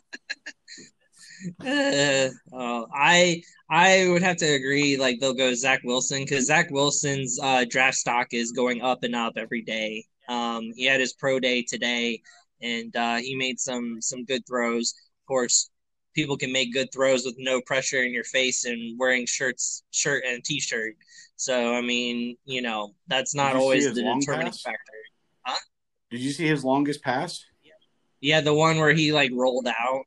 Uh, 1.63 2.29
oh, 2.51 2.87
I 2.91 3.43
I 3.69 4.07
would 4.09 4.23
have 4.23 4.37
to 4.37 4.45
agree. 4.45 4.97
Like 4.97 5.19
they'll 5.19 5.35
go 5.35 5.53
Zach 5.53 5.81
Wilson 5.83 6.23
because 6.23 6.47
Zach 6.47 6.71
Wilson's 6.71 7.39
uh, 7.41 7.65
draft 7.69 7.97
stock 7.97 8.29
is 8.31 8.51
going 8.51 8.81
up 8.81 9.03
and 9.03 9.15
up 9.15 9.33
every 9.37 9.61
day. 9.61 10.05
Um, 10.31 10.71
he 10.75 10.85
had 10.85 10.99
his 11.01 11.13
pro 11.13 11.39
day 11.39 11.61
today, 11.61 12.21
and 12.61 12.95
uh, 12.95 13.17
he 13.17 13.35
made 13.35 13.59
some 13.59 14.01
some 14.01 14.23
good 14.23 14.47
throws. 14.47 14.93
Of 15.23 15.27
course, 15.27 15.69
people 16.15 16.37
can 16.37 16.51
make 16.51 16.73
good 16.73 16.91
throws 16.93 17.25
with 17.25 17.35
no 17.37 17.61
pressure 17.61 18.03
in 18.03 18.13
your 18.13 18.23
face 18.23 18.65
and 18.65 18.97
wearing 18.97 19.25
shirts, 19.25 19.83
shirt 19.91 20.23
and 20.25 20.43
t-shirt. 20.43 20.95
So 21.35 21.75
I 21.75 21.81
mean, 21.81 22.37
you 22.45 22.61
know, 22.61 22.93
that's 23.07 23.35
not 23.35 23.53
Did 23.53 23.55
you 23.55 23.59
see 23.59 23.63
always 23.63 23.93
the 23.93 24.19
determining 24.19 24.51
pass? 24.53 24.61
factor. 24.61 25.59
Did 26.09 26.21
you 26.21 26.31
see 26.31 26.47
his 26.47 26.63
longest 26.63 27.01
pass? 27.01 27.43
Yeah, 28.21 28.41
the 28.41 28.53
one 28.53 28.77
where 28.77 28.93
he 28.93 29.11
like 29.11 29.31
rolled 29.33 29.67
out. 29.67 30.03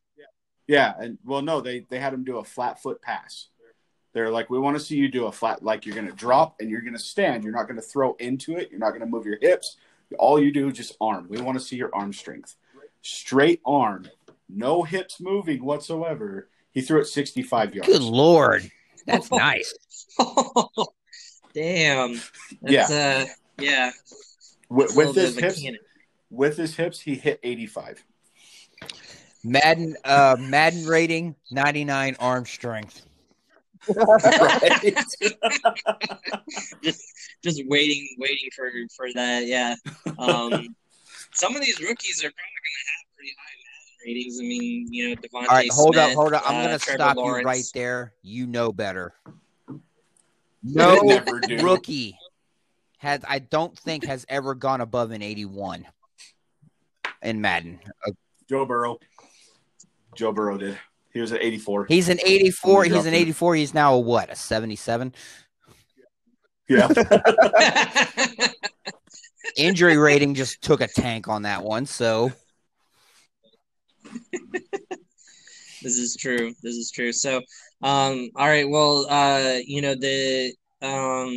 Yeah, 0.67 0.95
and 0.99 1.19
well, 1.25 1.43
no, 1.43 1.61
they 1.61 1.81
they 1.91 1.99
had 1.99 2.15
him 2.15 2.25
do 2.25 2.39
a 2.39 2.45
flat 2.45 2.81
foot 2.81 3.03
pass. 3.03 3.49
They're 4.15 4.31
like, 4.31 4.49
we 4.49 4.61
want 4.61 4.77
to 4.79 4.83
see 4.83 4.97
you 4.97 5.09
do 5.09 5.27
a 5.27 5.33
flat, 5.33 5.65
like 5.65 5.85
you're 5.85 5.97
going 5.97 6.07
to 6.07 6.15
drop 6.15 6.55
and 6.61 6.71
you're 6.71 6.83
going 6.83 6.95
to 6.95 7.01
stand. 7.01 7.43
You're 7.43 7.53
not 7.53 7.65
going 7.65 7.77
to 7.77 7.83
throw 7.83 8.15
into 8.21 8.57
it. 8.57 8.71
You're 8.71 8.79
not 8.79 8.91
going 8.91 9.01
to 9.01 9.07
move 9.07 9.27
your 9.27 9.39
hips. 9.43 9.77
All 10.18 10.40
you 10.40 10.53
do 10.53 10.68
is 10.68 10.77
just 10.77 10.96
arm. 11.00 11.27
We 11.29 11.40
want 11.40 11.59
to 11.59 11.64
see 11.64 11.77
your 11.77 11.90
arm 11.94 12.12
strength. 12.12 12.57
Straight 13.03 13.61
arm, 13.66 14.09
no 14.48 14.83
hips 14.83 15.20
moving 15.20 15.64
whatsoever. 15.64 16.48
He 16.72 16.81
threw 16.81 17.00
it 17.00 17.07
65 17.07 17.74
yards. 17.74 17.88
Good 17.88 18.03
lord. 18.03 18.70
That's 19.07 19.31
nice. 19.31 19.74
Damn. 21.55 22.20
That's, 22.62 22.90
uh, 22.90 23.27
yeah. 23.61 23.90
With, 24.68 24.96
with 24.96 25.14
his 25.14 25.38
hips, 25.38 25.61
cannon. 25.61 25.79
with 26.31 26.57
his 26.57 26.74
hips, 26.74 27.00
he 27.00 27.14
hit 27.14 27.38
85. 27.42 28.05
Madden 29.44 29.94
uh 30.05 30.37
Madden 30.40 30.87
rating 30.87 31.37
99 31.50 32.16
arm 32.18 32.46
strength. 32.46 33.03
Right? 33.88 34.83
just 34.83 35.27
just 37.42 37.62
waiting 37.66 38.09
waiting 38.18 38.51
for 38.55 38.70
for 38.97 39.07
that 39.14 39.47
yeah 39.47 39.75
um 40.18 40.75
some 41.33 41.57
of 41.57 41.62
these 41.62 41.81
rookies 41.81 42.20
are 42.20 42.31
probably 42.31 42.61
going 42.64 42.79
to 42.79 42.90
have 42.90 43.05
pretty 43.16 43.33
high 43.38 43.57
Madden 43.64 44.07
ratings 44.07 44.38
i 44.40 44.42
mean 44.42 44.88
you 44.92 45.09
know 45.09 45.14
DeVonta 45.16 45.49
All 45.49 45.57
right, 45.57 45.70
hold 45.73 45.94
Smith, 45.94 46.11
up, 46.11 46.14
hold 46.14 46.33
up. 46.35 46.42
I'm 46.47 46.57
uh, 46.57 46.66
going 46.66 46.79
to 46.79 46.92
stop 46.92 47.16
Lawrence. 47.16 47.42
you 47.42 47.47
right 47.47 47.64
there. 47.75 48.12
You 48.23 48.47
know 48.47 48.73
better. 48.73 49.14
No 50.62 51.01
never 51.03 51.40
do. 51.40 51.59
rookie 51.59 52.18
has 52.99 53.20
I 53.29 53.38
don't 53.38 53.79
think 53.79 54.05
has 54.07 54.25
ever 54.29 54.55
gone 54.55 54.81
above 54.81 55.11
an 55.11 55.23
81 55.23 55.87
in 57.23 57.40
Madden. 57.40 57.81
Joe 58.49 58.64
Burrow. 58.64 58.99
Joe 60.14 60.33
Burrow 60.33 60.59
did. 60.59 60.79
He 61.14 61.20
was 61.20 61.33
at 61.33 61.42
84. 61.42 61.87
He's 61.87 62.09
an 62.09 62.18
84. 62.22 62.81
When 62.81 62.90
He's 62.90 63.07
an 63.07 63.14
84. 63.14 63.55
He's 63.55 63.72
now 63.72 63.94
a 63.94 64.00
what? 64.00 64.31
A 64.31 64.37
77. 64.37 65.14
Yeah. 66.68 66.88
Injury 69.57 69.96
rating 69.96 70.35
just 70.35 70.61
took 70.61 70.81
a 70.81 70.88
tank 70.88 71.29
on 71.29 71.42
that 71.42 71.62
one. 71.62 71.87
So 71.87 72.33
this 75.85 75.98
is 75.98 76.16
true 76.16 76.55
this 76.62 76.77
is 76.77 76.90
true 76.90 77.12
so 77.12 77.37
um 77.83 78.31
all 78.37 78.46
right 78.46 78.68
well 78.68 79.07
uh 79.11 79.59
you 79.66 79.83
know 79.83 79.94
the 79.94 80.53
um 80.81 81.29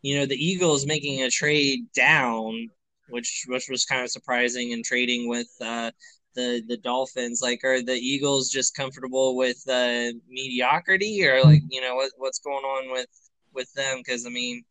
you 0.00 0.18
know 0.18 0.24
the 0.24 0.34
eagles 0.34 0.86
making 0.86 1.22
a 1.22 1.30
trade 1.30 1.80
down 1.94 2.68
which 3.10 3.44
which 3.48 3.68
was 3.68 3.84
kind 3.84 4.02
of 4.02 4.10
surprising 4.10 4.72
and 4.72 4.84
trading 4.84 5.28
with 5.28 5.48
uh 5.60 5.90
the 6.38 6.62
the 6.68 6.76
dolphins 6.76 7.40
like 7.42 7.60
are 7.64 7.82
the 7.82 7.94
eagles 7.94 8.48
just 8.48 8.76
comfortable 8.76 9.36
with 9.36 9.60
uh 9.68 10.12
mediocrity 10.28 11.26
or 11.26 11.42
like 11.42 11.62
you 11.68 11.80
know 11.80 11.94
what 11.96 12.10
what's 12.16 12.38
going 12.38 12.64
on 12.64 12.92
with 12.92 13.08
with 13.54 13.72
them 13.74 13.98
because 13.98 14.24
i 14.24 14.30
mean 14.30 14.62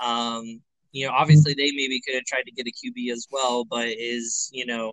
um 0.00 0.60
you 0.92 1.06
know 1.06 1.12
obviously 1.12 1.54
they 1.54 1.70
maybe 1.72 2.00
could 2.00 2.14
have 2.14 2.24
tried 2.24 2.44
to 2.44 2.52
get 2.52 2.66
a 2.66 2.70
qb 2.70 3.12
as 3.12 3.26
well 3.32 3.64
but 3.64 3.88
is 3.88 4.48
you 4.52 4.64
know 4.64 4.92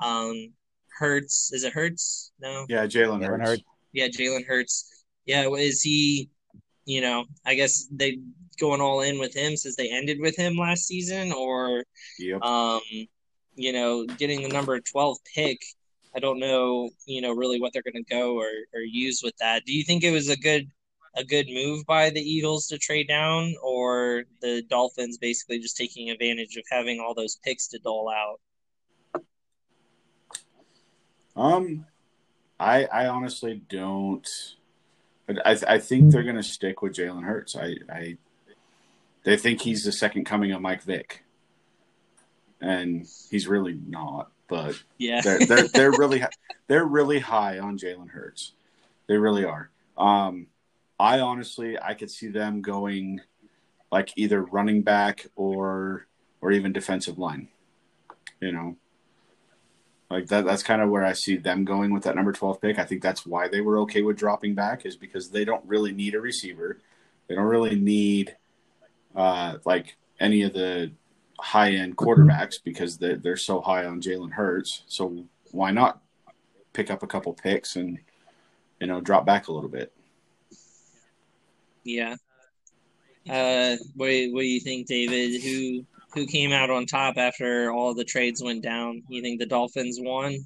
um 0.00 0.52
Hurts. 0.98 1.52
Is 1.52 1.64
it 1.64 1.72
Hurts? 1.72 2.32
No. 2.40 2.66
Yeah, 2.68 2.86
Jalen 2.86 3.20
Jalen 3.20 3.26
Hurts. 3.26 3.50
Hurts. 3.50 3.62
Yeah, 3.92 4.08
Jalen 4.08 4.46
Hurts. 4.46 5.04
Yeah, 5.26 5.48
is 5.48 5.82
he? 5.82 6.30
You 6.84 7.02
know, 7.02 7.26
I 7.46 7.54
guess 7.54 7.86
they 7.92 8.18
going 8.58 8.80
all 8.80 9.02
in 9.02 9.18
with 9.18 9.34
him 9.34 9.56
since 9.56 9.76
they 9.76 9.90
ended 9.90 10.18
with 10.20 10.36
him 10.36 10.56
last 10.56 10.86
season, 10.86 11.32
or 11.32 11.84
Yep. 12.18 12.42
um, 12.42 12.80
you 13.58 13.72
know, 13.72 14.06
getting 14.06 14.42
the 14.42 14.48
number 14.48 14.78
twelve 14.80 15.18
pick. 15.34 15.60
I 16.16 16.20
don't 16.20 16.40
know, 16.40 16.88
you 17.06 17.20
know, 17.20 17.32
really 17.32 17.60
what 17.60 17.72
they're 17.72 17.82
going 17.82 18.02
to 18.02 18.14
go 18.14 18.36
or, 18.36 18.48
or 18.72 18.80
use 18.80 19.20
with 19.22 19.36
that. 19.38 19.64
Do 19.66 19.72
you 19.74 19.84
think 19.84 20.02
it 20.02 20.10
was 20.10 20.28
a 20.30 20.36
good 20.36 20.70
a 21.14 21.24
good 21.24 21.48
move 21.48 21.84
by 21.86 22.10
the 22.10 22.20
Eagles 22.20 22.68
to 22.68 22.78
trade 22.78 23.08
down, 23.08 23.54
or 23.62 24.24
the 24.40 24.62
Dolphins 24.68 25.18
basically 25.18 25.58
just 25.58 25.76
taking 25.76 26.10
advantage 26.10 26.56
of 26.56 26.64
having 26.70 27.00
all 27.00 27.14
those 27.14 27.36
picks 27.44 27.68
to 27.68 27.78
dole 27.78 28.08
out? 28.08 29.22
Um, 31.36 31.86
I 32.58 32.84
I 32.86 33.06
honestly 33.06 33.62
don't. 33.68 34.28
I 35.44 35.58
I 35.68 35.78
think 35.78 36.10
they're 36.10 36.22
gonna 36.22 36.42
stick 36.42 36.82
with 36.82 36.94
Jalen 36.94 37.24
Hurts. 37.24 37.54
I 37.56 37.76
I 37.90 38.16
they 39.24 39.36
think 39.36 39.60
he's 39.60 39.84
the 39.84 39.92
second 39.92 40.24
coming 40.24 40.52
of 40.52 40.60
Mike 40.60 40.82
Vick, 40.82 41.24
and 42.60 43.06
he's 43.30 43.46
really 43.48 43.78
not. 43.86 44.30
But 44.48 44.82
Yeah. 44.98 45.22
they're 45.22 45.40
they're 45.46 45.68
they're 45.74 45.92
really 45.92 46.24
they're 46.66 46.84
really 46.84 47.18
high 47.20 47.58
on 47.58 47.78
Jalen 47.78 48.10
Hurts. 48.10 48.52
They 49.06 49.16
really 49.16 49.44
are. 49.44 49.70
Um, 49.96 50.46
I 50.98 51.20
honestly 51.20 51.78
I 51.80 51.94
could 51.94 52.10
see 52.10 52.28
them 52.28 52.60
going 52.62 53.20
like 53.90 54.12
either 54.16 54.42
running 54.42 54.82
back 54.82 55.26
or 55.36 56.06
or 56.40 56.52
even 56.52 56.72
defensive 56.72 57.18
line. 57.18 57.48
You 58.40 58.52
know, 58.52 58.76
Like 60.10 60.26
that 60.28 60.44
that's 60.44 60.62
kind 60.62 60.80
of 60.80 60.88
where 60.90 61.04
I 61.04 61.12
see 61.12 61.36
them 61.36 61.64
going 61.64 61.92
with 61.92 62.04
that 62.04 62.16
number 62.16 62.32
12 62.32 62.60
pick. 62.60 62.78
I 62.78 62.84
think 62.84 63.02
that's 63.02 63.26
why 63.26 63.48
they 63.48 63.60
were 63.60 63.78
okay 63.80 64.02
with 64.02 64.16
dropping 64.16 64.54
back 64.54 64.86
is 64.86 64.96
because 64.96 65.30
they 65.30 65.44
don't 65.44 65.64
really 65.66 65.92
need 65.92 66.14
a 66.14 66.20
receiver. 66.20 66.78
They 67.28 67.34
don't 67.34 67.44
really 67.46 67.74
need 67.76 68.36
uh 69.14 69.58
like 69.64 69.96
any 70.20 70.42
of 70.42 70.52
the 70.52 70.92
high 71.40 71.72
end 71.72 71.96
quarterbacks 71.96 72.56
because 72.62 72.98
they're, 72.98 73.16
they're 73.16 73.36
so 73.36 73.60
high 73.60 73.84
on 73.84 74.00
Jalen 74.00 74.32
Hurts. 74.32 74.82
So 74.86 75.24
why 75.52 75.70
not 75.70 76.00
pick 76.72 76.90
up 76.90 77.02
a 77.02 77.06
couple 77.06 77.32
picks 77.32 77.76
and 77.76 77.98
you 78.80 78.86
know 78.86 79.00
drop 79.00 79.24
back 79.24 79.48
a 79.48 79.52
little 79.52 79.70
bit? 79.70 79.92
Yeah. 81.84 82.16
Uh, 83.28 83.76
what 83.94 84.08
what 84.32 84.40
do 84.40 84.46
you 84.46 84.60
think, 84.60 84.86
David? 84.86 85.42
Who 85.42 85.84
who 86.14 86.26
came 86.26 86.52
out 86.52 86.70
on 86.70 86.86
top 86.86 87.16
after 87.18 87.70
all 87.70 87.94
the 87.94 88.04
trades 88.04 88.42
went 88.42 88.62
down? 88.62 89.02
You 89.08 89.22
think 89.22 89.38
the 89.38 89.46
Dolphins 89.46 89.98
won? 90.00 90.36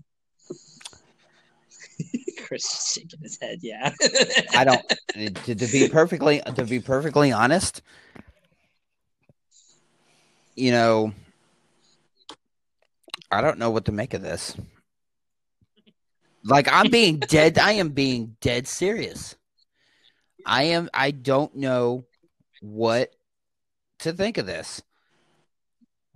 Chris 2.46 2.64
is 2.64 2.92
shaking 2.92 3.20
his 3.22 3.38
head. 3.40 3.58
Yeah. 3.62 3.92
I 4.54 4.64
don't. 4.64 4.82
To, 5.14 5.54
to 5.54 5.66
be 5.70 5.90
perfectly 5.90 6.40
to 6.54 6.64
be 6.64 6.80
perfectly 6.80 7.32
honest, 7.32 7.82
you 10.54 10.70
know, 10.70 11.12
I 13.30 13.40
don't 13.40 13.58
know 13.58 13.70
what 13.70 13.86
to 13.86 13.92
make 13.92 14.14
of 14.14 14.22
this. 14.22 14.56
Like 16.44 16.68
I'm 16.70 16.90
being 16.90 17.18
dead. 17.18 17.58
I 17.58 17.72
am 17.72 17.90
being 17.90 18.36
dead 18.40 18.66
serious. 18.66 19.36
I 20.44 20.64
am. 20.64 20.90
I 20.92 21.12
don't 21.12 21.54
know 21.56 22.04
what 22.60 23.14
to 24.00 24.12
think 24.12 24.38
of 24.38 24.46
this. 24.46 24.82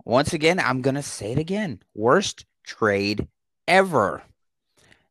Once 0.05 0.33
again, 0.33 0.59
I'm 0.59 0.81
going 0.81 0.95
to 0.95 1.01
say 1.01 1.31
it 1.33 1.39
again. 1.39 1.81
Worst 1.93 2.45
trade 2.65 3.27
ever. 3.67 4.23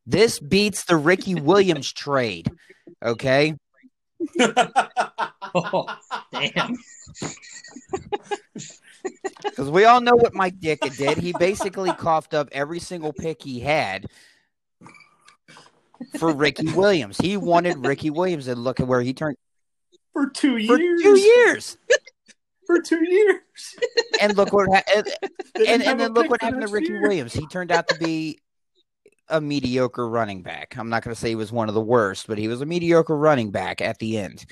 This 0.05 0.39
beats 0.39 0.85
the 0.85 0.97
Ricky 0.97 1.35
Williams 1.41 1.91
trade. 1.91 2.49
Okay. 3.03 3.55
oh, 5.53 5.85
damn. 6.31 6.75
Because 9.43 9.69
we 9.69 9.85
all 9.85 10.01
know 10.01 10.15
what 10.15 10.33
Mike 10.33 10.59
Ditka 10.59 10.95
did. 10.97 11.17
He 11.17 11.33
basically 11.33 11.91
coughed 11.93 12.33
up 12.33 12.49
every 12.51 12.79
single 12.79 13.13
pick 13.13 13.41
he 13.41 13.59
had 13.59 14.07
for 16.17 16.33
Ricky 16.33 16.71
Williams. 16.73 17.17
He 17.17 17.37
wanted 17.37 17.85
Ricky 17.85 18.09
Williams, 18.09 18.47
and 18.47 18.63
look 18.63 18.79
at 18.79 18.87
where 18.87 19.01
he 19.01 19.13
turned 19.13 19.37
for 20.13 20.29
two 20.29 20.57
years. 20.57 20.67
For 20.67 20.77
two 20.77 21.19
years. 21.19 21.77
for 22.65 22.81
two 22.81 23.03
years. 23.03 23.41
And 24.21 24.35
look 24.35 24.51
what 24.53 24.67
ha- 24.71 24.83
and, 24.95 25.07
and, 25.67 25.83
and 25.83 25.99
then 25.99 26.13
look 26.13 26.29
what 26.29 26.41
happened 26.41 26.63
to 26.63 26.67
Ricky 26.67 26.89
year. 26.89 27.01
Williams. 27.01 27.33
He 27.33 27.47
turned 27.47 27.71
out 27.71 27.87
to 27.89 27.97
be 27.97 28.39
a 29.29 29.41
mediocre 29.41 30.07
running 30.07 30.41
back. 30.41 30.75
I'm 30.77 30.89
not 30.89 31.03
going 31.03 31.13
to 31.13 31.19
say 31.19 31.29
he 31.29 31.35
was 31.35 31.51
one 31.51 31.69
of 31.69 31.75
the 31.75 31.81
worst, 31.81 32.27
but 32.27 32.37
he 32.37 32.47
was 32.47 32.61
a 32.61 32.65
mediocre 32.65 33.15
running 33.15 33.51
back 33.51 33.81
at 33.81 33.99
the 33.99 34.17
end. 34.17 34.45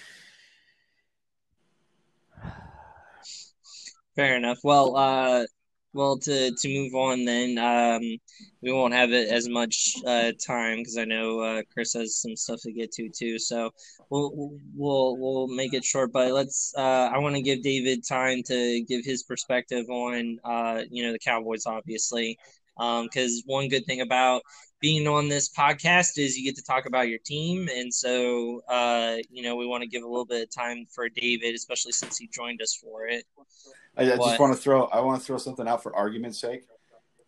Fair 4.16 4.36
enough. 4.38 4.60
Well, 4.64 4.96
uh, 4.96 5.46
well, 5.94 6.18
to 6.20 6.52
to 6.52 6.68
move 6.70 6.94
on, 6.94 7.26
then 7.26 7.58
um, 7.58 8.02
we 8.62 8.72
won't 8.72 8.94
have 8.94 9.12
it 9.12 9.30
as 9.30 9.48
much 9.48 9.96
uh, 10.06 10.32
time 10.46 10.78
because 10.80 10.98
I 10.98 11.06
know 11.06 11.40
uh, 11.40 11.62
Chris 11.74 11.94
has 11.94 12.18
some 12.18 12.36
stuff 12.36 12.62
to 12.64 12.72
get 12.74 12.92
to 12.94 13.10
too. 13.10 13.40
So 13.40 13.72
we'll 14.10 14.32
we'll 14.76 15.18
we'll 15.18 15.48
make 15.48 15.74
it 15.74 15.84
short. 15.86 16.12
But 16.12 16.32
let's. 16.34 16.74
Uh, 16.78 17.10
I 17.14 17.18
want 17.20 17.36
to 17.36 17.42
give 17.42 17.64
David 17.64 18.06
time 18.08 18.44
to 18.44 18.82
give 18.84 19.06
his 19.06 19.24
perspective 19.24 19.86
on 19.90 20.40
uh, 20.44 20.82
you 20.90 21.04
know 21.06 21.12
the 21.14 21.20
Cowboys, 21.20 21.66
obviously, 21.66 22.38
because 22.78 23.36
um, 23.38 23.42
one 23.46 23.70
good 23.70 23.86
thing 23.86 24.02
about 24.02 24.42
being 24.82 25.08
on 25.08 25.30
this 25.30 25.50
podcast 25.50 26.18
is 26.18 26.38
you 26.38 26.44
get 26.46 26.56
to 26.58 26.64
talk 26.64 26.86
about 26.86 27.08
your 27.08 27.20
team, 27.26 27.70
and 27.74 27.94
so 27.94 28.62
uh, 28.70 29.16
you 29.30 29.44
know 29.44 29.56
we 29.56 29.66
want 29.66 29.82
to 29.84 29.90
give 29.90 30.04
a 30.04 30.08
little 30.08 30.26
bit 30.26 30.44
of 30.44 30.50
time 30.54 30.86
for 30.94 31.08
David, 31.10 31.56
especially 31.56 31.94
since 31.94 32.18
he 32.18 32.28
joined 32.28 32.62
us 32.62 32.76
for 32.76 33.08
it. 33.08 33.26
I, 33.98 34.04
I 34.04 34.06
just 34.06 34.40
want 34.40 34.54
to 34.54 34.60
throw 34.60 34.86
I 34.86 35.00
want 35.02 35.20
to 35.20 35.26
throw 35.26 35.38
something 35.38 35.68
out 35.68 35.84
for 35.84 35.96
argument's 35.96 36.40
sake. 36.40 36.64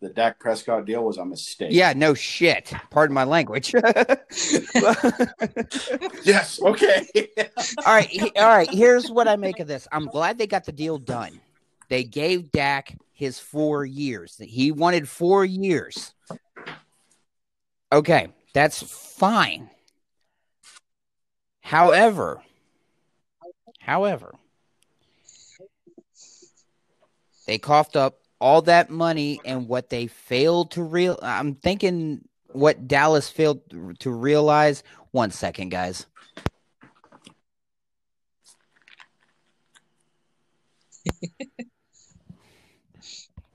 The 0.00 0.10
Dak 0.10 0.38
Prescott 0.38 0.84
deal 0.84 1.02
was 1.02 1.16
a 1.16 1.24
mistake. 1.24 1.72
Yeah, 1.72 1.92
no 1.94 2.14
shit. 2.14 2.72
Pardon 2.90 3.14
my 3.14 3.24
language. 3.24 3.74
yes. 6.24 6.62
Okay. 6.62 7.04
all 7.84 7.94
right. 7.94 8.06
He, 8.06 8.30
all 8.36 8.46
right. 8.46 8.70
Here's 8.70 9.10
what 9.10 9.26
I 9.26 9.34
make 9.34 9.58
of 9.58 9.66
this. 9.66 9.88
I'm 9.90 10.06
glad 10.06 10.38
they 10.38 10.46
got 10.46 10.66
the 10.66 10.72
deal 10.72 10.98
done. 10.98 11.40
They 11.88 12.04
gave 12.04 12.52
Dak 12.52 12.96
his 13.12 13.40
four 13.40 13.84
years. 13.84 14.36
He 14.38 14.70
wanted 14.70 15.08
four 15.08 15.44
years. 15.44 16.14
Okay, 17.92 18.28
that's 18.54 18.82
fine. 18.82 19.70
However, 21.60 22.40
however, 23.80 24.34
they 27.48 27.58
coughed 27.58 27.96
up 27.96 28.20
all 28.40 28.62
that 28.62 28.90
money 28.90 29.40
and 29.44 29.66
what 29.66 29.88
they 29.88 30.06
failed 30.06 30.70
to 30.72 30.82
real 30.82 31.18
I'm 31.22 31.56
thinking 31.56 32.28
what 32.52 32.86
Dallas 32.86 33.28
failed 33.30 33.62
to 34.00 34.10
realize. 34.10 34.84
One 35.10 35.30
second, 35.30 35.70
guys. 35.70 36.04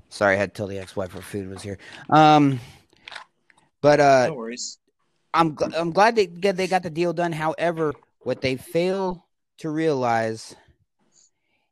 Sorry, 0.10 0.34
I 0.36 0.38
had 0.38 0.56
to 0.56 0.58
tell 0.58 0.66
the 0.68 0.80
ex-wife 0.80 1.12
her 1.14 1.22
food 1.22 1.50
was 1.50 1.62
here. 1.62 1.78
Um, 2.10 2.60
but 3.82 4.00
uh, 4.00 4.28
no 4.30 4.34
worries. 4.34 4.80
I'm 5.36 5.56
I'm 5.76 5.92
glad 5.92 6.16
they 6.16 6.26
they 6.26 6.68
got 6.68 6.82
the 6.82 6.90
deal 6.90 7.14
done. 7.14 7.32
However, 7.32 7.94
what 8.22 8.42
they 8.42 8.56
fail 8.56 9.28
to 9.60 9.70
realize 9.70 10.56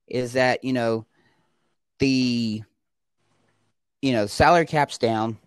is 0.08 0.34
that 0.34 0.64
you 0.64 0.74
know 0.74 1.08
the 2.02 2.64
you 4.02 4.12
know 4.12 4.26
salary 4.26 4.66
cap's 4.66 4.98
down, 4.98 5.38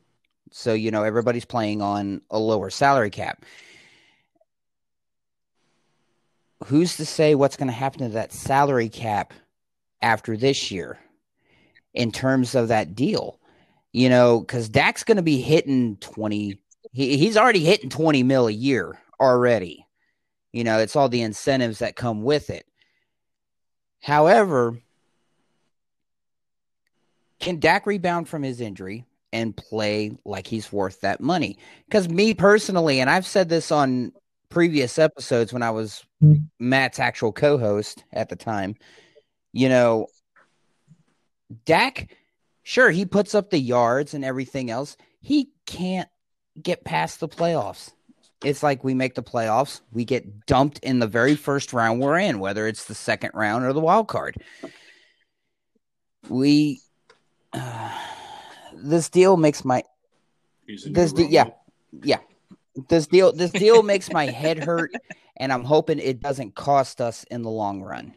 so 0.52 0.72
you 0.72 0.90
know 0.90 1.02
everybody's 1.02 1.44
playing 1.44 1.82
on 1.82 2.22
a 2.30 2.38
lower 2.38 2.70
salary 2.70 3.10
cap. 3.10 3.44
Who's 6.66 6.96
to 6.96 7.04
say 7.04 7.34
what's 7.34 7.56
going 7.56 7.68
to 7.68 7.74
happen 7.74 8.00
to 8.00 8.08
that 8.10 8.32
salary 8.32 8.88
cap 8.88 9.34
after 10.00 10.36
this 10.36 10.70
year 10.70 10.98
in 11.92 12.10
terms 12.10 12.54
of 12.54 12.68
that 12.68 12.94
deal? 12.94 13.38
You 13.92 14.08
know, 14.08 14.40
because 14.40 14.68
Dak's 14.70 15.04
going 15.04 15.18
to 15.18 15.22
be 15.22 15.40
hitting 15.40 15.96
20. 15.98 16.58
He, 16.92 17.16
he's 17.16 17.36
already 17.36 17.64
hitting 17.64 17.90
20 17.90 18.22
mil 18.22 18.46
a 18.46 18.52
year 18.52 18.98
already. 19.20 19.86
You 20.52 20.64
know, 20.64 20.78
it's 20.78 20.96
all 20.96 21.08
the 21.08 21.22
incentives 21.22 21.80
that 21.80 21.96
come 21.96 22.22
with 22.22 22.48
it. 22.48 22.64
However, 24.00 24.78
can 27.44 27.60
Dak 27.60 27.86
rebound 27.86 28.26
from 28.26 28.42
his 28.42 28.60
injury 28.60 29.04
and 29.30 29.54
play 29.54 30.16
like 30.24 30.46
he's 30.46 30.72
worth 30.72 31.02
that 31.02 31.20
money? 31.20 31.58
Because 31.86 32.08
me 32.08 32.32
personally, 32.32 33.00
and 33.00 33.10
I've 33.10 33.26
said 33.26 33.50
this 33.50 33.70
on 33.70 34.12
previous 34.48 34.98
episodes 34.98 35.52
when 35.52 35.62
I 35.62 35.70
was 35.70 36.04
Matt's 36.58 36.98
actual 36.98 37.32
co 37.32 37.58
host 37.58 38.02
at 38.14 38.30
the 38.30 38.36
time, 38.36 38.76
you 39.52 39.68
know, 39.68 40.06
Dak, 41.66 42.16
sure, 42.62 42.90
he 42.90 43.04
puts 43.04 43.34
up 43.34 43.50
the 43.50 43.58
yards 43.58 44.14
and 44.14 44.24
everything 44.24 44.70
else. 44.70 44.96
He 45.20 45.50
can't 45.66 46.08
get 46.60 46.84
past 46.84 47.20
the 47.20 47.28
playoffs. 47.28 47.92
It's 48.42 48.62
like 48.62 48.84
we 48.84 48.94
make 48.94 49.14
the 49.14 49.22
playoffs, 49.22 49.82
we 49.92 50.06
get 50.06 50.46
dumped 50.46 50.78
in 50.78 50.98
the 50.98 51.06
very 51.06 51.34
first 51.34 51.74
round 51.74 52.00
we're 52.00 52.18
in, 52.18 52.38
whether 52.38 52.66
it's 52.66 52.86
the 52.86 52.94
second 52.94 53.32
round 53.34 53.64
or 53.66 53.74
the 53.74 53.80
wild 53.80 54.08
card. 54.08 54.36
We 56.28 56.80
this 58.74 59.08
deal 59.08 59.36
makes 59.36 59.64
my 59.64 59.82
this 60.66 61.12
de- 61.12 61.26
yeah 61.26 61.50
yeah. 62.02 62.18
This 62.88 63.06
deal 63.06 63.32
this 63.32 63.52
deal 63.52 63.82
makes 63.82 64.10
my 64.12 64.26
head 64.26 64.58
hurt 64.58 64.92
and 65.36 65.52
i'm 65.52 65.64
hoping 65.64 65.98
it 65.98 66.20
doesn't 66.20 66.54
cost 66.54 67.00
us 67.00 67.24
in 67.24 67.42
the 67.42 67.50
long 67.50 67.82
run. 67.82 68.14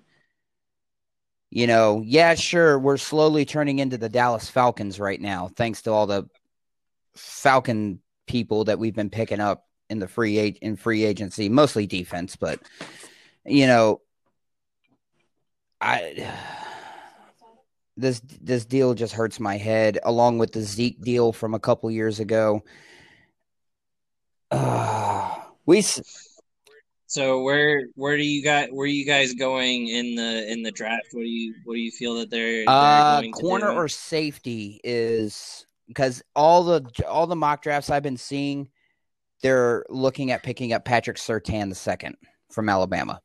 You 1.49 1.67
know 1.67 2.01
yeah 2.05 2.35
sure 2.35 2.77
we're 2.77 2.97
slowly 2.97 3.45
turning 3.45 3.79
into 3.79 3.97
the 3.97 4.09
dallas 4.09 4.49
falcons 4.49 4.99
right 4.99 5.21
now 5.21 5.49
thanks 5.55 5.83
to 5.83 5.91
all 5.91 6.07
the 6.07 6.27
falcon 7.15 7.99
people 8.27 8.65
that 8.65 8.79
we've 8.79 8.95
been 8.95 9.09
picking 9.09 9.39
up 9.39 9.65
in 9.89 9.99
the 9.99 10.07
free 10.07 10.37
age 10.37 10.57
in 10.61 10.75
free 10.75 11.05
agency 11.05 11.47
mostly 11.47 11.87
defense 11.87 12.35
but 12.35 12.59
you 13.45 13.65
know 13.65 14.01
i 15.79 16.27
this 17.97 18.21
this 18.41 18.65
deal 18.65 18.93
just 18.93 19.13
hurts 19.13 19.39
my 19.39 19.57
head, 19.57 19.99
along 20.03 20.37
with 20.37 20.53
the 20.53 20.61
Zeke 20.61 21.01
deal 21.01 21.33
from 21.33 21.53
a 21.53 21.59
couple 21.59 21.89
years 21.91 22.19
ago. 22.19 22.63
Uh, 24.51 25.35
we 25.65 25.83
so 27.07 27.41
where 27.41 27.87
where 27.95 28.17
do 28.17 28.23
you 28.23 28.43
got 28.43 28.71
where 28.71 28.83
are 28.83 28.87
you 28.87 29.05
guys 29.05 29.33
going 29.33 29.87
in 29.87 30.15
the 30.15 30.51
in 30.51 30.61
the 30.61 30.71
draft? 30.71 31.07
What 31.11 31.21
do 31.21 31.27
you 31.27 31.55
what 31.63 31.73
do 31.73 31.79
you 31.79 31.91
feel 31.91 32.15
that 32.15 32.29
they're, 32.29 32.65
they're 32.65 32.65
uh, 32.67 33.21
corner 33.31 33.71
or 33.71 33.87
safety 33.87 34.79
is 34.83 35.65
because 35.87 36.21
all 36.35 36.63
the 36.63 36.85
all 37.07 37.25
the 37.25 37.35
mock 37.35 37.61
drafts 37.61 37.89
I've 37.89 38.03
been 38.03 38.17
seeing, 38.17 38.69
they're 39.41 39.85
looking 39.89 40.31
at 40.31 40.43
picking 40.43 40.73
up 40.73 40.83
Patrick 40.83 41.17
Surtain 41.17 41.69
the 41.69 41.75
second 41.75 42.17
from 42.51 42.67
Alabama 42.67 43.21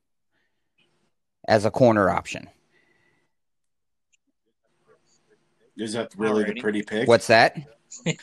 as 1.48 1.64
a 1.64 1.70
corner 1.70 2.08
option. 2.08 2.48
Is 5.82 5.92
that 5.94 6.12
really 6.16 6.44
the 6.44 6.54
pretty 6.60 6.82
pick? 6.82 7.08
What's 7.08 7.26
that? 7.28 7.56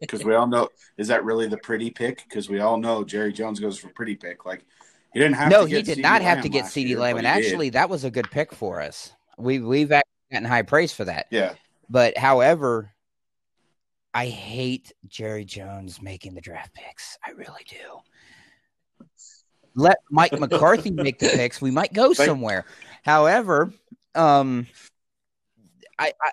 Because 0.00 0.24
we 0.24 0.34
all 0.34 0.46
know. 0.46 0.68
Is 0.96 1.08
that 1.08 1.24
really 1.24 1.46
the 1.46 1.58
pretty 1.58 1.90
pick? 1.90 2.24
Because 2.28 2.48
we 2.48 2.60
all 2.60 2.78
know 2.78 3.04
Jerry 3.04 3.32
Jones 3.32 3.60
goes 3.60 3.78
for 3.78 3.88
pretty 3.90 4.16
pick. 4.16 4.46
Like 4.46 4.64
he 5.12 5.20
didn't 5.20 5.36
have. 5.36 5.50
no, 5.50 5.66
to 5.66 5.76
he 5.76 5.82
did 5.82 5.98
CeeDee 5.98 6.02
not 6.02 6.22
have 6.22 6.40
to 6.42 6.48
get 6.48 6.64
CeeDee 6.64 6.88
year, 6.88 6.98
Lamb, 6.98 7.18
and 7.18 7.26
he 7.26 7.32
did. 7.34 7.44
actually, 7.46 7.70
that 7.70 7.90
was 7.90 8.04
a 8.04 8.10
good 8.10 8.30
pick 8.30 8.52
for 8.52 8.80
us. 8.80 9.12
We 9.36 9.60
we've 9.60 9.88
gotten 9.90 10.44
high 10.44 10.62
praise 10.62 10.92
for 10.92 11.04
that. 11.04 11.26
yeah. 11.30 11.52
But 11.90 12.16
however, 12.16 12.92
I 14.14 14.26
hate 14.26 14.92
Jerry 15.06 15.44
Jones 15.44 16.00
making 16.00 16.34
the 16.34 16.40
draft 16.40 16.72
picks. 16.74 17.18
I 17.24 17.32
really 17.32 17.66
do. 17.68 19.06
Let 19.74 19.98
Mike 20.10 20.38
McCarthy 20.38 20.90
make 20.90 21.18
the 21.18 21.28
picks. 21.28 21.60
We 21.60 21.70
might 21.70 21.92
go 21.92 22.14
Thank- 22.14 22.26
somewhere. 22.26 22.64
However, 23.04 23.72
um, 24.14 24.66
I, 25.98 26.12
I 26.20 26.30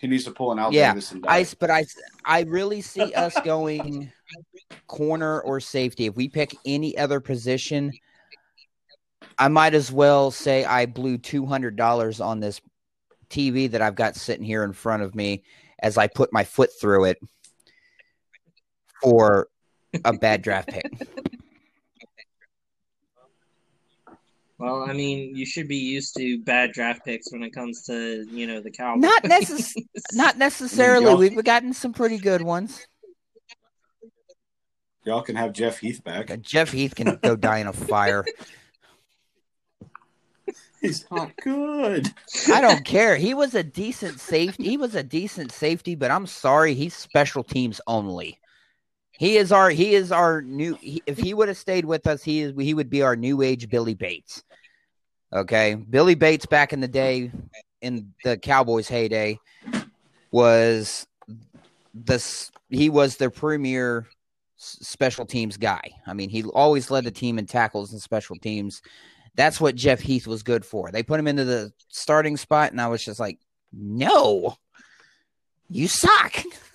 He 0.00 0.06
needs 0.06 0.24
to 0.24 0.30
pull 0.30 0.50
an 0.52 0.58
Al 0.58 0.72
Yeah, 0.72 0.92
Davis 0.94 1.12
and 1.12 1.24
I, 1.28 1.42
die. 1.42 1.50
but 1.58 1.70
I, 1.70 1.84
I 2.24 2.42
really 2.42 2.80
see 2.80 3.12
us 3.12 3.38
going 3.44 4.10
corner 4.86 5.40
or 5.42 5.60
safety. 5.60 6.06
If 6.06 6.16
we 6.16 6.28
pick 6.28 6.56
any 6.64 6.96
other 6.96 7.20
position, 7.20 7.92
I 9.38 9.48
might 9.48 9.74
as 9.74 9.92
well 9.92 10.30
say 10.30 10.64
I 10.64 10.86
blew 10.86 11.18
two 11.18 11.44
hundred 11.44 11.76
dollars 11.76 12.20
on 12.20 12.40
this 12.40 12.62
TV 13.28 13.70
that 13.70 13.82
I've 13.82 13.94
got 13.94 14.16
sitting 14.16 14.44
here 14.44 14.64
in 14.64 14.72
front 14.72 15.02
of 15.02 15.14
me 15.14 15.42
as 15.82 15.98
I 15.98 16.06
put 16.06 16.32
my 16.32 16.44
foot 16.44 16.70
through 16.80 17.04
it 17.04 17.18
for 19.02 19.48
a 20.04 20.12
bad 20.14 20.42
draft 20.42 20.68
pick. 20.68 20.90
Well, 24.60 24.82
I 24.88 24.92
mean, 24.92 25.34
you 25.34 25.46
should 25.46 25.68
be 25.68 25.76
used 25.78 26.14
to 26.18 26.38
bad 26.42 26.72
draft 26.72 27.02
picks 27.04 27.32
when 27.32 27.42
it 27.42 27.50
comes 27.54 27.82
to 27.86 28.26
you 28.30 28.46
know 28.46 28.60
the 28.60 28.70
Cowboys. 28.70 29.00
Not 29.02 29.22
necess- 29.22 29.72
not 30.12 30.36
necessarily. 30.36 31.06
y'all- 31.06 31.16
We've 31.16 31.42
gotten 31.42 31.72
some 31.72 31.94
pretty 31.94 32.18
good 32.18 32.42
ones. 32.42 32.86
Y'all 35.04 35.22
can 35.22 35.34
have 35.36 35.54
Jeff 35.54 35.78
Heath 35.78 36.04
back. 36.04 36.38
Jeff 36.42 36.72
Heath 36.72 36.94
can 36.94 37.18
go 37.22 37.34
die 37.36 37.60
in 37.60 37.66
a 37.68 37.72
fire. 37.72 38.22
He's 40.82 41.06
not 41.10 41.32
good. 41.42 42.08
I 42.50 42.60
don't 42.60 42.84
care. 42.84 43.16
He 43.16 43.32
was 43.34 43.54
a 43.54 43.62
decent 43.62 44.18
safety. 44.20 44.64
He 44.64 44.76
was 44.76 44.94
a 44.94 45.02
decent 45.02 45.52
safety, 45.52 45.94
but 45.94 46.10
I'm 46.10 46.26
sorry, 46.26 46.74
he's 46.74 46.94
special 46.94 47.42
teams 47.44 47.80
only. 47.86 48.38
He 49.20 49.36
is 49.36 49.52
our 49.52 49.68
he 49.68 49.94
is 49.94 50.12
our 50.12 50.40
new 50.40 50.76
he, 50.76 51.02
if 51.04 51.18
he 51.18 51.34
would 51.34 51.48
have 51.48 51.58
stayed 51.58 51.84
with 51.84 52.06
us, 52.06 52.22
he 52.22 52.40
is 52.40 52.54
he 52.58 52.72
would 52.72 52.88
be 52.88 53.02
our 53.02 53.16
new 53.16 53.42
age 53.42 53.68
Billy 53.68 53.92
Bates. 53.92 54.42
Okay? 55.30 55.74
Billy 55.74 56.14
Bates 56.14 56.46
back 56.46 56.72
in 56.72 56.80
the 56.80 56.88
day 56.88 57.30
in 57.82 58.14
the 58.24 58.38
Cowboys 58.38 58.88
heyday 58.88 59.38
was 60.30 61.06
this 61.92 62.50
he 62.70 62.88
was 62.88 63.18
the 63.18 63.28
premier 63.28 64.06
special 64.56 65.26
teams 65.26 65.58
guy. 65.58 65.82
I 66.06 66.14
mean, 66.14 66.30
he 66.30 66.44
always 66.44 66.90
led 66.90 67.04
the 67.04 67.10
team 67.10 67.38
in 67.38 67.44
tackles 67.44 67.92
and 67.92 68.00
special 68.00 68.36
teams. 68.36 68.80
That's 69.34 69.60
what 69.60 69.74
Jeff 69.74 70.00
Heath 70.00 70.26
was 70.26 70.42
good 70.42 70.64
for. 70.64 70.90
They 70.90 71.02
put 71.02 71.20
him 71.20 71.28
into 71.28 71.44
the 71.44 71.74
starting 71.88 72.38
spot, 72.38 72.72
and 72.72 72.80
I 72.80 72.88
was 72.88 73.04
just 73.04 73.20
like, 73.20 73.38
no, 73.70 74.56
you 75.68 75.88
suck. 75.88 76.42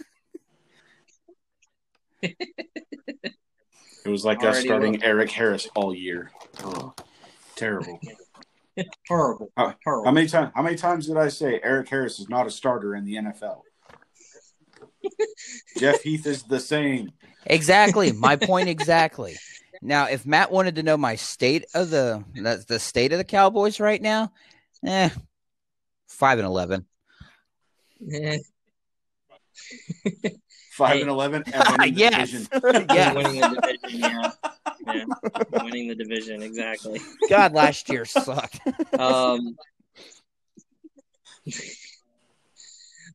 It 4.06 4.10
was 4.10 4.24
like 4.24 4.44
us 4.44 4.62
starting. 4.62 5.04
Erik 5.04 5.32
Harris 5.32 5.68
all 5.76 5.94
year. 5.94 6.32
Oh, 6.64 6.94
terrible. 7.56 8.00
horrible, 9.08 9.52
How- 9.58 9.74
horrible. 9.84 10.06
How 10.06 10.12
many 10.12 10.28
times? 10.28 10.52
How 10.56 10.62
many 10.62 10.76
times 10.76 11.08
did 11.08 11.18
I 11.18 11.30
say 11.30 11.60
Erik 11.64 11.90
Harris 11.90 12.20
is 12.20 12.30
not 12.30 12.46
a 12.46 12.52
starter 12.52 12.96
in 12.96 13.06
the 13.06 13.16
NFL? 13.16 13.62
Jeff 15.78 16.02
Heath 16.02 16.26
is 16.28 16.44
the 16.44 16.60
same. 16.60 17.12
Exactly. 17.46 18.12
My 18.12 18.36
point 18.36 18.70
exactly. 18.78 19.36
Now, 19.82 20.06
if 20.06 20.26
Matt 20.26 20.52
wanted 20.52 20.76
to 20.76 20.84
know 20.84 20.98
my 20.98 21.16
state 21.16 21.66
of 21.74 21.90
the 21.90 22.24
the, 22.36 22.64
the 22.68 22.80
state 22.80 23.12
of 23.12 23.18
the 23.18 23.24
Cowboys 23.24 23.80
right 23.80 24.02
now, 24.02 24.32
eh, 24.86 25.10
five 26.08 26.38
and 26.38 26.46
eleven. 26.46 26.86
Five 30.76 30.96
Hey. 30.96 31.02
and 31.02 31.10
eleven 31.10 31.42
and 31.54 31.64
winning 31.78 31.94
the 31.94 32.00
yes, 32.02 32.32
division. 32.32 32.48
yes. 32.90 33.16
winning 33.16 33.40
the 33.40 33.78
division, 33.80 34.00
yeah, 34.00 34.32
yeah, 34.94 35.64
winning 35.64 35.88
the 35.88 35.96
division, 35.96 36.44
exactly. 36.44 37.00
God, 37.30 37.54
last 37.54 37.90
year 37.90 38.04
sucked. 38.04 38.60
Um, 39.00 39.56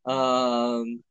um, 0.07 1.03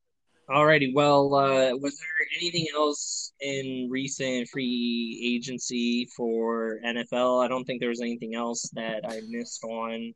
alrighty. 0.50 0.92
Well, 0.92 1.36
uh, 1.36 1.76
was 1.78 2.00
there 2.00 2.28
anything 2.40 2.66
else 2.74 3.32
in 3.42 3.88
recent 3.92 4.48
free 4.50 5.22
agency 5.36 6.10
for 6.18 6.80
NFL? 6.84 7.46
I 7.46 7.48
don't 7.48 7.66
think 7.66 7.80
there 7.80 7.90
was 7.90 8.02
anything 8.02 8.34
else 8.34 8.72
that 8.74 9.02
I 9.08 9.22
missed 9.30 9.64
on. 9.64 10.16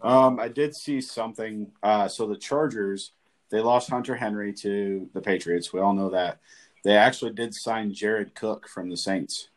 Um, 0.00 0.40
I 0.40 0.48
did 0.48 0.74
see 0.74 1.02
something. 1.02 1.72
Uh, 1.82 2.08
so 2.08 2.26
the 2.26 2.36
Chargers, 2.36 3.12
they 3.54 3.60
lost 3.60 3.88
Hunter 3.88 4.16
Henry 4.16 4.52
to 4.54 5.08
the 5.14 5.20
Patriots. 5.20 5.72
We 5.72 5.78
all 5.80 5.92
know 5.94 6.10
that. 6.10 6.40
They 6.82 6.96
actually 6.96 7.32
did 7.32 7.54
sign 7.54 7.94
Jared 7.94 8.34
Cook 8.34 8.68
from 8.68 8.90
the 8.90 8.96
Saints 8.96 9.48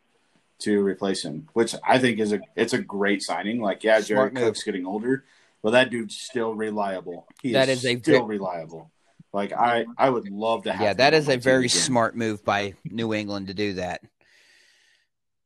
to 0.60 0.80
replace 0.82 1.24
him, 1.24 1.48
which 1.52 1.74
I 1.86 1.98
think 1.98 2.18
is 2.20 2.32
a 2.32 2.40
it's 2.56 2.72
a 2.72 2.78
great 2.78 3.22
signing. 3.22 3.60
Like, 3.60 3.82
yeah, 3.84 3.96
Smart 4.00 4.06
Jared 4.06 4.34
move. 4.34 4.42
Cook's 4.44 4.62
getting 4.62 4.86
older, 4.86 5.24
but 5.62 5.70
that 5.72 5.90
dude's 5.90 6.16
still 6.16 6.54
reliable. 6.54 7.26
He 7.42 7.52
That 7.52 7.68
is, 7.68 7.80
is 7.84 7.96
a 7.96 7.98
still 7.98 8.22
ve- 8.26 8.34
reliable. 8.36 8.90
Like 9.32 9.52
I, 9.52 9.84
I 9.98 10.08
would 10.10 10.30
love 10.30 10.62
to 10.64 10.72
have. 10.72 10.80
yeah, 10.80 10.90
him 10.92 10.96
that 10.98 11.14
on 11.14 11.20
is 11.20 11.26
my 11.26 11.34
a 11.34 11.38
very 11.38 11.66
again. 11.66 11.78
smart 11.80 12.16
move 12.16 12.44
by 12.44 12.74
New 12.84 13.12
England 13.12 13.48
to 13.48 13.54
do 13.54 13.74
that. 13.74 14.00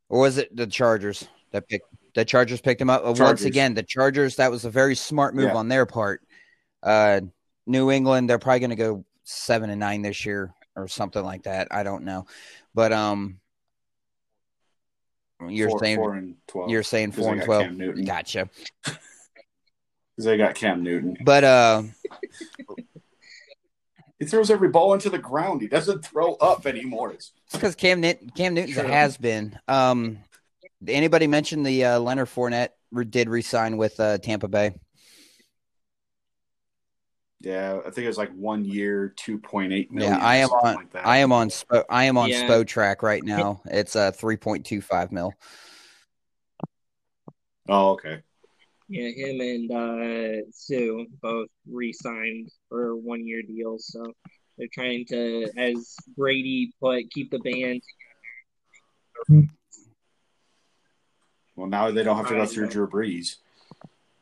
Or 0.09 0.21
was 0.21 0.39
it 0.39 0.55
the 0.55 0.67
Chargers 0.67 1.27
that 1.53 1.69
picked 1.69 1.87
the 2.15 2.25
Chargers 2.25 2.61
picked 2.61 2.81
him 2.81 2.91
up? 2.91 3.03
Uh, 3.05 3.15
Once 3.19 3.43
again, 3.43 3.75
the 3.75 3.83
Chargers, 3.83 4.37
that 4.37 4.51
was 4.51 4.65
a 4.65 4.71
very 4.71 4.95
smart 4.95 5.35
move 5.35 5.47
Yeah. 5.47 5.55
on 5.57 5.69
their 5.69 5.87
part. 5.87 6.23
Uh 6.83 7.23
New 7.67 7.91
England, 7.91 8.29
they're 8.29 8.39
probably 8.39 8.61
gonna 8.61 8.77
go 8.77 9.05
seven 9.25 9.71
and 9.71 9.81
nine 9.81 10.03
this 10.03 10.25
year 10.27 10.53
or 10.77 10.89
something 10.89 11.23
like 11.23 11.45
that. 11.45 11.69
I 11.71 11.83
don't 11.83 12.05
know. 12.05 12.27
But 12.75 12.93
um 12.93 13.39
you're 15.49 15.71
four, 15.71 15.79
saying 15.81 15.97
four 15.97 16.15
and 16.15 16.37
twelve. 16.47 16.71
you're 16.71 16.83
saying 16.83 17.13
four 17.13 17.33
and 17.33 17.41
got 17.41 17.47
twelve. 17.47 18.05
Gotcha. 18.07 18.49
Because 18.85 18.99
they 20.17 20.37
got 20.37 20.55
Cam 20.55 20.83
Newton. 20.83 21.17
But 21.25 21.45
uh 21.45 21.83
He 24.23 24.29
throws 24.29 24.53
every 24.53 24.69
ball 24.69 24.95
into 24.95 25.11
the 25.11 25.19
ground. 25.19 25.63
He 25.63 25.67
doesn't 25.67 26.05
throw 26.05 26.35
up 26.35 26.65
anymore. 26.65 27.13
It's 27.13 27.33
because 27.51 27.75
Cam 27.75 28.01
Newton, 28.01 28.31
Cam 28.31 28.55
Newton's 28.55 28.77
True. 28.77 28.87
has 28.87 29.17
been. 29.17 29.59
Um, 29.67 30.19
anybody 30.87 31.27
mention 31.27 31.65
the 31.65 31.85
uh, 31.85 31.99
Leonard 31.99 32.29
Fournette 32.29 32.69
did 33.11 33.29
resign 33.29 33.77
with 33.77 33.99
uh, 33.99 34.19
Tampa 34.19 34.47
Bay? 34.47 34.75
Yeah, 37.43 37.81
I 37.81 37.91
think 37.91 38.05
it 38.05 38.09
was 38.09 38.19
like 38.19 38.33
one 38.35 38.65
year, 38.65 39.13
two 39.17 39.37
point 39.37 39.73
eight 39.73 39.91
million. 39.91 40.15
Yeah, 40.15 40.25
I 40.25 40.37
am 40.37 40.51
on. 40.51 40.75
Like 40.77 40.93
that. 40.93 41.07
I 41.07 41.19
am 41.19 41.33
on. 41.33 41.49
Spo, 41.49 41.85
I 41.91 42.05
am 42.05 42.17
on 42.17 42.31
Yeah. 42.31 42.47
Spotrac 42.47 43.03
right 43.03 43.23
now. 43.25 43.61
It's 43.67 43.97
uh 43.97 44.13
three 44.13 44.37
point 44.37 44.65
two 44.65 44.81
five 44.81 45.11
mil. 45.11 45.35
Oh, 47.69 47.91
okay. 47.93 48.23
Yeah, 48.89 49.09
him 49.09 49.41
and 49.41 49.73
uh, 49.73 50.43
Suh 50.53 51.05
both 51.23 51.49
re-signed 51.67 52.51
for 52.69 52.95
one-year 52.95 53.43
deals, 53.43 53.87
so 53.87 54.05
they're 54.59 54.69
trying 54.71 55.07
to, 55.07 55.49
as 55.57 55.97
Brady 56.15 56.75
put, 56.79 57.11
keep 57.11 57.31
the 57.31 57.39
band. 57.39 57.81
Well, 61.57 61.69
now 61.69 61.91
they 61.91 62.03
don't 62.03 62.19
have 62.19 62.29
to 62.29 62.35
go 62.35 62.45
through 62.45 62.69
Drew 62.69 62.89
Brees. 62.89 63.37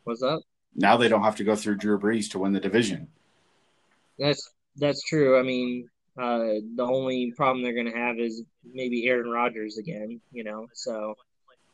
What's 0.05 0.23
up? 0.23 0.41
Now 0.75 0.97
they 0.97 1.07
don't 1.07 1.23
have 1.23 1.35
to 1.37 1.43
go 1.43 1.55
through 1.55 1.77
Drew 1.77 1.99
Brees 1.99 2.29
to 2.31 2.39
win 2.39 2.53
the 2.53 2.59
division. 2.59 3.07
That's 4.17 4.51
that's 4.77 5.03
true. 5.03 5.39
I 5.39 5.43
mean, 5.43 5.89
uh, 6.17 6.61
the 6.75 6.83
only 6.83 7.33
problem 7.35 7.63
they're 7.63 7.73
going 7.73 7.91
to 7.91 7.97
have 7.97 8.19
is 8.19 8.43
maybe 8.63 9.07
Aaron 9.07 9.29
Rodgers 9.29 9.77
again. 9.77 10.21
You 10.31 10.43
know, 10.43 10.67
so. 10.73 11.15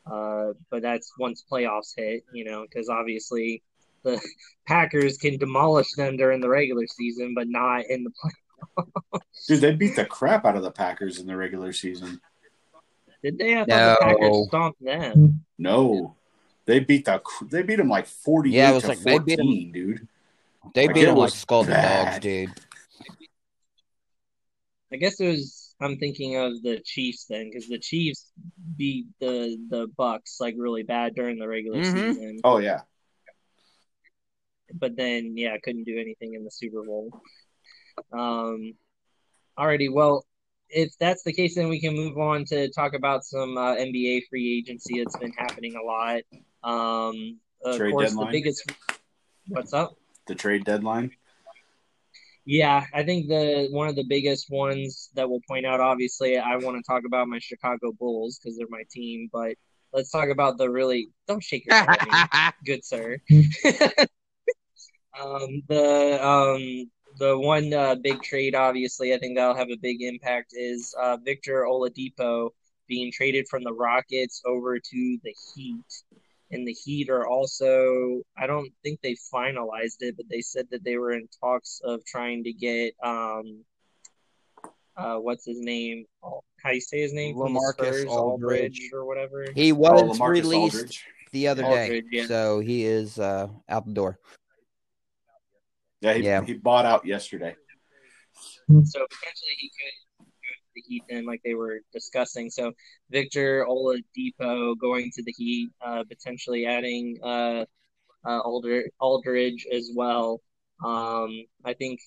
Uh, 0.09 0.53
but 0.69 0.81
that's 0.81 1.11
once 1.19 1.43
playoffs 1.51 1.93
hit. 1.95 2.23
You 2.33 2.45
know, 2.45 2.63
because 2.63 2.87
obviously 2.87 3.61
the 4.03 4.21
Packers 4.67 5.17
can 5.17 5.37
demolish 5.37 5.93
them 5.93 6.17
during 6.17 6.41
the 6.41 6.49
regular 6.49 6.87
season, 6.87 7.33
but 7.35 7.47
not 7.47 7.85
in 7.89 8.03
the 8.03 8.11
play. 8.11 8.31
Dude, 9.47 9.61
they 9.61 9.75
beat 9.75 9.95
the 9.95 10.05
crap 10.05 10.45
out 10.45 10.55
of 10.55 10.63
the 10.63 10.71
Packers 10.71 11.19
in 11.19 11.27
the 11.27 11.35
regular 11.35 11.73
season. 11.73 12.19
Did 13.23 13.37
they? 13.37 13.55
I 13.55 13.65
thought 13.65 13.99
the 13.99 14.05
Packers 14.05 14.47
stomped 14.47 14.83
them. 14.83 15.43
No, 15.57 16.15
they 16.67 16.79
beat 16.79 17.05
the 17.05 17.19
they 17.49 17.63
beat 17.63 17.77
them 17.77 17.89
like 17.89 18.05
forty 18.05 18.51
eight 18.51 18.57
Yeah, 18.57 18.71
it 18.71 18.73
was 18.75 18.83
to 18.83 18.89
like 18.89 18.99
they 18.99 19.17
beat 19.19 19.39
'em- 19.39 19.45
fourteen, 19.45 19.71
dude. 19.71 20.07
They 20.73 20.85
Like, 20.85 20.93
beat 20.95 21.03
it 21.03 21.05
them 21.07 21.15
like 21.17 21.29
was 21.29 21.33
scalded 21.33 21.71
bad. 21.71 22.05
dogs, 22.05 22.19
dude. 22.19 22.49
I 24.91 24.95
guess 24.97 25.19
it 25.19 25.27
was. 25.27 25.75
I'm 25.79 25.97
thinking 25.97 26.37
of 26.37 26.61
the 26.63 26.79
Chiefs 26.83 27.25
then, 27.25 27.49
because 27.49 27.67
the 27.67 27.77
Chiefs 27.79 28.31
beat 28.77 29.05
the 29.19 29.57
the 29.69 29.87
Bucs 29.99 30.39
like 30.39 30.55
really 30.57 30.83
bad 30.83 31.13
during 31.15 31.37
the 31.39 31.47
regular 31.47 31.79
Mhm. 31.79 31.83
season, 32.13 32.39
Oh 32.43 32.57
yeah, 32.57 32.81
but 34.73 34.95
then 34.95 35.37
yeah, 35.37 35.55
couldn't 35.63 35.83
do 35.83 35.99
anything 35.99 36.33
in 36.33 36.43
the 36.43 36.51
Super 36.51 36.83
Bowl. 36.83 37.09
Um, 38.11 38.73
alrighty, 39.57 39.91
well, 39.91 40.25
if 40.69 40.91
that's 40.99 41.23
the 41.23 41.33
case, 41.33 41.55
then 41.55 41.69
we 41.69 41.79
can 41.79 41.95
move 41.95 42.17
on 42.17 42.45
to 42.45 42.69
talk 42.71 42.93
about 42.93 43.23
some 43.23 43.57
uh, 43.57 43.75
NBA 43.75 44.23
free 44.29 44.57
agency 44.57 44.99
that's 44.99 45.17
been 45.17 45.33
happening 45.33 45.75
a 45.75 45.83
lot. 45.85 46.21
Um, 46.67 47.39
of 47.63 47.77
Trade 47.77 47.91
course, 47.91 48.09
deadline. 48.09 48.25
the 48.25 48.31
biggest. 48.31 48.71
What's 49.47 49.73
up? 49.73 49.97
the 50.27 50.35
trade 50.35 50.65
deadline. 50.65 51.11
Yeah, 52.45 52.85
I 52.93 53.03
think 53.03 53.27
the 53.27 53.67
one 53.71 53.89
of 53.89 53.95
the 53.95 54.05
biggest 54.07 54.49
ones 54.49 55.09
that 55.15 55.29
we'll 55.29 55.41
point 55.47 55.65
out. 55.65 55.81
Obviously, 55.81 56.37
I 56.37 56.55
want 56.57 56.77
to 56.77 56.83
talk 56.87 57.03
about 57.05 57.27
my 57.27 57.39
Chicago 57.39 57.91
Bulls 57.91 58.39
because 58.39 58.57
they're 58.57 58.67
my 58.69 58.83
team, 58.89 59.29
but 59.33 59.55
let's 59.91 60.11
talk 60.11 60.29
about 60.29 60.57
the 60.57 60.69
really. 60.69 61.09
Don't 61.27 61.43
shake 61.43 61.65
your 61.65 61.75
head 61.75 62.53
good 62.65 62.85
sir. 62.85 63.17
um, 65.19 65.61
the 65.67 66.19
um, 66.25 66.89
the 67.19 67.37
one 67.37 67.73
uh, 67.73 67.95
big 67.95 68.21
trade, 68.21 68.55
obviously, 68.55 69.13
I 69.13 69.17
think 69.17 69.35
that'll 69.35 69.55
have 69.55 69.71
a 69.71 69.77
big 69.77 70.01
impact 70.01 70.53
is 70.53 70.95
uh, 71.01 71.17
Victor 71.17 71.65
Oladipo 71.69 72.51
being 72.87 73.11
traded 73.11 73.47
from 73.49 73.63
the 73.63 73.73
Rockets 73.73 74.41
over 74.45 74.79
to 74.79 75.17
the 75.21 75.35
Heat. 75.53 76.03
And 76.51 76.65
the 76.67 76.71
Heat 76.73 77.09
are 77.09 77.27
also, 77.27 78.21
I 78.37 78.47
don't 78.47 78.71
think 78.83 79.01
they 79.01 79.15
finalized 79.33 79.97
it, 79.99 80.15
but 80.15 80.27
they 80.29 80.39
said 80.41 80.65
that 80.71 80.83
they 80.83 80.97
were 80.97 81.11
in 81.11 81.27
talks 81.41 81.81
of 81.83 82.03
trying 82.05 82.43
to 82.45 82.53
get, 82.53 82.93
um, 83.03 83.65
uh, 84.95 85.17
what's 85.17 85.45
his 85.45 85.59
name? 85.59 86.05
Oh, 86.23 86.41
How 86.63 86.71
you 86.71 86.79
say 86.81 87.01
his 87.01 87.13
name? 87.13 87.35
From 87.35 87.53
LaMarcus 87.53 87.73
Spurs, 87.73 88.05
Aldridge. 88.05 88.89
or 88.93 89.05
whatever. 89.05 89.45
he 89.55 89.71
Oh, 89.73 89.75
was 89.75 90.17
LaMarcus 90.17 90.29
released 90.29 90.75
Aldridge. 90.75 91.05
the 91.33 91.47
other 91.49 91.63
day, 91.63 91.83
Aldridge, 91.83 92.05
yeah. 92.11 92.25
so 92.27 92.59
he 92.61 92.85
is 92.85 93.19
uh, 93.19 93.47
out 93.67 93.85
the 93.85 93.93
door. 93.93 94.17
Yeah, 96.01 96.13
he, 96.13 96.23
Yeah. 96.23 96.43
he 96.45 96.53
bought 96.53 96.85
out 96.85 97.05
yesterday. 97.05 97.55
So 98.69 98.73
potentially 98.73 99.55
he 99.57 99.69
could 99.69 99.75
go 99.83 99.89
to 99.89 100.06
the 100.77 100.83
Heat 100.87 101.03
then, 101.09 101.25
like 101.25 101.41
they 101.43 101.55
were 101.55 101.79
discussing. 101.91 102.49
So 102.49 102.73
Victor 103.09 103.65
Oladipo 103.67 104.77
going 104.79 105.11
to 105.15 105.23
the 105.23 105.33
Heat, 105.35 105.71
uh, 105.85 106.03
potentially 106.07 106.65
adding 106.65 107.17
uh, 107.23 107.65
uh, 108.25 108.39
Alder, 108.39 108.85
Aldridge 108.99 109.65
as 109.73 109.89
well. 109.95 110.41
Um, 110.85 111.29
I 111.65 111.73
think 111.73 111.99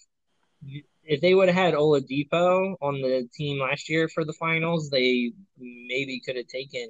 if 1.04 1.20
they 1.20 1.34
would 1.34 1.48
have 1.48 1.56
had 1.56 1.74
Oladipo 1.74 2.76
on 2.80 3.00
the 3.00 3.28
team 3.34 3.60
last 3.60 3.88
year 3.88 4.08
for 4.08 4.24
the 4.24 4.34
finals, 4.34 4.90
they 4.90 5.32
maybe 5.58 6.20
could 6.24 6.36
have 6.36 6.46
taken 6.46 6.88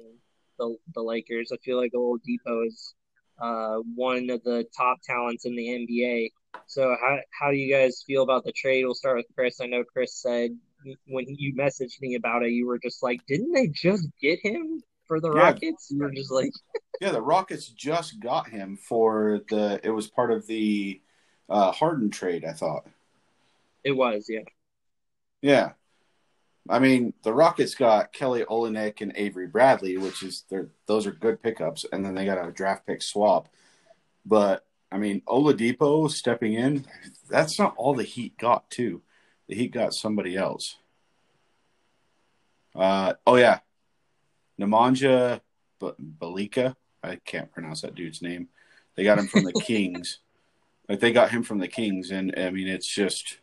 the 0.59 0.75
the 0.93 1.01
Lakers. 1.01 1.51
I 1.51 1.57
feel 1.63 1.77
like 1.77 1.93
Oladipo 1.93 2.67
is 2.67 2.93
uh, 3.41 3.77
one 3.95 4.29
of 4.29 4.43
the 4.43 4.65
top 4.77 4.99
talents 5.03 5.45
in 5.45 5.55
the 5.55 5.67
NBA. 5.67 6.29
So 6.67 6.95
how 7.01 7.17
how 7.39 7.51
do 7.51 7.57
you 7.57 7.73
guys 7.73 8.03
feel 8.05 8.23
about 8.23 8.43
the 8.43 8.51
trade? 8.51 8.83
We'll 8.83 8.93
start 8.93 9.17
with 9.17 9.25
Chris. 9.35 9.59
I 9.61 9.65
know 9.65 9.83
Chris 9.83 10.21
said 10.21 10.51
when 11.07 11.25
you 11.27 11.53
messaged 11.55 12.01
me 12.01 12.15
about 12.15 12.43
it, 12.43 12.51
you 12.51 12.65
were 12.67 12.79
just 12.79 13.03
like, 13.03 13.25
"Didn't 13.27 13.51
they 13.53 13.67
just 13.67 14.07
get 14.21 14.39
him 14.43 14.81
for 15.07 15.19
the 15.19 15.31
Yeah. 15.31 15.51
Rockets?" 15.51 15.89
You 15.91 15.99
were 15.99 16.11
just 16.11 16.31
like, 16.31 16.51
Yeah, 17.01 17.11
the 17.11 17.21
Rockets 17.21 17.67
just 17.67 18.19
got 18.19 18.49
him 18.49 18.77
for 18.77 19.41
the. 19.49 19.79
It 19.83 19.89
was 19.91 20.07
part 20.07 20.31
of 20.31 20.45
the 20.47 21.01
uh, 21.49 21.71
Harden 21.71 22.09
trade. 22.09 22.45
I 22.45 22.53
thought. 22.53 22.85
"It 23.83 23.93
was, 23.93 24.25
yeah." 24.29 24.43
Yeah, 25.41 25.71
I 26.69 26.79
mean 26.79 27.13
the 27.23 27.33
Rockets 27.33 27.73
got 27.75 28.13
Kelly 28.13 28.43
Olynyk 28.45 29.01
and 29.01 29.11
Avery 29.15 29.47
Bradley, 29.47 29.97
which 29.97 30.21
is 30.23 30.45
they're 30.49 30.69
those 30.85 31.07
are 31.07 31.11
good 31.11 31.41
pickups, 31.41 31.85
and 31.91 32.05
then 32.05 32.13
they 32.13 32.25
got 32.25 32.47
a 32.47 32.51
draft 32.51 32.85
pick 32.85 33.01
swap. 33.01 33.49
But 34.25 34.65
I 34.91 34.97
mean 34.97 35.21
Oladipo 35.27 36.09
stepping 36.11 36.53
in, 36.53 36.85
that's 37.29 37.57
not 37.57 37.73
all 37.77 37.95
the 37.95 38.03
Heat 38.03 38.37
got 38.37 38.69
too. 38.69 39.01
The 39.51 39.57
Heat 39.57 39.73
got 39.73 39.93
somebody 39.93 40.37
else. 40.37 40.77
Uh 42.73 43.15
oh 43.27 43.35
yeah, 43.35 43.59
Nemanja 44.57 45.41
B- 45.77 45.91
Balika. 46.17 46.77
I 47.03 47.17
can't 47.17 47.51
pronounce 47.51 47.81
that 47.81 47.93
dude's 47.93 48.21
name. 48.21 48.47
They 48.95 49.03
got 49.03 49.19
him 49.19 49.27
from 49.27 49.43
the 49.43 49.51
Kings. 49.65 50.19
Like 50.87 51.01
they 51.01 51.11
got 51.11 51.31
him 51.31 51.43
from 51.43 51.59
the 51.59 51.67
Kings, 51.67 52.11
and 52.11 52.33
I 52.37 52.49
mean 52.49 52.69
it's 52.69 52.87
just 52.87 53.39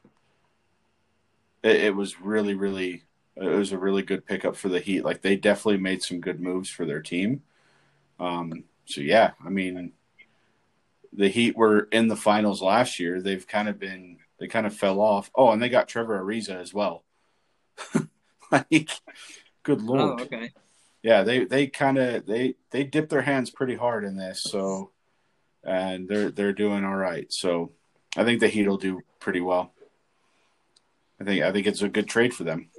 it, 1.63 1.77
it 1.77 1.95
was 1.95 2.23
really, 2.23 2.55
really, 2.55 3.03
it 3.37 3.45
was 3.45 3.73
a 3.73 3.79
really 3.79 4.03
good 4.03 4.25
pickup 4.25 4.57
for 4.57 4.71
the 4.71 4.81
Heat. 4.81 5.05
Like 5.05 5.21
they 5.21 5.37
definitely 5.37 5.77
made 5.77 6.03
some 6.03 6.23
good 6.23 6.41
moves 6.41 6.71
for 6.71 6.87
their 6.87 7.03
team. 7.03 7.43
Um, 8.19 8.65
so 8.87 9.03
yeah, 9.03 9.33
I 9.45 9.51
mean, 9.51 9.93
the 11.13 11.29
Heat 11.29 11.55
were 11.55 11.81
in 11.93 12.09
the 12.09 12.17
finals 12.17 12.63
last 12.63 12.99
year. 12.99 13.21
They've 13.21 13.47
kind 13.47 13.69
of 13.69 13.79
been, 13.79 14.21
they 14.39 14.47
kind 14.47 14.67
of 14.67 14.75
fell 14.77 15.01
off. 15.01 15.31
Oh, 15.35 15.51
and 15.51 15.61
they 15.63 15.69
got 15.69 15.89
Trevor 15.89 16.23
Ariza 16.23 16.61
as 16.61 16.73
well. 16.73 17.05
like, 18.53 18.91
good 19.63 19.81
Oh, 19.83 19.85
lord. 19.85 20.21
okay. 20.23 20.51
Yeah, 21.03 21.23
they 21.23 21.45
they 21.45 21.67
kind 21.69 21.97
of 21.99 22.27
they 22.27 22.55
they 22.71 22.83
dip 22.85 23.09
their 23.09 23.23
hands 23.23 23.51
pretty 23.51 23.77
hard 23.77 24.05
in 24.05 24.17
this. 24.17 24.43
So, 24.43 24.91
and 25.65 26.09
they're 26.09 26.31
they're 26.31 26.53
doing 26.53 26.85
all 26.85 26.97
right. 26.97 27.33
So, 27.33 27.73
I 28.17 28.25
think 28.25 28.41
the 28.41 28.49
Heat 28.49 28.67
will 28.67 28.79
do 28.79 29.01
pretty 29.21 29.41
well. 29.41 29.73
I 31.21 31.25
think 31.25 31.43
I 31.45 31.53
think 31.53 31.67
it's 31.69 31.83
a 31.83 31.89
good 31.89 32.09
trade 32.09 32.35
for 32.35 32.45
them. 32.45 32.71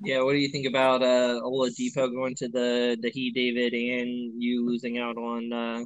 Yeah, 0.00 0.22
what 0.22 0.32
do 0.32 0.38
you 0.38 0.48
think 0.48 0.66
about 0.66 1.02
uh 1.02 1.40
Oladipo 1.42 2.12
going 2.12 2.34
to 2.36 2.48
the 2.48 2.96
the 3.00 3.10
Heat, 3.10 3.34
David, 3.34 3.72
and 3.72 4.42
you 4.42 4.64
losing 4.66 4.98
out 4.98 5.16
on 5.16 5.52
uh, 5.52 5.84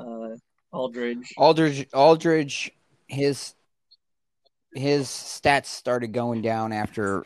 uh, 0.00 0.36
Aldridge? 0.72 1.32
Aldridge, 1.36 1.86
Aldridge, 1.92 2.72
his 3.08 3.54
his 4.74 5.06
stats 5.06 5.66
started 5.66 6.12
going 6.12 6.42
down 6.42 6.72
after 6.72 7.24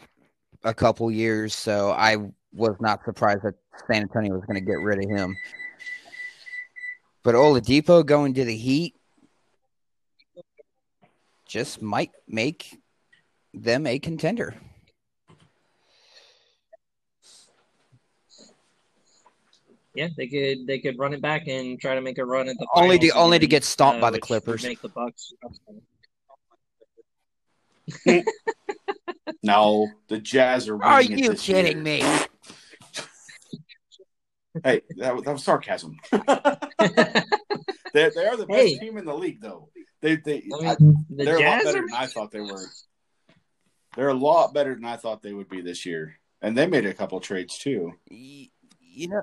a 0.63 0.73
couple 0.73 1.11
years, 1.11 1.55
so 1.55 1.91
I 1.91 2.17
was 2.53 2.77
not 2.81 3.05
surprised 3.05 3.43
that 3.43 3.55
San 3.87 4.03
Antonio 4.03 4.35
was 4.35 4.45
going 4.45 4.59
to 4.59 4.65
get 4.65 4.79
rid 4.79 5.03
of 5.05 5.11
him. 5.11 5.37
But 7.23 7.35
Oladipo 7.35 8.05
going 8.05 8.35
to 8.35 8.45
the 8.45 8.57
Heat 8.57 8.95
just 11.47 11.83
might 11.83 12.13
make 12.29 12.79
them 13.53 13.87
a 13.87 13.99
contender. 13.99 14.55
Yeah, 19.95 20.09
they 20.17 20.29
could 20.29 20.67
they 20.67 20.79
could 20.79 20.99
run 20.99 21.13
it 21.15 21.21
back 21.21 21.49
and 21.49 21.81
try 21.81 21.95
to 21.97 22.01
make 22.01 22.19
a 22.19 22.25
run 22.25 22.49
at 22.49 22.57
the 22.59 22.67
Only 22.75 22.99
to- 23.01 23.11
only 23.11 23.39
to 23.41 23.47
get 23.47 23.65
stomped 23.65 23.99
uh, 23.99 24.01
by 24.03 24.11
the 24.11 24.21
Clippers. 24.21 24.63
Make 24.63 24.81
the 24.83 24.89
Bucks. 24.89 25.33
No, 29.43 29.89
the 30.09 30.19
Jazz 30.19 30.69
are. 30.69 30.83
Are 30.83 30.99
winning 30.99 31.13
it 31.19 31.23
you 31.25 31.31
this 31.31 31.43
kidding 31.43 31.85
year. 31.87 32.03
me? 32.03 32.03
Hey, 34.65 34.83
that, 34.97 35.15
was- 35.15 35.25
that 35.25 35.33
was 35.33 35.45
sarcasm. 35.45 35.97
they, 36.11 36.19
they 37.95 38.27
are 38.27 38.37
the 38.37 38.47
best 38.49 38.59
Hey. 38.59 38.79
team 38.79 38.99
in 38.99 39.05
the 39.05 39.15
league, 39.15 39.41
though. 39.41 39.71
They 40.03 40.17
they 40.17 40.43
I 40.63 40.73
I- 40.73 40.77
mean, 40.81 41.07
the 41.09 41.25
they're 41.25 41.37
a 41.39 41.45
lot 41.51 41.63
better 41.65 41.79
are 41.79 41.83
than 41.87 41.95
I 41.97 42.07
thought 42.07 42.33
they 42.33 42.41
were. 42.41 42.67
They're 43.97 44.09
a 44.09 44.15
lot 44.15 44.53
better 44.53 44.75
than 44.75 44.85
I 44.85 44.97
thought 44.97 45.23
they 45.23 45.33
would 45.33 45.49
be 45.49 45.61
this 45.61 45.87
year, 45.87 46.17
and 46.43 46.59
they 46.59 46.67
made 46.67 46.85
a 46.85 46.93
couple 46.93 47.21
trades 47.21 47.59
too. 47.59 47.93
Y- 48.11 48.51
You 48.81 49.09
know, 49.09 49.23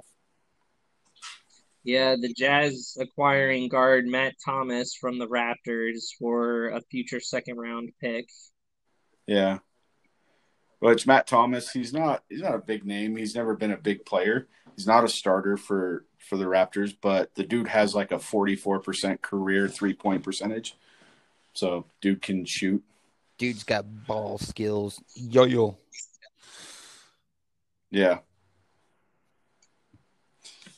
Yeah, 1.88 2.18
the 2.20 2.34
Jazz 2.34 2.98
acquiring 3.00 3.70
guard 3.70 4.08
Matt 4.08 4.34
Thomas 4.44 4.94
from 4.94 5.20
the 5.20 5.28
Raptors 5.28 6.10
for 6.20 6.68
a 6.68 6.82
future 6.92 7.22
second 7.22 7.56
round 7.56 7.94
pick. 8.02 8.28
Yeah. 9.26 9.60
Which 10.80 11.08
Matt 11.08 11.28
Thomas, 11.28 11.72
he's 11.72 11.94
not 11.94 12.26
he's 12.28 12.42
not 12.42 12.56
a 12.56 12.60
big 12.60 12.86
name. 12.86 13.16
He's 13.16 13.36
never 13.36 13.56
been 13.56 13.72
a 13.72 13.78
big 13.78 14.04
player. 14.06 14.50
He's 14.76 14.86
not 14.86 15.06
a 15.06 15.08
starter 15.08 15.56
for 15.56 16.04
for 16.18 16.36
the 16.36 16.44
Raptors, 16.44 16.94
but 17.02 17.34
the 17.36 17.44
dude 17.44 17.70
has 17.70 17.96
like 17.96 18.12
a 18.12 18.16
44% 18.16 19.22
career 19.22 19.70
three-point 19.70 20.24
percentage. 20.24 20.76
So, 21.54 21.86
dude 22.02 22.22
can 22.22 22.44
shoot. 22.44 22.84
dude's 23.38 23.64
got 23.64 23.86
ball 24.06 24.40
skills. 24.40 25.02
Yo 25.16 25.46
yo. 25.46 25.78
Yeah. 27.92 28.18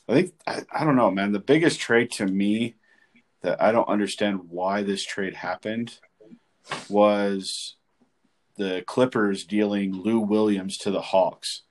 I 0.09 0.13
think 0.13 0.33
I, 0.47 0.63
I 0.71 0.85
don't 0.85 0.95
know, 0.95 1.11
man. 1.11 1.31
The 1.31 1.39
biggest 1.39 1.79
trade 1.79 2.11
to 2.13 2.25
me 2.25 2.75
that 3.41 3.61
I 3.61 3.71
don't 3.71 3.87
understand 3.87 4.49
why 4.49 4.81
this 4.81 5.05
trade 5.05 5.35
happened 5.35 5.99
was 6.89 7.75
the 8.57 8.83
Clippers 8.87 9.45
dealing 9.45 9.93
Lou 9.93 10.19
Williams 10.19 10.77
to 10.79 10.91
the 10.91 11.01
Hawks 11.01 11.61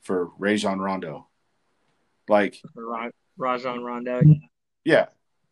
for 0.00 0.30
Rajon 0.38 0.80
Rondo. 0.80 1.28
Like, 2.26 2.60
Ra- 2.74 3.10
Rajon 3.36 3.84
Rondo. 3.84 4.22
yeah, 4.84 5.06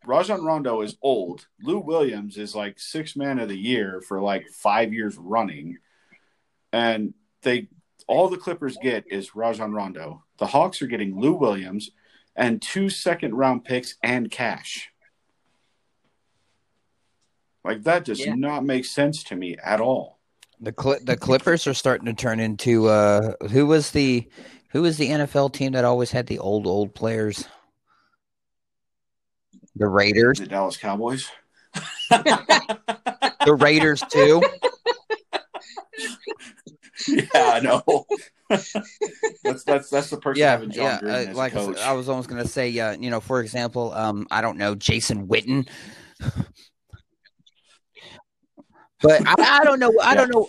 Rajon 0.07 0.43
Rondo 0.43 0.81
is 0.81 0.97
old. 1.03 1.47
Lou 1.61 1.81
Williams 1.81 2.39
is 2.39 2.55
like 2.55 2.81
six 2.81 3.15
man 3.15 3.39
of 3.39 3.51
the 3.51 3.59
year 3.59 4.01
for 4.01 4.21
like 4.23 4.49
five 4.49 4.93
years 4.95 5.19
running, 5.19 5.79
and 6.73 7.13
they 7.43 7.69
all 8.09 8.29
the 8.29 8.39
Clippers 8.39 8.79
get 8.83 9.05
is 9.11 9.37
Rajon 9.37 9.73
Rondo. 9.73 10.25
The 10.39 10.47
Hawks 10.47 10.81
are 10.81 10.87
getting 10.87 11.21
Lou 11.21 11.35
Williams 11.35 11.91
and 12.37 12.63
two 12.63 12.89
second 12.89 13.35
round 13.35 13.65
picks 13.65 13.97
and 14.03 14.31
cash. 14.31 14.89
Like 17.65 17.83
that 17.85 18.05
does 18.05 18.21
Yeah. 18.21 18.35
not 18.35 18.65
make 18.65 18.85
sense 18.85 19.23
to 19.25 19.37
me 19.37 19.57
at 19.63 19.81
all. 19.81 20.19
The 20.61 20.75
Cl- 20.79 20.99
the 21.03 21.17
Clippers 21.17 21.67
are 21.67 21.75
starting 21.75 22.07
to 22.07 22.15
turn 22.15 22.41
into 22.41 22.89
uh 22.89 23.35
who 23.51 23.67
was 23.67 23.91
the 23.91 24.29
who 24.71 24.83
was 24.83 24.97
the 24.97 25.11
NFL 25.11 25.53
team 25.53 25.73
that 25.73 25.85
always 25.85 26.11
had 26.11 26.27
the 26.27 26.39
old 26.39 26.67
old 26.67 26.95
players? 26.95 27.47
The 29.77 29.89
Raiders. 29.89 30.39
The 30.39 30.47
Dallas 30.47 30.77
Cowboys. 30.77 31.29
The 32.11 33.57
Raiders 33.59 34.03
too. 34.11 34.43
yeah, 37.09 37.25
I 37.35 37.61
know. 37.61 38.07
That's 39.45 39.65
that's 39.65 39.91
that's 39.91 40.11
the 40.11 40.19
person 40.19 40.41
yeah, 40.41 40.61
yeah. 40.71 41.01
Uh, 41.03 41.35
like 41.35 41.55
I 41.57 41.63
I 41.83 41.93
was 41.93 42.09
almost 42.09 42.29
gonna 42.29 42.47
say, 42.47 42.79
uh, 42.79 42.93
you 42.93 43.11
know, 43.11 43.21
for 43.21 43.41
example, 43.41 43.93
um, 43.93 44.27
I 44.31 44.41
don't 44.41 44.59
know, 44.59 44.75
Jason 44.75 45.27
Witten. 45.27 45.69
But 49.03 49.21
I, 49.27 49.35
I 49.61 49.65
don't 49.65 49.81
know. 49.81 49.93
I 50.01 50.15
don't 50.15 50.33
know. 50.33 50.49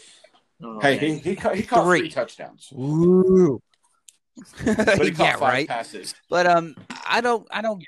Oh, 0.63 0.79
hey, 0.79 0.97
he 0.97 1.17
he 1.17 1.35
caught, 1.35 1.55
he 1.55 1.63
caught 1.63 1.85
Three. 1.85 1.99
three 2.01 2.09
touchdowns, 2.09 2.71
Ooh. 2.71 3.61
but 4.63 5.01
he 5.01 5.11
caught 5.11 5.25
yeah, 5.25 5.33
five 5.33 5.41
right. 5.41 5.67
passes. 5.67 6.15
But 6.29 6.45
um, 6.45 6.75
I 7.05 7.19
don't, 7.19 7.47
I 7.51 7.61
don't, 7.61 7.83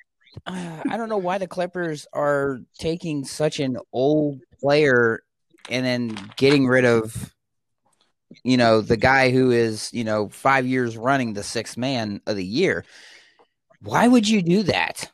uh, 0.45 0.82
I 0.89 0.97
don't 0.97 1.07
know 1.07 1.18
why 1.18 1.38
the 1.38 1.47
Clippers 1.47 2.07
are 2.11 2.59
taking 2.78 3.24
such 3.24 3.59
an 3.59 3.78
old 3.93 4.41
player 4.59 5.22
and 5.70 5.86
then 5.86 6.32
getting 6.36 6.68
rid 6.68 6.86
of, 6.86 7.34
you 8.43 8.57
know, 8.57 8.81
the 8.81 8.97
guy 8.97 9.31
who 9.31 9.51
is, 9.51 9.89
you 9.93 10.03
know, 10.03 10.29
five 10.29 10.65
years 10.65 10.97
running 10.97 11.33
the 11.33 11.43
sixth 11.43 11.77
man 11.77 12.21
of 12.27 12.36
the 12.36 12.45
year. 12.45 12.86
Why 13.81 14.07
would 14.07 14.27
you 14.27 14.41
do 14.41 14.63
that? 14.63 15.11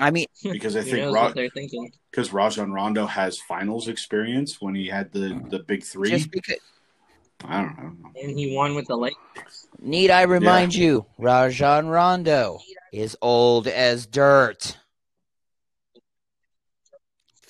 I 0.00 0.10
mean, 0.10 0.26
Because 0.42 0.76
I 0.76 0.82
think 0.82 0.98
knows 0.98 1.14
Ra- 1.14 1.32
thinking? 1.54 1.90
because 2.10 2.32
Rajon 2.32 2.72
Rondo 2.72 3.06
has 3.06 3.38
finals 3.38 3.88
experience 3.88 4.60
when 4.60 4.74
he 4.74 4.86
had 4.88 5.12
the 5.12 5.40
the 5.48 5.60
big 5.60 5.82
three. 5.84 6.10
just 6.10 6.30
because. 6.30 6.58
I 7.44 7.62
don't 7.62 7.76
know. 8.00 8.10
And 8.22 8.38
he 8.38 8.54
won 8.54 8.76
with 8.76 8.86
the 8.86 8.96
Lakers. 8.96 9.66
Need 9.80 10.10
I 10.10 10.22
remind 10.22 10.74
you, 10.74 11.06
Rajon 11.18 11.88
Rondo 11.88 12.60
is 12.92 13.16
old 13.20 13.66
as 13.66 14.06
dirt. 14.06 14.76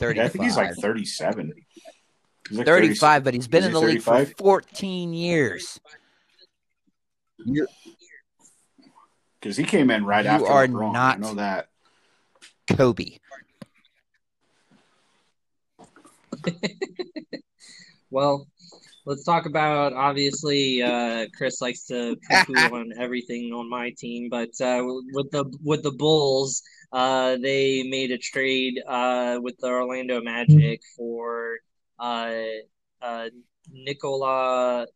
I 0.03 0.29
think 0.29 0.45
he's 0.45 0.57
like 0.57 0.75
thirty-seven. 0.75 1.53
He's 2.49 2.59
like 2.59 2.67
35, 2.67 3.23
but 3.25 3.35
he's 3.35 3.47
been 3.49 3.61
Is 3.61 3.67
in 3.69 3.75
he 3.75 3.81
the 3.81 3.87
league 3.87 4.03
for 4.03 4.25
14 4.27 5.15
years. 5.15 5.79
because 9.41 9.57
he 9.57 9.63
came 9.65 9.91
in 9.91 10.05
right 10.05 10.25
You 10.25 10.31
after 10.33 10.47
are 10.49 10.67
LeBron. 10.67 10.93
not- 10.93 11.17
I 11.17 11.21
know 11.21 11.35
that. 11.35 11.69
Kobe. 12.69 13.19
Well, 18.11 18.47
let's 19.07 19.25
talk 19.25 19.47
about 19.47 19.95
obviously 19.95 20.83
uh, 20.83 21.27
Chris 21.35 21.63
likes 21.63 21.85
to 21.87 22.15
poo 22.45 22.55
on 22.77 22.93
everything 22.99 23.51
on 23.55 23.71
my 23.71 23.91
team, 23.97 24.29
but 24.29 24.51
uh, 24.61 24.85
with 25.15 25.31
the 25.31 25.45
with 25.65 25.83
the 25.83 25.93
Bulls, 25.93 26.63
uh, 26.93 27.37
they 27.37 27.83
made 27.85 28.11
a 28.11 28.19
trade 28.19 28.81
uh, 28.87 29.39
with 29.41 29.57
the 29.59 29.69
Orlando 29.69 30.21
Magic 30.21 30.83
for 30.97 31.59
uh, 31.99 32.35
uh, 33.01 33.29
Nikola. 33.71 34.87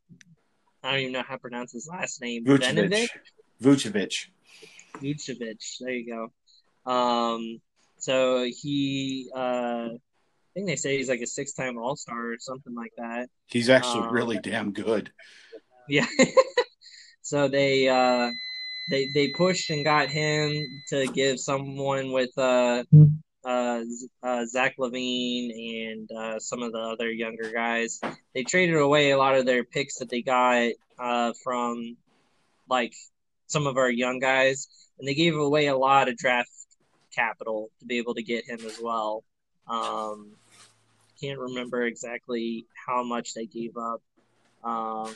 I 0.82 0.90
don't 0.90 1.00
even 1.00 1.12
know 1.12 1.22
how 1.26 1.34
to 1.34 1.40
pronounce 1.40 1.72
his 1.72 1.88
last 1.90 2.20
name. 2.20 2.44
Vucevic. 2.44 3.08
Vucevic. 3.62 4.26
Vucevic. 4.98 5.78
There 5.80 5.90
you 5.90 6.30
go. 6.86 6.90
Um, 6.90 7.60
so 7.98 8.44
he, 8.44 9.30
uh, 9.34 9.88
I 9.88 9.98
think 10.54 10.66
they 10.66 10.76
say 10.76 10.96
he's 10.96 11.08
like 11.08 11.20
a 11.20 11.26
six-time 11.26 11.78
All-Star 11.78 12.32
or 12.32 12.36
something 12.38 12.74
like 12.74 12.92
that. 12.98 13.28
He's 13.46 13.68
actually 13.68 14.06
Um, 14.06 14.12
really 14.12 14.38
damn 14.38 14.72
good. 14.72 15.10
Yeah. 15.88 16.06
so 17.22 17.48
they 17.48 17.88
uh 17.88 18.30
they 18.88 19.08
they 19.14 19.28
pushed 19.28 19.70
and 19.70 19.84
got 19.84 20.08
him 20.10 20.52
to 20.88 21.06
give 21.08 21.40
someone 21.40 22.12
with 22.12 22.36
uh 22.38 22.84
uh, 23.44 23.82
uh 24.22 24.44
Zach 24.46 24.76
LaVine 24.78 25.86
and 25.88 26.10
uh 26.12 26.38
some 26.38 26.62
of 26.62 26.72
the 26.72 26.78
other 26.78 27.10
younger 27.10 27.50
guys. 27.52 28.00
They 28.34 28.42
traded 28.44 28.76
away 28.76 29.10
a 29.10 29.18
lot 29.18 29.36
of 29.36 29.46
their 29.46 29.64
picks 29.64 29.98
that 29.98 30.08
they 30.08 30.22
got 30.22 30.72
uh 30.98 31.32
from 31.42 31.96
like 32.68 32.94
some 33.46 33.66
of 33.66 33.76
our 33.76 33.90
young 33.90 34.18
guys 34.18 34.68
and 34.98 35.06
they 35.06 35.14
gave 35.14 35.36
away 35.36 35.66
a 35.66 35.76
lot 35.76 36.08
of 36.08 36.16
draft 36.16 36.50
capital 37.14 37.70
to 37.80 37.86
be 37.86 37.98
able 37.98 38.14
to 38.14 38.22
get 38.22 38.44
him 38.48 38.58
as 38.64 38.80
well. 38.82 39.22
Um 39.68 40.32
can't 41.20 41.38
remember 41.38 41.82
exactly 41.84 42.66
how 42.86 43.02
much 43.02 43.34
they 43.34 43.46
gave 43.46 43.76
up. 43.76 44.02
Um, 44.62 45.14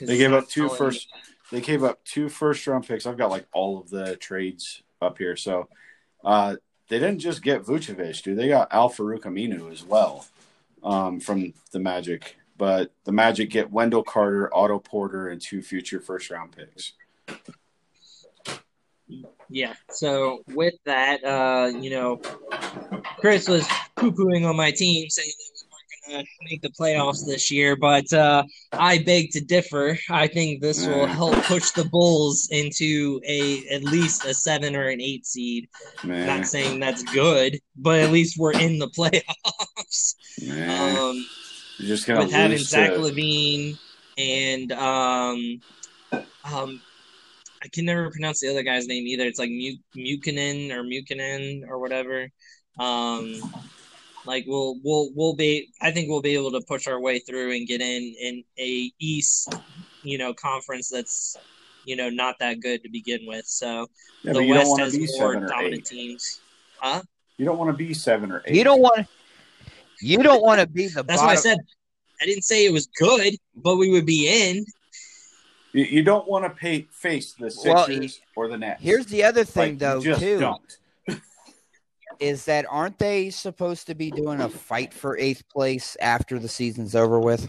They 0.00 0.18
gave 0.18 0.32
up 0.32 0.48
two 0.48 0.68
first. 0.68 1.08
They 1.52 1.60
gave 1.60 1.84
up 1.84 2.02
two 2.04 2.30
first 2.30 2.66
round 2.66 2.88
picks. 2.88 3.06
I've 3.06 3.18
got 3.18 3.30
like 3.30 3.46
all 3.52 3.78
of 3.78 3.90
the 3.90 4.16
trades 4.16 4.82
up 5.02 5.18
here. 5.18 5.36
So 5.36 5.68
uh, 6.24 6.56
they 6.88 6.98
didn't 6.98 7.18
just 7.18 7.42
get 7.42 7.64
Vucevic, 7.64 8.22
dude. 8.22 8.38
They 8.38 8.48
got 8.48 8.72
Al-Farouq 8.72 9.20
Aminu 9.20 9.70
as 9.70 9.84
well 9.84 10.24
um, 10.82 11.20
from 11.20 11.52
the 11.70 11.78
Magic. 11.78 12.36
But 12.56 12.92
the 13.04 13.12
Magic 13.12 13.50
get 13.50 13.70
Wendell 13.70 14.02
Carter, 14.02 14.48
Otto 14.54 14.78
Porter, 14.78 15.28
and 15.28 15.40
two 15.40 15.60
future 15.62 16.00
first 16.00 16.30
round 16.30 16.56
picks. 16.56 16.94
Yeah. 19.50 19.74
So 19.90 20.42
with 20.48 20.74
that, 20.86 21.22
uh, 21.22 21.70
you 21.78 21.90
know, 21.90 22.16
Chris 23.18 23.46
was 23.46 23.68
poo 23.94 24.10
pooing 24.10 24.48
on 24.48 24.56
my 24.56 24.70
team, 24.70 25.10
saying 25.10 25.32
to 26.08 26.24
make 26.50 26.62
the 26.62 26.70
playoffs 26.70 27.24
this 27.26 27.50
year, 27.50 27.76
but 27.76 28.12
uh, 28.12 28.44
I 28.72 28.98
beg 28.98 29.30
to 29.30 29.40
differ. 29.40 29.96
I 30.10 30.26
think 30.26 30.60
this 30.60 30.86
will 30.86 31.06
help 31.06 31.34
push 31.44 31.70
the 31.70 31.84
Bulls 31.84 32.48
into 32.50 33.20
a 33.26 33.66
at 33.68 33.82
least 33.84 34.24
a 34.24 34.34
seven 34.34 34.74
or 34.76 34.88
an 34.88 35.00
eight 35.00 35.26
seed. 35.26 35.68
Man, 36.04 36.26
Not 36.26 36.46
saying 36.46 36.80
that's 36.80 37.02
good, 37.04 37.58
but 37.76 38.00
at 38.00 38.10
least 38.10 38.38
we're 38.38 38.52
in 38.52 38.78
the 38.78 38.88
playoffs. 38.96 40.14
man. 40.46 40.96
Um, 40.96 41.26
you're 41.78 41.88
just 41.88 42.06
gonna 42.06 42.20
with 42.24 42.32
having 42.32 42.58
Zach 42.58 42.90
to, 42.92 42.98
LaVine 42.98 43.78
and 44.18 44.72
um, 44.72 45.60
um, 46.44 46.80
I 47.62 47.68
can 47.72 47.84
never 47.84 48.10
pronounce 48.10 48.40
the 48.40 48.48
other 48.48 48.62
guy's 48.62 48.86
name 48.86 49.06
either. 49.06 49.24
It's 49.24 49.38
like 49.38 49.50
Mu- 49.50 49.76
Mukinen 49.96 50.70
or 50.72 50.82
Mukinen 50.82 51.62
or 51.68 51.78
whatever. 51.78 52.28
Um, 52.78 53.40
like 54.24 54.44
we'll 54.46 54.78
we'll 54.82 55.10
we'll 55.14 55.34
be. 55.34 55.68
I 55.80 55.90
think 55.90 56.08
we'll 56.08 56.22
be 56.22 56.34
able 56.34 56.52
to 56.52 56.60
push 56.60 56.86
our 56.86 57.00
way 57.00 57.18
through 57.18 57.52
and 57.52 57.66
get 57.66 57.80
in 57.80 58.14
in 58.20 58.44
a 58.58 58.92
East, 58.98 59.54
you 60.02 60.18
know, 60.18 60.32
conference 60.34 60.88
that's 60.88 61.36
you 61.84 61.96
know 61.96 62.08
not 62.08 62.38
that 62.38 62.60
good 62.60 62.82
to 62.82 62.88
begin 62.88 63.20
with. 63.26 63.46
So 63.46 63.88
yeah, 64.22 64.32
the 64.32 64.38
but 64.38 64.46
you 64.46 64.54
don't 64.54 64.68
West 64.78 64.80
has 64.80 64.98
more 64.98 65.34
seven 65.34 65.48
dominant 65.48 65.74
eight. 65.74 65.84
teams. 65.84 66.40
Huh? 66.78 67.02
You 67.36 67.44
don't 67.44 67.58
want 67.58 67.70
to 67.70 67.76
be 67.76 67.94
seven 67.94 68.30
or 68.30 68.42
eight. 68.46 68.54
You 68.54 68.64
don't 68.64 68.80
want 68.80 69.06
you 70.00 70.18
don't 70.22 70.42
want 70.42 70.60
to 70.60 70.66
be 70.66 70.88
the 70.88 71.02
That's 71.02 71.20
bottom. 71.20 71.26
why 71.26 71.32
I 71.32 71.36
said 71.36 71.58
I 72.20 72.26
didn't 72.26 72.44
say 72.44 72.64
it 72.64 72.72
was 72.72 72.86
good, 72.86 73.34
but 73.56 73.76
we 73.76 73.90
would 73.90 74.06
be 74.06 74.28
in. 74.28 74.64
You, 75.72 75.84
you 75.84 76.02
don't 76.04 76.28
want 76.28 76.44
to 76.44 76.50
pay 76.50 76.86
face 76.92 77.32
the 77.32 77.52
Well, 77.64 77.86
Sixers 77.86 78.20
or 78.36 78.46
the 78.46 78.58
Nets. 78.58 78.80
Here's 78.82 79.06
the 79.06 79.24
other 79.24 79.44
thing, 79.44 79.72
Like, 79.72 79.78
though, 79.78 79.98
you 79.98 80.04
just 80.04 80.20
too, 80.20 80.38
don't. 80.38 80.78
Is 82.20 82.44
that 82.46 82.66
aren't 82.68 82.98
they 82.98 83.30
supposed 83.30 83.86
to 83.88 83.94
be 83.94 84.10
doing 84.10 84.40
a 84.40 84.48
fight 84.48 84.92
for 84.94 85.16
eighth 85.18 85.48
place 85.48 85.96
after 86.00 86.38
the 86.38 86.48
season's 86.48 86.94
over 86.94 87.18
with? 87.18 87.48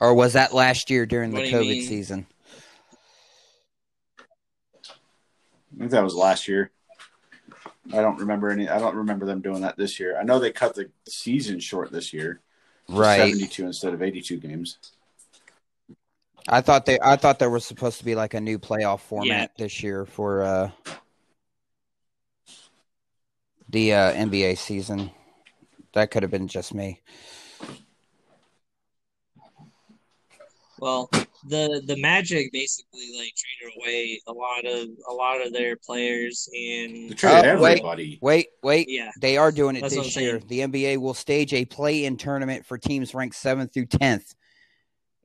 Or 0.00 0.14
was 0.14 0.34
that 0.34 0.52
last 0.52 0.90
year 0.90 1.06
during 1.06 1.30
the 1.30 1.36
What 1.36 1.44
do 1.44 1.50
you 1.50 1.56
COVID 1.56 1.68
mean? 1.68 1.82
season? 1.88 2.26
I 5.74 5.78
think 5.78 5.90
that 5.90 6.04
was 6.04 6.14
last 6.14 6.46
year. 6.46 6.70
I 7.92 8.00
don't 8.00 8.18
remember 8.18 8.50
any. 8.50 8.68
I 8.68 8.78
don't 8.78 8.96
remember 8.96 9.26
them 9.26 9.40
doing 9.40 9.60
that 9.62 9.76
this 9.76 9.98
year. 10.00 10.18
I 10.18 10.22
know 10.22 10.38
they 10.38 10.52
cut 10.52 10.74
the 10.74 10.90
season 11.06 11.60
short 11.60 11.92
this 11.92 12.12
year, 12.12 12.40
Right. 12.88 13.16
Seventy-two 13.16 13.66
instead 13.66 13.94
of 13.94 14.02
eighty-two 14.02 14.38
games. 14.38 14.78
I 16.48 16.60
thought 16.60 16.86
they 16.86 16.98
I 17.00 17.16
thought 17.16 17.38
there 17.38 17.50
was 17.50 17.64
supposed 17.64 17.98
to 17.98 18.04
be 18.04 18.14
like 18.14 18.34
a 18.34 18.40
new 18.40 18.58
playoff 18.58 19.00
format 19.00 19.52
this 19.56 19.82
year 19.82 20.04
for 20.04 20.42
uh 20.42 20.70
the 23.74 23.92
uh 23.92 24.12
NBA 24.12 24.56
season. 24.56 25.10
That 25.94 26.10
could 26.10 26.22
have 26.22 26.30
been 26.30 26.48
just 26.48 26.72
me. 26.72 27.00
Well, 30.78 31.08
the 31.48 31.82
the 31.86 31.96
Magic 31.96 32.52
basically 32.52 33.10
like 33.18 33.32
traded 33.36 33.76
away 33.80 34.20
a 34.26 34.32
lot 34.32 34.64
of 34.64 34.88
a 35.08 35.12
lot 35.12 35.44
of 35.44 35.52
their 35.52 35.76
players 35.76 36.48
They 36.52 36.84
and 36.84 37.18
traded 37.18 37.46
Oh, 37.46 37.60
wait. 37.62 37.70
everybody. 37.72 38.18
Wait, 38.22 38.46
wait. 38.62 38.88
yeah. 38.88 39.10
They 39.20 39.36
are 39.36 39.50
doing 39.52 39.76
it 39.76 39.82
That's 39.82 39.94
this 39.94 40.16
I'm 40.16 40.22
year. 40.22 40.38
The 40.38 40.60
NBA 40.60 40.98
will 40.98 41.14
stage 41.14 41.52
a 41.52 41.64
play-in 41.64 42.16
tournament 42.16 42.64
for 42.66 42.78
teams 42.78 43.14
ranked 43.14 43.36
7th 43.36 43.72
through 43.72 43.86
10th 43.86 44.34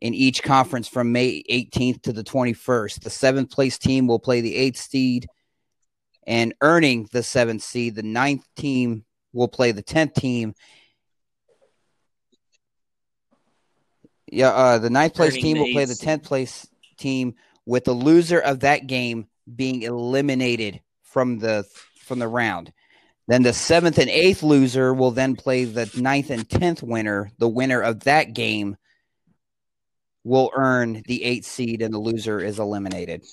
in 0.01 0.13
each 0.13 0.41
conference 0.43 0.87
from 0.87 1.11
May 1.11 1.43
18th 1.49 2.01
to 2.03 2.13
the 2.13 2.23
21st. 2.23 3.01
The 3.01 3.09
seventh 3.09 3.51
place 3.51 3.77
team 3.77 4.07
will 4.07 4.19
play 4.19 4.41
the 4.41 4.55
eighth 4.55 4.79
seed, 4.79 5.27
and 6.29 6.53
earning 6.61 7.09
the 7.11 7.23
seventh 7.23 7.63
seed, 7.63 7.95
the 7.95 8.03
ninth 8.03 8.45
team 8.55 9.03
will 9.33 9.47
play 9.47 9.71
the 9.71 9.81
10th 9.81 10.13
team. 10.13 10.53
Yeah, 14.31 14.49
uh, 14.49 14.77
the 14.77 14.91
ninth 14.91 15.15
place 15.15 15.33
team 15.33 15.57
will 15.57 15.71
play 15.73 15.85
the 15.85 15.95
10th 15.95 16.23
place 16.23 16.67
team, 16.99 17.33
with 17.65 17.83
the 17.83 17.93
loser 17.93 18.39
of 18.39 18.59
that 18.59 18.85
game 18.85 19.27
being 19.53 19.81
eliminated 19.81 20.81
from 21.01 21.39
the 21.39 21.65
from 21.97 22.19
the 22.19 22.27
round. 22.27 22.71
Then 23.27 23.41
the 23.41 23.53
seventh 23.53 23.97
and 23.97 24.09
eighth 24.09 24.43
loser 24.43 24.93
will 24.93 25.11
then 25.11 25.35
play 25.35 25.65
the 25.65 25.89
ninth 25.95 26.29
and 26.29 26.47
tenth 26.47 26.83
winner. 26.83 27.31
The 27.39 27.47
winner 27.47 27.81
of 27.81 28.01
that 28.01 28.33
game 28.33 28.77
will 30.23 30.51
earn 30.55 31.01
the 31.07 31.23
eighth 31.23 31.45
seed, 31.45 31.81
and 31.81 31.91
the 31.93 31.99
loser 31.99 32.39
is 32.39 32.59
eliminated. 32.59 33.23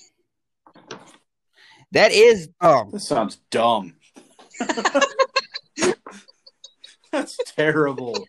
That 1.91 2.11
is 2.11 2.49
oh 2.61 2.89
That 2.91 2.99
sounds 2.99 3.37
dumb. 3.49 3.95
That's 7.11 7.37
terrible. 7.55 8.27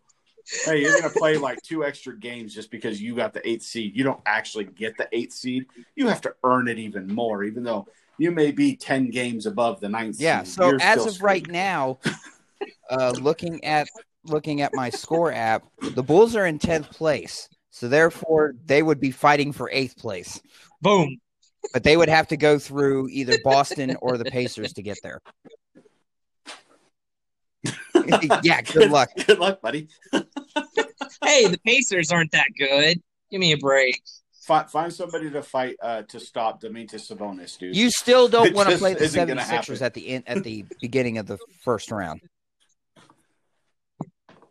Hey, 0.65 0.81
you're 0.81 0.99
gonna 1.01 1.13
play 1.13 1.37
like 1.37 1.63
two 1.63 1.85
extra 1.85 2.19
games 2.19 2.55
just 2.55 2.71
because 2.71 3.03
you 3.03 3.15
got 3.15 3.35
the 3.35 3.47
eighth 3.49 3.63
seed. 3.63 3.95
You 3.97 4.05
don't 4.05 4.21
actually 4.25 4.65
get 4.65 4.97
the 4.97 5.09
eighth 5.13 5.35
seed. 5.35 5.67
You 5.95 6.07
have 6.09 6.23
to 6.23 6.35
earn 6.45 6.69
it 6.69 6.79
even 6.79 7.07
more, 7.07 7.45
even 7.45 7.65
though 7.65 7.87
you 8.19 8.31
may 8.31 8.51
be 8.51 8.77
ten 8.77 9.11
games 9.11 9.47
above 9.47 9.81
the 9.81 9.89
ninth 9.89 10.21
yeah. 10.21 10.43
seed. 10.43 10.55
So 10.55 10.69
You're 10.69 10.81
as 10.81 11.01
still 11.01 11.13
of 11.13 11.23
right 11.23 11.43
screwed. 11.43 11.53
now, 11.53 11.99
uh, 12.91 13.13
looking 13.21 13.63
at 13.65 13.89
looking 14.25 14.63
at 14.63 14.73
my 14.75 14.91
score 14.91 15.33
app, 15.33 15.65
the 15.81 16.03
Bulls 16.03 16.35
are 16.35 16.47
in 16.47 16.59
tenth 16.59 16.91
place. 16.91 17.49
So 17.71 17.89
therefore, 17.89 18.55
they 18.65 18.83
would 18.83 19.01
be 19.01 19.11
fighting 19.11 19.53
for 19.53 19.71
eighth 19.71 19.97
place. 19.99 20.41
Boom. 20.81 21.19
But 21.73 21.83
they 21.83 21.97
would 21.97 22.09
have 22.09 22.29
to 22.29 22.37
go 22.37 22.59
through 22.59 23.09
either 23.09 23.37
Boston 23.45 23.97
or 24.01 24.17
the 24.17 24.25
Pacers 24.25 24.73
to 24.75 24.83
get 24.83 24.99
there. 25.03 25.21
yeah, 28.43 28.63
good 28.63 28.91
luck. 28.91 29.11
Good 29.27 29.39
luck, 29.39 29.61
buddy. 29.61 29.89
Hey, 31.25 31.47
the 31.49 31.59
Pacers 31.59 32.11
aren't 32.11 32.33
that 32.33 32.47
good. 32.57 33.03
Give 33.31 33.41
me 33.41 33.53
a 33.53 33.59
break. 33.59 34.01
Find, 34.47 34.71
find 34.71 34.93
somebody 34.93 35.31
to 35.31 35.43
fight 35.43 35.77
uh, 35.83 36.03
to 36.09 36.19
stop 36.21 36.61
Demetrius 36.61 37.11
Sabonis, 37.11 37.59
dude. 37.59 37.77
You 37.77 37.91
still 37.91 38.29
don't 38.29 38.55
want 38.55 38.71
to 38.71 38.79
play 38.79 38.95
the 38.95 39.03
isn't 39.05 39.27
gonna 39.29 39.43
76ers 39.43 39.83
at 39.83 39.93
the 39.95 40.09
end, 40.09 40.25
at 40.27 40.43
the 40.43 40.65
beginning 40.81 41.19
of 41.19 41.27
the 41.27 41.37
first 41.65 41.91
round, 41.91 42.21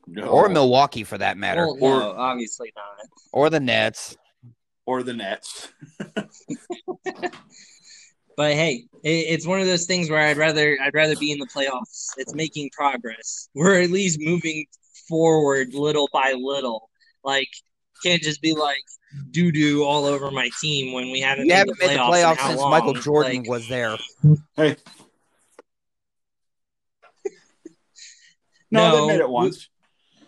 no. 0.05 0.27
or 0.27 0.49
Milwaukee 0.49 1.03
for 1.03 1.17
that 1.17 1.37
matter, 1.37 1.67
Well, 1.73 1.99
no, 1.99 2.11
obviously 2.11 2.71
not. 2.75 3.07
or 3.31 3.49
the 3.49 3.59
Nets. 3.59 4.15
Or 4.87 5.03
the 5.03 5.13
Nets. 5.13 5.67
But 8.35 8.53
hey, 8.53 8.85
it, 9.03 9.09
it's 9.09 9.47
one 9.47 9.59
of 9.61 9.65
those 9.65 9.85
things 9.87 10.11
where 10.11 10.19
I'd 10.19 10.37
rather 10.37 10.77
I'd 10.79 10.93
rather 10.93 11.15
be 11.15 11.31
in 11.31 11.39
the 11.39 11.47
playoffs. 11.47 12.09
It's 12.17 12.35
making 12.35 12.69
progress. 12.71 13.49
We're 13.55 13.81
at 13.81 13.89
least 13.89 14.19
moving 14.21 14.67
forward 15.09 15.73
little 15.73 16.07
by 16.13 16.35
little. 16.37 16.91
Like 17.23 17.49
can't 18.03 18.21
just 18.21 18.39
be 18.43 18.53
like 18.53 18.83
doo 19.31 19.51
doo 19.51 19.83
all 19.83 20.05
over 20.05 20.29
my 20.29 20.51
team 20.61 20.93
when 20.93 21.11
we 21.11 21.19
haven't 21.19 21.45
You 21.45 21.49
made 21.49 21.57
haven't 21.57 21.79
the 21.79 21.87
made 21.87 21.95
the 21.97 22.01
playoffs, 22.01 22.31
in 22.31 22.37
playoffs 22.37 22.47
since 22.47 22.59
long? 22.59 22.69
Michael 22.69 22.93
Jordan 22.93 23.37
Like, 23.39 23.49
was 23.49 23.67
there. 23.67 23.97
Hey. 24.55 24.75
No, 28.69 28.91
No, 28.91 29.01
they 29.07 29.13
made 29.13 29.19
it 29.21 29.29
once. 29.29 29.67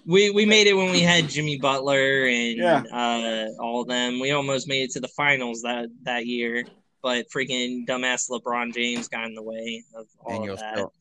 We 0.10 0.30
we 0.32 0.46
made 0.46 0.66
it 0.68 0.74
when 0.74 0.92
we 0.92 1.02
had 1.02 1.30
Jimmy 1.30 1.58
Butler 1.60 2.26
and 2.26 2.58
Yeah. 2.58 2.84
uh, 2.92 3.62
all 3.62 3.82
of 3.82 3.88
them. 3.88 4.20
We 4.20 4.32
almost 4.32 4.68
made 4.68 4.84
it 4.84 4.92
to 4.92 5.00
the 5.00 5.08
finals 5.10 5.62
that 5.62 5.88
that 6.04 6.26
year, 6.26 6.66
but 7.04 7.28
freaking 7.30 7.86
dumbass 7.88 8.30
LeBron 8.30 8.74
James 8.74 9.08
got 9.08 9.26
in 9.26 9.36
the 9.36 9.44
way 9.44 9.84
of 9.96 10.08
all 10.20 10.42
And 10.44 10.52
of 10.52 10.60
that. 10.60 10.74
still- 10.76 10.94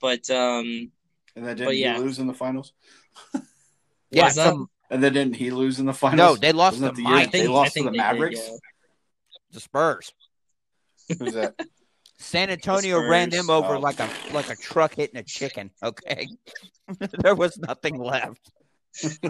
But 0.00 0.30
um, 0.30 0.92
And 1.34 1.44
then 1.44 1.56
didn't 1.56 1.68
But 1.68 1.76
yeah. 1.76 1.94
he 1.96 2.00
lose 2.02 2.18
in 2.18 2.26
the 2.26 2.34
finals? 2.34 2.72
Yeah, 4.12 4.26
Was 4.26 4.34
some- 4.34 4.70
And 4.90 5.02
then 5.02 5.12
didn't 5.14 5.34
he 5.34 5.50
lose 5.50 5.80
in 5.80 5.86
the 5.86 5.92
finals? 5.92 6.16
no, 6.18 6.36
they 6.36 6.52
lost 6.52 6.74
Wasn't 6.76 6.94
to 6.96 7.02
the 7.02 7.08
year 7.08 7.16
I 7.18 7.22
Mike, 7.24 7.32
they 7.32 7.48
lost 7.48 7.74
to 7.74 7.80
the 7.82 7.84
they 7.86 7.90
did, 7.90 7.96
Mavericks? 7.98 8.40
yeah. 8.40 8.56
the 9.50 9.60
Spurs. 9.60 10.12
Who's 11.18 11.34
that? 11.34 11.54
San 12.18 12.50
Antonio 12.50 13.00
ran 13.06 13.28
them 13.30 13.50
over 13.50 13.74
Oh. 13.76 13.80
like 13.80 14.00
a 14.00 14.08
like 14.32 14.48
a 14.50 14.56
truck 14.56 14.94
hitting 14.94 15.16
a 15.18 15.22
chicken. 15.22 15.70
Okay, 15.82 16.28
there 17.22 17.34
was 17.34 17.58
nothing 17.58 17.98
left. 17.98 18.50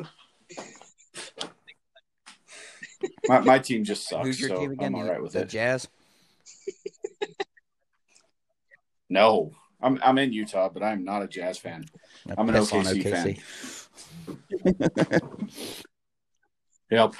My, 3.28 3.40
my 3.40 3.58
team 3.58 3.84
just 3.84 4.08
sucks, 4.08 4.26
Who's 4.26 4.40
your 4.40 4.48
so 4.50 4.56
team 4.60 4.70
again? 4.72 4.94
I'm 4.94 5.00
all 5.02 5.14
The- 5.14 5.22
with 5.22 5.32
the 5.32 5.40
it. 5.42 5.48
Jazz. 5.50 5.86
No, 9.10 9.52
I'm 9.80 10.00
I'm 10.02 10.16
in 10.18 10.32
Utah, 10.32 10.68
but 10.68 10.82
I'm 10.82 11.04
not 11.04 11.22
a 11.22 11.28
Jazz 11.28 11.58
fan. 11.58 11.84
I'm 12.36 12.48
an 12.48 12.56
on 12.56 12.62
OKC 12.64 13.38
Yep. 16.90 17.14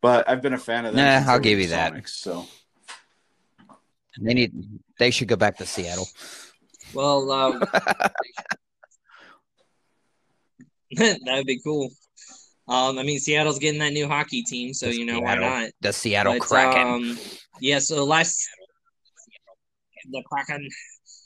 But 0.00 0.28
I've 0.28 0.42
been 0.42 0.52
a 0.54 0.58
fan 0.58 0.86
of 0.86 0.94
them. 0.94 1.24
Nah, 1.24 1.30
I'll 1.32 1.40
give 1.40 1.58
you 1.58 1.66
the 1.66 1.72
that. 1.72 1.92
Sonics, 1.92 2.08
so 2.10 2.46
They 4.20 4.34
need. 4.34 4.52
They 4.98 5.10
should 5.10 5.28
go 5.28 5.36
back 5.36 5.56
to 5.58 5.66
Seattle. 5.66 6.08
Well, 6.92 7.30
uh, 7.30 7.58
that'd 11.24 11.46
be 11.46 11.60
cool. 11.62 11.90
Um, 12.68 12.98
I 12.98 13.02
mean, 13.02 13.18
Seattle's 13.18 13.58
getting 13.58 13.80
that 13.80 13.92
new 13.92 14.06
hockey 14.06 14.42
team, 14.42 14.72
so 14.72 14.86
The 14.86 14.96
you 14.96 15.04
know 15.04 15.20
why 15.20 15.34
not? 15.34 15.70
The 15.80 15.92
Seattle 15.92 16.34
But, 16.34 16.42
Kraken. 16.42 16.86
Um, 16.86 17.18
yeah, 17.60 17.78
so 17.78 18.04
last 18.04 18.48
the 20.10 20.22
Kraken. 20.30 20.68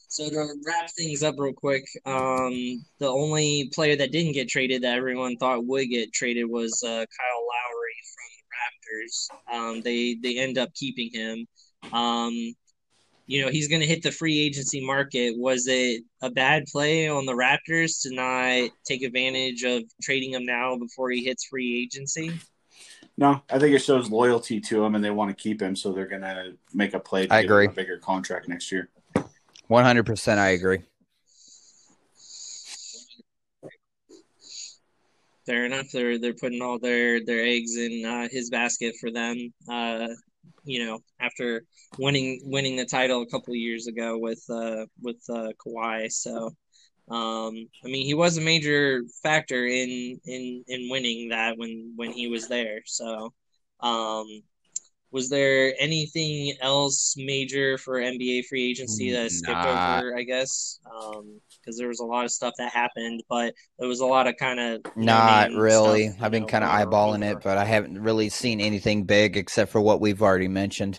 So 0.08 0.30
to 0.30 0.54
wrap 0.66 0.90
things 0.96 1.22
up 1.22 1.34
real 1.36 1.52
quick, 1.52 1.84
um, 2.06 2.82
the 3.00 3.08
only 3.08 3.70
player 3.74 3.96
that 3.96 4.12
didn't 4.12 4.32
get 4.32 4.48
traded 4.48 4.82
that 4.82 4.96
everyone 4.96 5.36
thought 5.36 5.66
would 5.66 5.90
get 5.90 6.12
traded 6.12 6.48
was 6.48 6.82
uh, 6.82 6.88
Kyle 6.88 7.46
Lowry 7.52 7.96
from 8.14 8.28
the 8.32 9.52
Raptors. 9.52 9.74
Um, 9.76 9.80
they 9.82 10.14
they 10.22 10.38
end 10.38 10.56
up 10.56 10.72
keeping 10.74 11.10
him. 11.12 11.46
Um, 11.92 12.54
you 13.26 13.44
know 13.44 13.50
he's 13.50 13.68
going 13.68 13.80
to 13.80 13.86
hit 13.86 14.02
the 14.02 14.10
free 14.10 14.38
agency 14.40 14.84
market. 14.84 15.34
Was 15.36 15.66
it 15.66 16.02
a 16.22 16.30
bad 16.30 16.64
play 16.66 17.08
on 17.08 17.26
the 17.26 17.32
Raptors 17.32 18.02
to 18.02 18.14
not 18.14 18.70
take 18.84 19.02
advantage 19.02 19.62
of 19.64 19.82
trading 20.02 20.32
him 20.32 20.46
now 20.46 20.76
before 20.76 21.10
he 21.10 21.24
hits 21.24 21.44
free 21.46 21.82
agency? 21.82 22.32
no, 23.18 23.42
I 23.50 23.58
think 23.58 23.74
it 23.74 23.80
shows 23.80 24.10
loyalty 24.10 24.60
to 24.60 24.84
him, 24.84 24.94
and 24.94 25.02
they 25.02 25.10
want 25.10 25.30
to 25.36 25.42
keep 25.42 25.60
him, 25.60 25.74
so 25.74 25.92
they're 25.92 26.06
gonna 26.06 26.52
make 26.74 26.94
a 26.94 27.00
play 27.00 27.26
to 27.26 27.34
I 27.34 27.42
give 27.42 27.50
agree. 27.50 27.64
him 27.64 27.70
a 27.70 27.74
bigger 27.74 27.98
contract 27.98 28.48
next 28.48 28.70
year. 28.70 28.90
One 29.68 29.84
hundred 29.84 30.06
percent, 30.06 30.38
I 30.38 30.50
agree. 30.50 30.82
Fair 35.46 35.64
enough. 35.64 35.86
They're 35.92 36.18
they're 36.18 36.34
putting 36.34 36.60
all 36.60 36.78
their 36.78 37.24
their 37.24 37.44
eggs 37.44 37.76
in 37.76 38.04
uh, 38.04 38.28
his 38.30 38.50
basket 38.50 38.96
for 39.00 39.10
them. 39.10 39.52
Uh, 39.68 40.08
you 40.66 40.84
know, 40.84 40.98
after 41.20 41.64
winning 41.98 42.40
winning 42.44 42.76
the 42.76 42.84
title 42.84 43.22
a 43.22 43.26
couple 43.26 43.54
years 43.54 43.86
ago 43.86 44.18
with 44.18 44.42
uh, 44.50 44.86
with 45.02 45.22
uh, 45.30 45.52
Kawhi. 45.64 46.10
So, 46.12 46.46
um, 47.08 47.54
I 47.84 47.88
mean, 47.88 48.04
he 48.06 48.14
was 48.14 48.36
a 48.36 48.42
major 48.42 49.02
factor 49.22 49.66
in 49.66 50.20
in 50.26 50.64
in 50.68 50.88
winning 50.90 51.30
that 51.30 51.56
when 51.56 51.94
when 51.96 52.12
he 52.12 52.28
was 52.28 52.48
there. 52.48 52.80
So, 52.86 53.32
um, 53.80 54.26
was 55.12 55.28
there 55.28 55.74
anything 55.78 56.54
else 56.60 57.14
major 57.16 57.78
for 57.78 58.00
NBA 58.00 58.42
free 58.42 58.70
agency 58.70 59.12
that 59.12 59.24
I 59.24 59.28
skipped 59.28 59.64
Nah. 59.64 59.98
over? 59.98 60.16
I 60.16 60.22
guess 60.24 60.80
um, 60.86 61.40
because 61.60 61.78
there 61.78 61.88
was 61.88 62.00
a 62.00 62.04
lot 62.04 62.24
of 62.24 62.30
stuff 62.30 62.54
that 62.58 62.72
happened, 62.72 63.22
but 63.28 63.54
there 63.78 63.88
was 63.88 64.00
a 64.00 64.06
lot 64.06 64.26
of 64.26 64.36
kind 64.36 64.60
of 64.60 64.82
Not 64.96 65.52
really. 65.52 66.08
stuff, 66.08 66.22
I've 66.22 66.30
been 66.32 66.46
kind 66.46 66.64
of 66.64 66.70
eyeballing 66.70 67.24
over. 67.28 67.38
it, 67.38 67.44
but 67.44 67.58
I 67.58 67.64
haven't 67.64 68.02
really 68.02 68.28
seen 68.28 68.60
anything 68.60 69.04
big 69.04 69.36
except 69.36 69.72
for 69.72 69.80
what 69.80 70.00
we've 70.00 70.22
already 70.22 70.48
mentioned. 70.48 70.98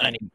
I 0.00 0.10
need, 0.10 0.30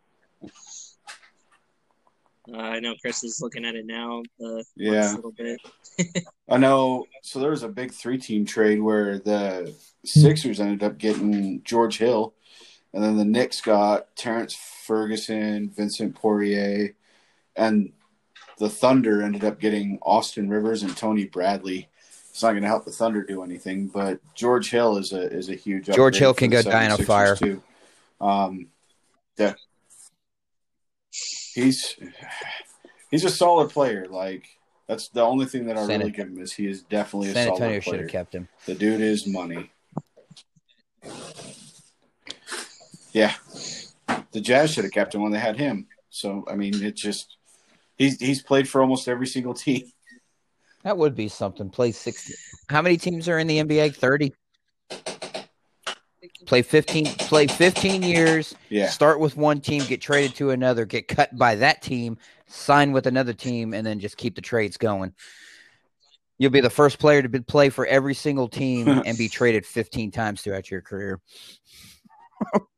Uh, 2.54 2.58
I 2.58 2.80
know 2.80 2.94
Chris 3.02 3.24
is 3.24 3.42
looking 3.42 3.66
at 3.66 3.76
it 3.76 3.86
now. 3.86 4.22
The 4.38 4.64
Yeah. 4.76 4.92
last 5.02 5.16
little 5.16 5.32
bit. 5.32 5.60
I 6.50 6.58
know. 6.58 7.06
So 7.24 7.40
there 7.40 7.50
was 7.52 7.64
a 7.64 7.68
big 7.70 7.92
three-team 7.92 8.46
trade 8.46 8.80
where 8.82 9.18
the 9.20 9.74
Sixers 10.06 10.60
ended 10.60 10.84
up 10.84 10.98
getting 10.98 11.64
George 11.64 11.98
Hill, 11.98 12.34
and 12.94 13.04
then 13.04 13.18
the 13.18 13.26
Knicks 13.26 13.62
got 13.62 14.16
Terrance 14.16 14.54
Ferguson, 14.54 15.70
Vincent 15.70 16.14
Poirier, 16.16 16.94
and 17.56 17.92
the 18.60 18.70
Thunder 18.70 19.24
ended 19.24 19.44
up 19.44 19.60
getting 19.60 19.98
Austin 20.04 20.50
Rivers 20.50 20.84
and 20.84 20.96
Tony 20.96 21.26
Bradley. 21.26 21.88
it's 22.30 22.44
not 22.44 22.52
going 22.52 22.62
to 22.64 22.68
help 22.68 22.86
the 22.86 22.92
Thunder 22.92 23.24
do 23.24 23.44
anything. 23.44 23.88
But 23.88 24.20
George 24.36 24.70
Hill 24.70 24.98
is 24.98 25.14
a 25.14 25.22
is 25.32 25.50
a 25.50 25.56
huge. 25.56 25.86
George 25.88 26.18
Hill 26.18 26.34
can 26.34 26.50
go 26.50 26.62
die 26.62 26.86
in 26.86 26.92
a 26.92 26.98
fire. 26.98 27.36
Too. 27.36 27.62
Um, 28.22 28.68
yeah, 29.38 29.54
he's 31.54 31.96
he's 33.12 33.24
a 33.26 33.30
solid 33.30 33.70
player. 33.70 34.08
Like 34.10 34.46
that's 34.88 35.10
the 35.10 35.22
only 35.22 35.46
thing 35.46 35.66
that 35.68 35.78
I 35.78 35.86
San- 35.86 36.00
really 36.00 36.12
give 36.12 36.28
him 36.28 36.40
is 36.40 36.54
he 36.54 36.68
is 36.68 36.84
definitely 36.84 37.30
a 37.30 37.34
San 37.34 37.50
Antonio 37.50 37.60
solid 37.80 37.84
should 37.84 37.90
player. 37.92 38.02
have 38.04 38.12
kept 38.12 38.36
him. 38.36 38.48
The 38.66 38.76
dude 38.76 39.02
is 39.02 39.28
money. 39.28 39.72
Yeah, 43.12 43.34
the 44.32 44.42
Jazz 44.42 44.74
should 44.74 44.86
have 44.86 44.94
kept 44.94 45.14
him 45.14 45.22
when 45.22 45.32
they 45.32 45.40
had 45.40 45.58
him. 45.58 45.88
So 46.10 46.46
I 46.50 46.56
mean, 46.56 46.82
it 46.84 46.96
just 46.96 47.38
he's 47.98 48.20
he's 48.20 48.42
played 48.42 48.68
for 48.68 48.82
almost 48.82 49.08
every 49.08 49.28
single 49.28 49.54
team. 49.54 49.92
That 50.84 50.98
would 50.98 51.16
be 51.16 51.28
something. 51.28 51.70
Play 51.70 51.92
sixty. 51.92 52.34
How 52.70 52.82
many 52.82 52.98
teams 52.98 53.30
are 53.30 53.38
in 53.40 53.48
the 53.48 53.60
NBA? 53.60 53.96
Thirty. 53.96 54.34
Play 56.46 56.62
fifteen. 56.62 57.06
Play 57.06 57.48
fifteen 57.48 58.04
years. 58.04 58.56
Yeah, 58.70 58.90
Start 58.90 59.20
with 59.20 59.38
one 59.38 59.62
team, 59.62 59.84
get 59.86 60.02
traded 60.02 60.36
to 60.36 60.52
another, 60.52 60.86
get 60.86 61.08
cut 61.08 61.36
by 61.38 61.56
that 61.56 61.82
team, 61.82 62.18
sign 62.48 62.92
with 62.92 63.08
another 63.08 63.34
team, 63.34 63.74
and 63.74 63.86
then 63.86 64.00
just 64.00 64.18
keep 64.18 64.36
the 64.36 64.42
trades 64.42 64.78
going. 64.78 65.14
You'll 66.38 66.52
be 66.52 66.62
the 66.62 66.70
first 66.70 67.00
player 67.00 67.22
to 67.22 67.30
be, 67.30 67.40
play 67.40 67.70
for 67.70 67.86
every 67.86 68.14
single 68.14 68.50
team 68.50 68.88
and 69.06 69.18
be 69.18 69.30
traded 69.30 69.66
15 69.66 70.12
times 70.12 70.42
throughout 70.42 70.70
your 70.70 70.82
career. 70.82 71.22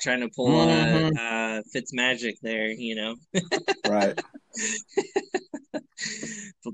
trying 0.00 0.20
to 0.20 0.28
pull 0.34 0.48
Mhm. 0.48 1.16
uh, 1.16 1.20
uh, 1.20 1.62
Fitz 1.72 1.92
magic 1.92 2.36
there, 2.42 2.70
you 2.70 2.94
know, 2.94 3.16
right. 3.88 4.18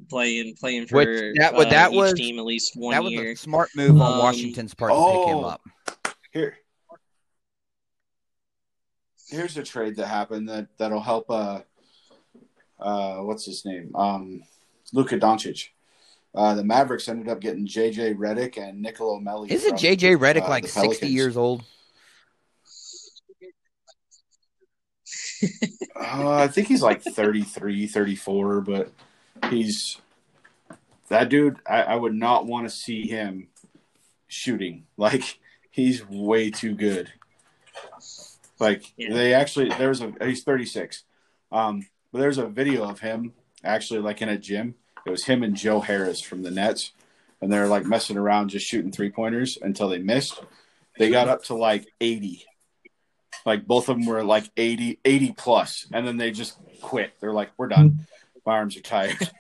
playing 0.09 0.55
playing 0.61 0.87
for 0.87 0.97
Which- 0.97 1.37
that 1.39 1.55
wa- 1.55 1.61
uh, 1.63 1.71
that 1.71 1.93
each 1.93 1.97
was- 1.97 2.15
team 2.15 2.39
at 2.39 2.45
least 2.45 2.73
one 2.77 2.93
that 2.95 3.03
was 3.03 3.13
a 3.15 3.35
smart 3.35 3.71
move 3.77 4.01
on 4.01 4.15
Um, 4.15 4.19
Washington's 4.19 4.75
part 4.75 4.93
to 4.93 4.97
pick 4.97 5.29
him 5.29 5.37
oh. 5.37 5.45
up. 5.45 5.61
Here, 6.33 6.57
here's 9.29 9.57
a 9.57 9.63
trade 9.63 9.97
that 9.97 10.07
happened 10.07 10.49
that 10.49 10.69
that'll 10.79 11.01
help. 11.01 11.31
Uh, 11.31 11.61
uh, 12.79 13.17
what's 13.23 13.47
his 13.47 13.65
name? 13.65 13.91
Um, 13.95 14.43
Luka 14.93 15.19
Doncic. 15.19 15.69
Uh, 16.35 16.55
the 16.55 16.63
Mavericks 16.65 17.09
ended 17.09 17.29
up 17.29 17.41
getting 17.41 17.67
JJ 17.67 18.15
Redick 18.17 18.59
and 18.59 18.83
Nicolo 18.83 19.19
Melli. 19.19 19.51
Isn't 19.51 19.77
JJ 19.79 20.17
Redick 20.19 20.45
uh, 20.45 20.49
like 20.51 20.67
60 20.67 21.07
years 21.09 21.39
old? 21.39 21.65
Uh, 25.95 26.31
I 26.31 26.49
think 26.49 26.69
he's 26.69 26.83
like 26.83 27.03
33, 27.03 27.87
34, 27.87 28.61
but 28.61 28.93
he's 29.51 29.99
that 31.09 31.29
dude. 31.29 31.59
I, 31.69 31.83
I 31.83 31.95
would 31.97 32.15
not 32.15 32.47
want 32.47 32.69
to 32.69 32.75
see 32.75 33.07
him 33.07 33.49
shooting. 34.29 34.85
Like 34.97 35.39
he's 35.71 36.07
way 36.09 36.51
too 36.51 36.75
good. 36.75 37.13
Like 38.59 38.93
Yeah. 38.97 39.13
they 39.13 39.35
actually 39.35 39.69
there's 39.71 40.01
a 40.01 40.13
he's 40.23 40.43
36. 40.43 41.05
Um, 41.53 41.87
but 42.13 42.21
there's 42.21 42.39
a 42.39 42.47
video 42.47 42.89
of 42.89 43.01
him 43.01 43.33
actually 43.63 44.01
like 44.01 44.23
in 44.23 44.29
a 44.29 44.39
gym. 44.39 44.75
It 45.07 45.11
was 45.11 45.25
him 45.25 45.43
and 45.43 45.55
Joe 45.55 45.81
Harris 45.81 46.21
from 46.21 46.43
the 46.43 46.51
Nets, 46.51 46.93
and 47.41 47.53
they're 47.53 47.69
like 47.69 47.85
messing 47.85 48.17
around 48.17 48.49
just 48.49 48.67
shooting 48.67 48.91
three 48.91 49.11
pointers 49.11 49.57
until 49.61 49.89
they 49.89 49.99
missed. 49.99 50.41
They 50.99 51.11
got 51.11 51.29
up 51.29 51.45
to 51.45 51.55
like 51.55 51.87
80 52.01 52.45
like 53.47 53.67
both 53.67 53.89
of 53.89 53.97
them 53.97 54.07
were 54.07 54.23
like 54.23 54.51
80 54.57 54.99
80 55.05 55.33
plus 55.33 55.87
and 55.93 56.07
then 56.07 56.17
they 56.19 56.31
just 56.31 56.59
quit 56.83 57.13
they're 57.21 57.33
like 57.33 57.51
we're 57.57 57.69
done 57.69 58.07
my 58.45 58.53
arms 58.55 58.77
are 58.77 58.83
tired 58.83 59.31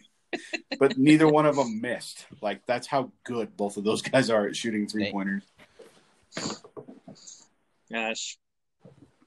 but 0.78 0.96
neither 0.98 1.26
one 1.26 1.46
of 1.46 1.56
them 1.56 1.80
missed 1.80 2.26
like 2.40 2.64
that's 2.66 2.86
how 2.86 3.10
good 3.24 3.56
both 3.56 3.76
of 3.76 3.84
those 3.84 4.02
guys 4.10 4.30
are 4.30 4.46
at 4.46 4.54
shooting 4.54 4.86
three 4.86 5.10
pointers 5.10 5.42
Gosh. 7.90 8.36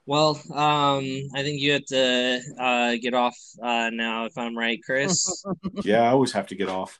Well, 0.06 0.40
um, 0.54 1.04
I 1.36 1.44
think 1.44 1.62
you 1.62 1.74
have 1.74 1.86
to 1.86 2.42
uh, 2.60 2.96
get 3.02 3.14
off 3.14 3.38
uh, 3.62 3.90
now, 3.92 4.26
if 4.26 4.38
I'm 4.38 4.58
right, 4.58 4.80
Chris. 4.84 5.44
yeah 5.84 6.04
i 6.04 6.10
always 6.10 6.32
have 6.32 6.48
to 6.48 6.56
get 6.56 6.70
off 6.70 7.00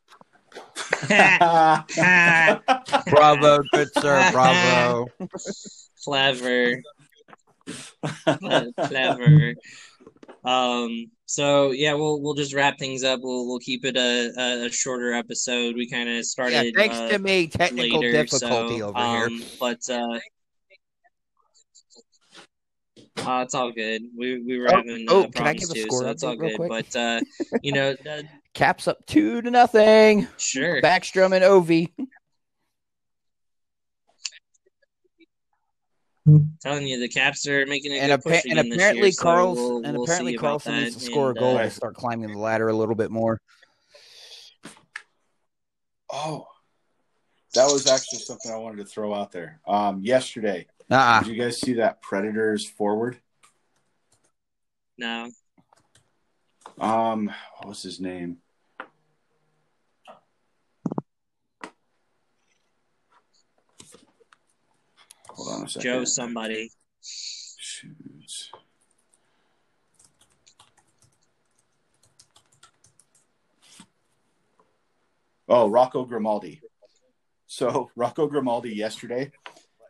Bravo, 3.08 3.60
good 3.72 3.94
sir. 3.94 4.30
Bravo. 4.32 5.08
clever, 6.04 6.82
clever. 8.88 9.54
Um, 10.44 11.12
so 11.26 11.72
yeah, 11.72 11.94
we'll 11.94 12.22
we'll 12.22 12.34
just 12.34 12.54
wrap 12.54 12.80
things 12.80 13.04
up. 13.04 13.20
We'll 13.22 13.48
we'll 13.48 13.60
keep 13.60 13.86
it 13.86 13.98
a, 13.98 14.66
a, 14.66 14.70
shorter 14.72 15.14
episode. 15.14 15.76
We 15.76 15.90
kind 15.90 16.08
of 16.10 16.16
Yeah, 16.16 16.22
started 16.22 16.74
thanks 16.76 16.96
uh, 16.96 17.10
to 17.10 17.20
me, 17.20 17.48
technical 17.48 18.00
later, 18.00 18.12
difficulty 18.12 18.80
so, 18.80 18.90
over 18.90 18.98
here. 19.00 19.26
um, 19.26 19.44
But 19.60 19.90
uh, 19.90 20.20
uh, 23.26 23.42
it's 23.44 23.54
all 23.54 23.72
good. 23.72 24.02
We 24.18 24.42
we 24.42 24.60
were 24.60 24.70
Oh, 24.70 24.78
having 24.78 25.06
oh, 25.10 25.24
uh, 25.24 25.28
can 25.30 25.48
I 25.48 25.54
give 25.54 25.70
a 25.70 25.74
too, 25.74 25.82
score 25.84 26.02
so 26.04 26.10
it's 26.10 26.24
all 26.24 26.36
good. 26.36 26.56
quick? 26.56 26.70
But 26.70 26.96
uh, 26.96 27.22
you 27.62 27.74
know, 27.74 27.96
uh, 28.10 28.22
Caps 28.54 28.88
up 28.88 29.06
two 29.06 29.42
to 29.42 29.52
nothing. 29.52 30.28
sure. 30.38 30.82
Backstrom 30.82 31.36
and 31.36 31.44
Ovi. 31.44 31.92
Telling 36.62 36.88
you 36.88 37.00
the 37.00 37.08
Caps 37.10 37.48
are 37.48 37.66
making 37.66 37.92
a 37.94 37.96
And, 37.96 38.08
good 38.08 38.14
appa- 38.14 38.30
push 38.30 38.46
and 38.46 38.60
apparently 38.74 39.04
year, 39.04 39.12
so 39.12 39.22
Carl's 39.24 39.58
we'll- 39.58 39.86
and 39.86 39.94
we'll 39.98 40.04
apparently 40.04 40.36
Carlson 40.38 40.74
that, 40.76 40.82
needs 40.84 40.96
to 40.98 41.02
score 41.04 41.32
a 41.32 41.34
goal 41.34 41.58
uh, 41.58 41.64
to 41.64 41.70
start 41.72 41.96
climbing 41.96 42.32
the 42.32 42.38
ladder 42.40 42.68
a 42.70 42.74
little 42.76 42.96
bit 42.96 43.12
more. 43.12 43.40
oh 46.12 46.48
that 47.56 47.66
was 47.66 47.88
actually 47.88 48.20
something 48.20 48.52
i 48.52 48.56
wanted 48.58 48.78
to 48.78 48.86
throw 48.86 49.14
out 49.14 49.32
there. 49.32 49.60
Um 49.68 50.02
yesterday 50.04 50.68
Uh-uh. 50.90 51.24
did 51.24 51.34
you 51.36 51.42
guys 51.42 51.60
see 51.60 51.74
that 51.74 52.02
predators 52.02 52.68
forward? 52.68 53.18
No, 54.98 55.30
um 56.80 57.32
what 57.58 57.68
was 57.70 57.82
his 57.84 58.00
name 58.00 58.38
hold 65.40 65.56
on 65.56 65.66
a 65.66 65.70
second 65.70 65.90
Joe 65.90 66.04
somebody. 66.06 66.72
Shoes. 67.02 68.52
Oh, 75.48 75.68
Rocco 75.68 76.06
Grimaldi. 76.06 76.62
So 77.48 77.90
Rocco 77.96 78.28
Grimaldi 78.28 78.76
yesterday, 78.76 79.32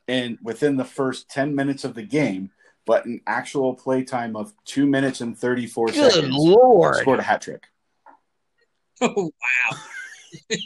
and 0.07 0.37
within 0.41 0.77
the 0.77 0.85
first 0.85 1.29
ten 1.29 1.53
minutes 1.53 1.83
of 1.83 1.95
the 1.95 2.03
game, 2.03 2.51
but 2.85 3.05
an 3.05 3.21
actual 3.27 3.73
play 3.75 4.03
time 4.03 4.35
of 4.35 4.53
two 4.65 4.85
minutes 4.85 5.21
and 5.21 5.37
thirty 5.37 5.67
four 5.67 5.87
Good 5.87 6.11
seconds, 6.13 6.35
lord. 6.37 6.95
scored 6.95 7.19
a 7.19 7.23
hat 7.23 7.41
trick. 7.41 7.63
Oh 9.01 9.31
wow, 9.71 9.77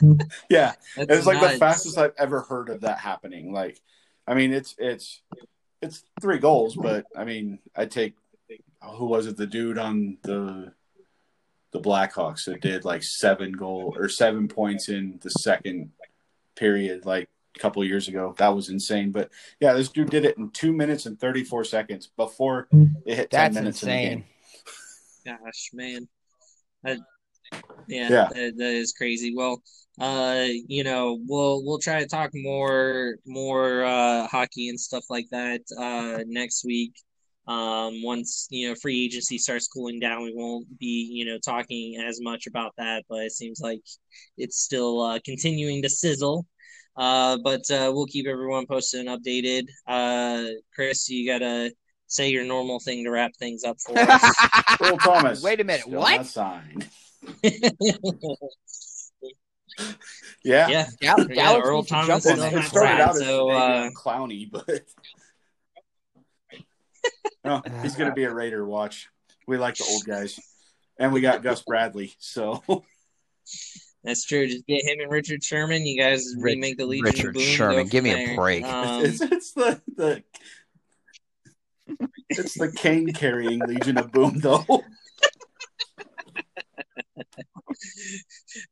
Yeah, 0.50 0.74
That's 0.96 1.10
it 1.10 1.16
was 1.16 1.26
like 1.26 1.40
the 1.40 1.58
fastest 1.58 1.98
I've 1.98 2.12
ever 2.18 2.42
heard 2.42 2.68
of 2.68 2.82
that 2.82 2.98
happening. 2.98 3.52
Like, 3.52 3.80
I 4.26 4.34
mean, 4.34 4.52
it's 4.52 4.74
it's 4.78 5.22
it's 5.80 6.04
three 6.20 6.38
goals, 6.38 6.76
but 6.76 7.06
I 7.16 7.24
mean, 7.24 7.58
I 7.74 7.86
take 7.86 8.14
who 8.82 9.06
was 9.06 9.26
it? 9.26 9.36
The 9.36 9.46
dude 9.46 9.78
on 9.78 10.18
the 10.22 10.72
the 11.72 11.80
Blackhawks 11.80 12.44
that 12.46 12.60
did 12.60 12.84
like 12.84 13.02
seven 13.02 13.52
goal 13.52 13.94
or 13.98 14.08
seven 14.08 14.48
points 14.48 14.88
in 14.88 15.18
the 15.22 15.30
second 15.30 15.90
period, 16.54 17.04
like 17.04 17.28
a 17.54 17.58
couple 17.58 17.82
of 17.82 17.88
years 17.88 18.08
ago. 18.08 18.34
That 18.38 18.54
was 18.54 18.68
insane. 18.68 19.10
But 19.12 19.30
yeah, 19.60 19.72
this 19.72 19.88
dude 19.88 20.10
did 20.10 20.24
it 20.24 20.38
in 20.38 20.50
two 20.50 20.72
minutes 20.72 21.06
and 21.06 21.18
thirty 21.18 21.44
four 21.44 21.64
seconds 21.64 22.08
before 22.16 22.68
it 23.04 23.16
hit 23.16 23.30
ten 23.30 23.52
That's 23.52 23.54
minutes 23.54 23.82
in 23.82 23.88
the 23.88 23.94
insane. 23.94 24.24
game. 25.24 25.38
Gosh, 25.44 25.70
man. 25.72 26.08
That, 26.82 26.98
yeah, 27.52 28.08
Yeah. 28.08 28.28
That, 28.32 28.54
that 28.56 28.74
is 28.74 28.92
crazy. 28.92 29.34
Well, 29.34 29.62
uh, 30.00 30.46
you 30.66 30.84
know, 30.84 31.18
we'll 31.26 31.64
we'll 31.64 31.78
try 31.78 32.00
to 32.00 32.06
talk 32.06 32.30
more 32.34 33.16
more 33.26 33.84
uh 33.84 34.26
hockey 34.26 34.68
and 34.68 34.78
stuff 34.78 35.04
like 35.08 35.26
that 35.30 35.62
uh 35.78 36.22
next 36.26 36.64
week. 36.64 36.92
Um, 37.48 38.02
once 38.02 38.48
you 38.50 38.68
know 38.68 38.74
free 38.74 39.04
agency 39.04 39.38
starts 39.38 39.68
cooling 39.68 40.00
down, 40.00 40.24
we 40.24 40.32
won't 40.34 40.66
be 40.78 41.08
you 41.12 41.24
know 41.24 41.38
talking 41.38 42.02
as 42.04 42.20
much 42.20 42.46
about 42.46 42.72
that. 42.76 43.04
But 43.08 43.20
it 43.20 43.32
seems 43.32 43.60
like 43.60 43.80
it's 44.36 44.58
still 44.58 45.00
uh, 45.00 45.18
continuing 45.24 45.82
to 45.82 45.88
sizzle. 45.88 46.46
Uh, 46.96 47.36
but 47.44 47.70
uh, 47.70 47.92
we'll 47.94 48.06
keep 48.06 48.26
everyone 48.26 48.66
posted 48.66 49.06
and 49.06 49.08
updated. 49.08 49.68
Uh, 49.86 50.50
Chris, 50.74 51.08
you 51.08 51.30
gotta 51.30 51.70
say 52.06 52.30
your 52.30 52.44
normal 52.44 52.80
thing 52.80 53.04
to 53.04 53.10
wrap 53.10 53.32
things 53.38 53.64
up 53.64 53.76
for 53.84 53.98
us. 53.98 54.36
Earl 54.80 54.96
Thomas. 54.98 55.42
Wait 55.42 55.60
a 55.60 55.64
minute, 55.64 55.86
what? 55.88 56.16
not 56.16 56.26
signed. 56.26 56.88
Yeah. 60.42 60.68
yeah, 60.68 60.86
Gal- 61.00 61.16
Yeah, 61.28 61.34
Galaxy 61.34 61.68
Earl 61.68 61.82
should 61.82 61.88
Thomas 61.90 62.06
jump 62.08 62.22
still 62.22 62.40
on 62.42 62.48
It, 62.48 62.52
that. 62.54 62.64
it 62.64 62.68
started 62.68 63.00
out 63.02 63.10
as 63.10 63.18
so, 63.20 63.48
maybe 63.48 63.58
uh, 63.60 63.90
Clowney, 63.90 64.50
but 64.50 64.80
no, 67.44 67.62
he's 67.82 67.96
going 67.96 68.08
to 68.10 68.14
be 68.14 68.24
a 68.24 68.32
Raider. 68.32 68.64
Watch. 68.64 69.08
We 69.46 69.58
like 69.58 69.76
the 69.76 69.84
old 69.90 70.04
guys. 70.04 70.38
and 70.98 71.12
we 71.12 71.20
got 71.20 71.42
Gus 71.42 71.62
Bradley. 71.62 72.14
So 72.18 72.62
that's 74.02 74.24
true. 74.24 74.46
Just 74.46 74.66
get 74.66 74.84
him 74.84 75.00
and 75.00 75.10
Richard 75.10 75.42
Sherman. 75.44 75.84
You 75.84 76.00
guys 76.00 76.24
remake 76.38 76.78
the 76.78 76.86
Legion 76.86 77.04
Richard 77.04 77.28
of 77.30 77.34
Boom. 77.34 77.42
Sherman, 77.42 77.86
give 77.88 78.04
me 78.04 78.10
there. 78.14 78.32
a 78.32 78.36
break. 78.36 78.64
Um, 78.64 79.04
it's, 79.04 79.20
it's 79.20 79.52
the 79.52 79.80
the 79.96 80.22
it's 82.30 82.54
the 82.58 82.72
cane 82.72 83.12
carrying 83.12 83.60
Legion 83.60 83.98
of 83.98 84.10
Boom, 84.12 84.38
though. 84.38 84.64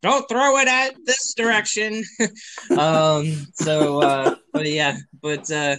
Don't 0.05 0.29
throw 0.29 0.59
it 0.59 0.69
at 0.69 0.95
this 1.07 1.33
direction. 1.33 2.05
um. 2.79 3.25
So, 3.55 4.03
uh, 4.03 4.35
but 4.53 4.67
yeah, 4.69 4.99
but 5.23 5.51
uh, 5.51 5.77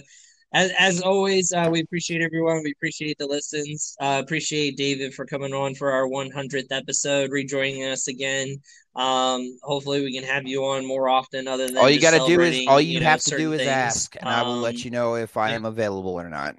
as 0.52 0.72
as 0.76 1.00
always, 1.00 1.52
uh, 1.52 1.68
we 1.70 1.80
appreciate 1.80 2.22
everyone. 2.22 2.62
We 2.64 2.72
appreciate 2.72 3.18
the 3.18 3.26
listens. 3.26 3.94
Uh, 4.00 4.20
appreciate 4.24 4.76
David 4.76 5.14
for 5.14 5.26
coming 5.26 5.52
on 5.54 5.76
for 5.76 5.92
our 5.92 6.08
100th 6.08 6.66
episode, 6.72 7.30
rejoining 7.30 7.84
us 7.84 8.08
again. 8.08 8.56
Um, 8.96 9.56
hopefully, 9.62 10.02
we 10.02 10.12
can 10.12 10.24
have 10.24 10.44
you 10.44 10.64
on 10.64 10.84
more 10.84 11.08
often. 11.08 11.46
Other 11.46 11.68
than 11.68 11.78
all 11.78 11.88
you 11.88 12.00
got 12.00 12.18
to 12.18 12.26
do 12.26 12.40
is 12.40 12.66
all 12.66 12.80
you, 12.80 12.94
you 12.94 13.00
know, 13.00 13.06
have 13.06 13.20
to 13.22 13.36
do 13.36 13.52
is 13.52 13.60
things. 13.60 13.70
ask, 13.70 14.16
and 14.16 14.26
um, 14.26 14.34
I 14.34 14.42
will 14.42 14.56
let 14.58 14.74
Um, 14.74 14.80
you 14.82 14.90
know 14.90 15.14
if 15.14 15.36
I 15.36 15.50
yeah. 15.50 15.54
am 15.54 15.64
available 15.66 16.14
or 16.18 16.28
not. 16.28 16.56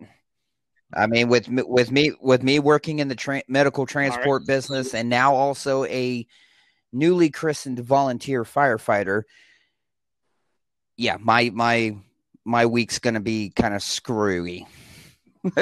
I 0.93 1.07
mean, 1.07 1.27
with 1.27 1.49
me- 1.49 1.63
with 1.65 1.91
me 1.91 2.13
with 2.21 2.43
me 2.43 2.59
working 2.59 2.99
in 2.99 3.09
the 3.09 3.15
tra- 3.15 3.43
medical 3.49 3.85
transport 3.85 4.45
business, 4.47 4.93
and 4.93 5.09
now 5.09 5.35
also 5.35 5.83
a 5.83 6.25
newly 6.97 7.29
christened 7.29 7.79
volunteer 7.79 8.43
firefighter. 8.43 9.23
Yeah, 10.95 11.17
my 11.19 11.51
my 11.53 11.97
my 12.43 12.65
week's 12.65 12.99
gonna 12.99 13.19
be 13.19 13.51
kind 13.51 13.73
of 13.73 13.83
screwy. 13.83 14.67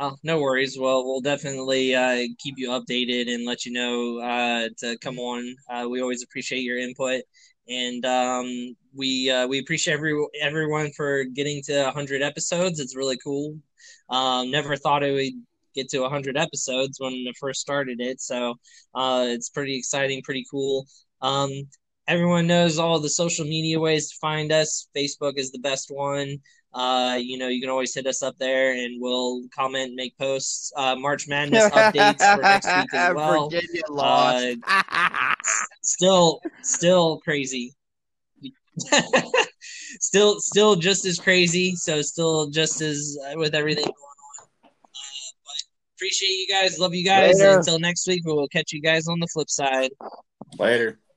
Oh, 0.00 0.16
no 0.22 0.40
worries. 0.40 0.78
Well, 0.78 1.04
we'll 1.04 1.20
definitely 1.20 1.92
uh, 1.94 2.28
keep 2.38 2.54
you 2.56 2.68
updated 2.70 3.32
and 3.34 3.44
let 3.44 3.66
you 3.66 3.72
know 3.72 4.18
uh, 4.20 4.68
to 4.78 4.96
come 4.98 5.18
on. 5.18 5.56
Uh, 5.68 5.88
we 5.88 6.00
always 6.00 6.22
appreciate 6.22 6.60
your 6.60 6.78
input, 6.78 7.22
and 7.68 8.04
um, 8.04 8.76
we 8.94 9.28
uh, 9.28 9.48
we 9.48 9.58
appreciate 9.58 9.94
every 9.94 10.14
everyone 10.40 10.92
for 10.92 11.24
getting 11.24 11.62
to 11.64 11.82
100 11.82 12.22
episodes. 12.22 12.78
It's 12.78 12.94
really 12.94 13.18
cool. 13.24 13.58
Um, 14.08 14.52
never 14.52 14.76
thought 14.76 15.02
it 15.02 15.12
would 15.12 15.44
get 15.78 15.88
to 15.90 16.00
100 16.00 16.36
episodes 16.36 16.98
when 17.00 17.12
I 17.12 17.32
first 17.38 17.60
started 17.60 18.00
it, 18.00 18.20
so 18.20 18.54
uh, 18.94 19.26
it's 19.28 19.50
pretty 19.50 19.76
exciting, 19.76 20.22
pretty 20.22 20.44
cool. 20.50 20.86
Um, 21.20 21.50
everyone 22.06 22.46
knows 22.46 22.78
all 22.78 22.98
the 22.98 23.10
social 23.10 23.44
media 23.44 23.78
ways 23.78 24.10
to 24.10 24.16
find 24.20 24.50
us. 24.50 24.88
Facebook 24.96 25.34
is 25.36 25.52
the 25.52 25.58
best 25.58 25.90
one. 25.90 26.38
Uh, 26.74 27.18
you 27.20 27.38
know, 27.38 27.48
you 27.48 27.60
can 27.60 27.70
always 27.70 27.94
hit 27.94 28.06
us 28.06 28.22
up 28.22 28.36
there 28.38 28.72
and 28.72 29.00
we'll 29.00 29.42
comment, 29.54 29.94
make 29.94 30.16
posts. 30.18 30.72
Uh, 30.76 30.94
March 30.96 31.26
Madness 31.28 31.64
updates 31.70 32.34
for 32.34 32.42
next 32.42 32.66
week 32.66 32.94
as 32.94 33.14
well. 33.14 33.48
Virginia 33.48 33.82
lost. 33.88 34.56
Still, 35.82 36.40
still 36.62 37.18
crazy. 37.20 37.74
still, 40.00 40.38
still 40.38 40.76
just 40.76 41.06
as 41.06 41.18
crazy. 41.18 41.74
So 41.76 42.02
still 42.02 42.50
just 42.50 42.82
as 42.82 43.16
uh, 43.26 43.38
with 43.38 43.54
everything 43.54 43.84
going 43.84 43.94
on. 43.94 44.66
Uh, 44.66 44.68
but 45.44 45.62
appreciate 45.98 46.28
you 46.28 46.46
guys. 46.46 46.78
Love 46.78 46.94
you 46.94 47.04
guys. 47.04 47.40
Later. 47.40 47.58
Until 47.58 47.80
next 47.80 48.06
week, 48.06 48.22
we 48.24 48.32
will 48.32 48.48
catch 48.48 48.72
you 48.72 48.80
guys 48.80 49.08
on 49.08 49.18
the 49.18 49.26
flip 49.26 49.50
side. 49.50 49.90
Later. 50.58 50.90
Thank 50.90 51.07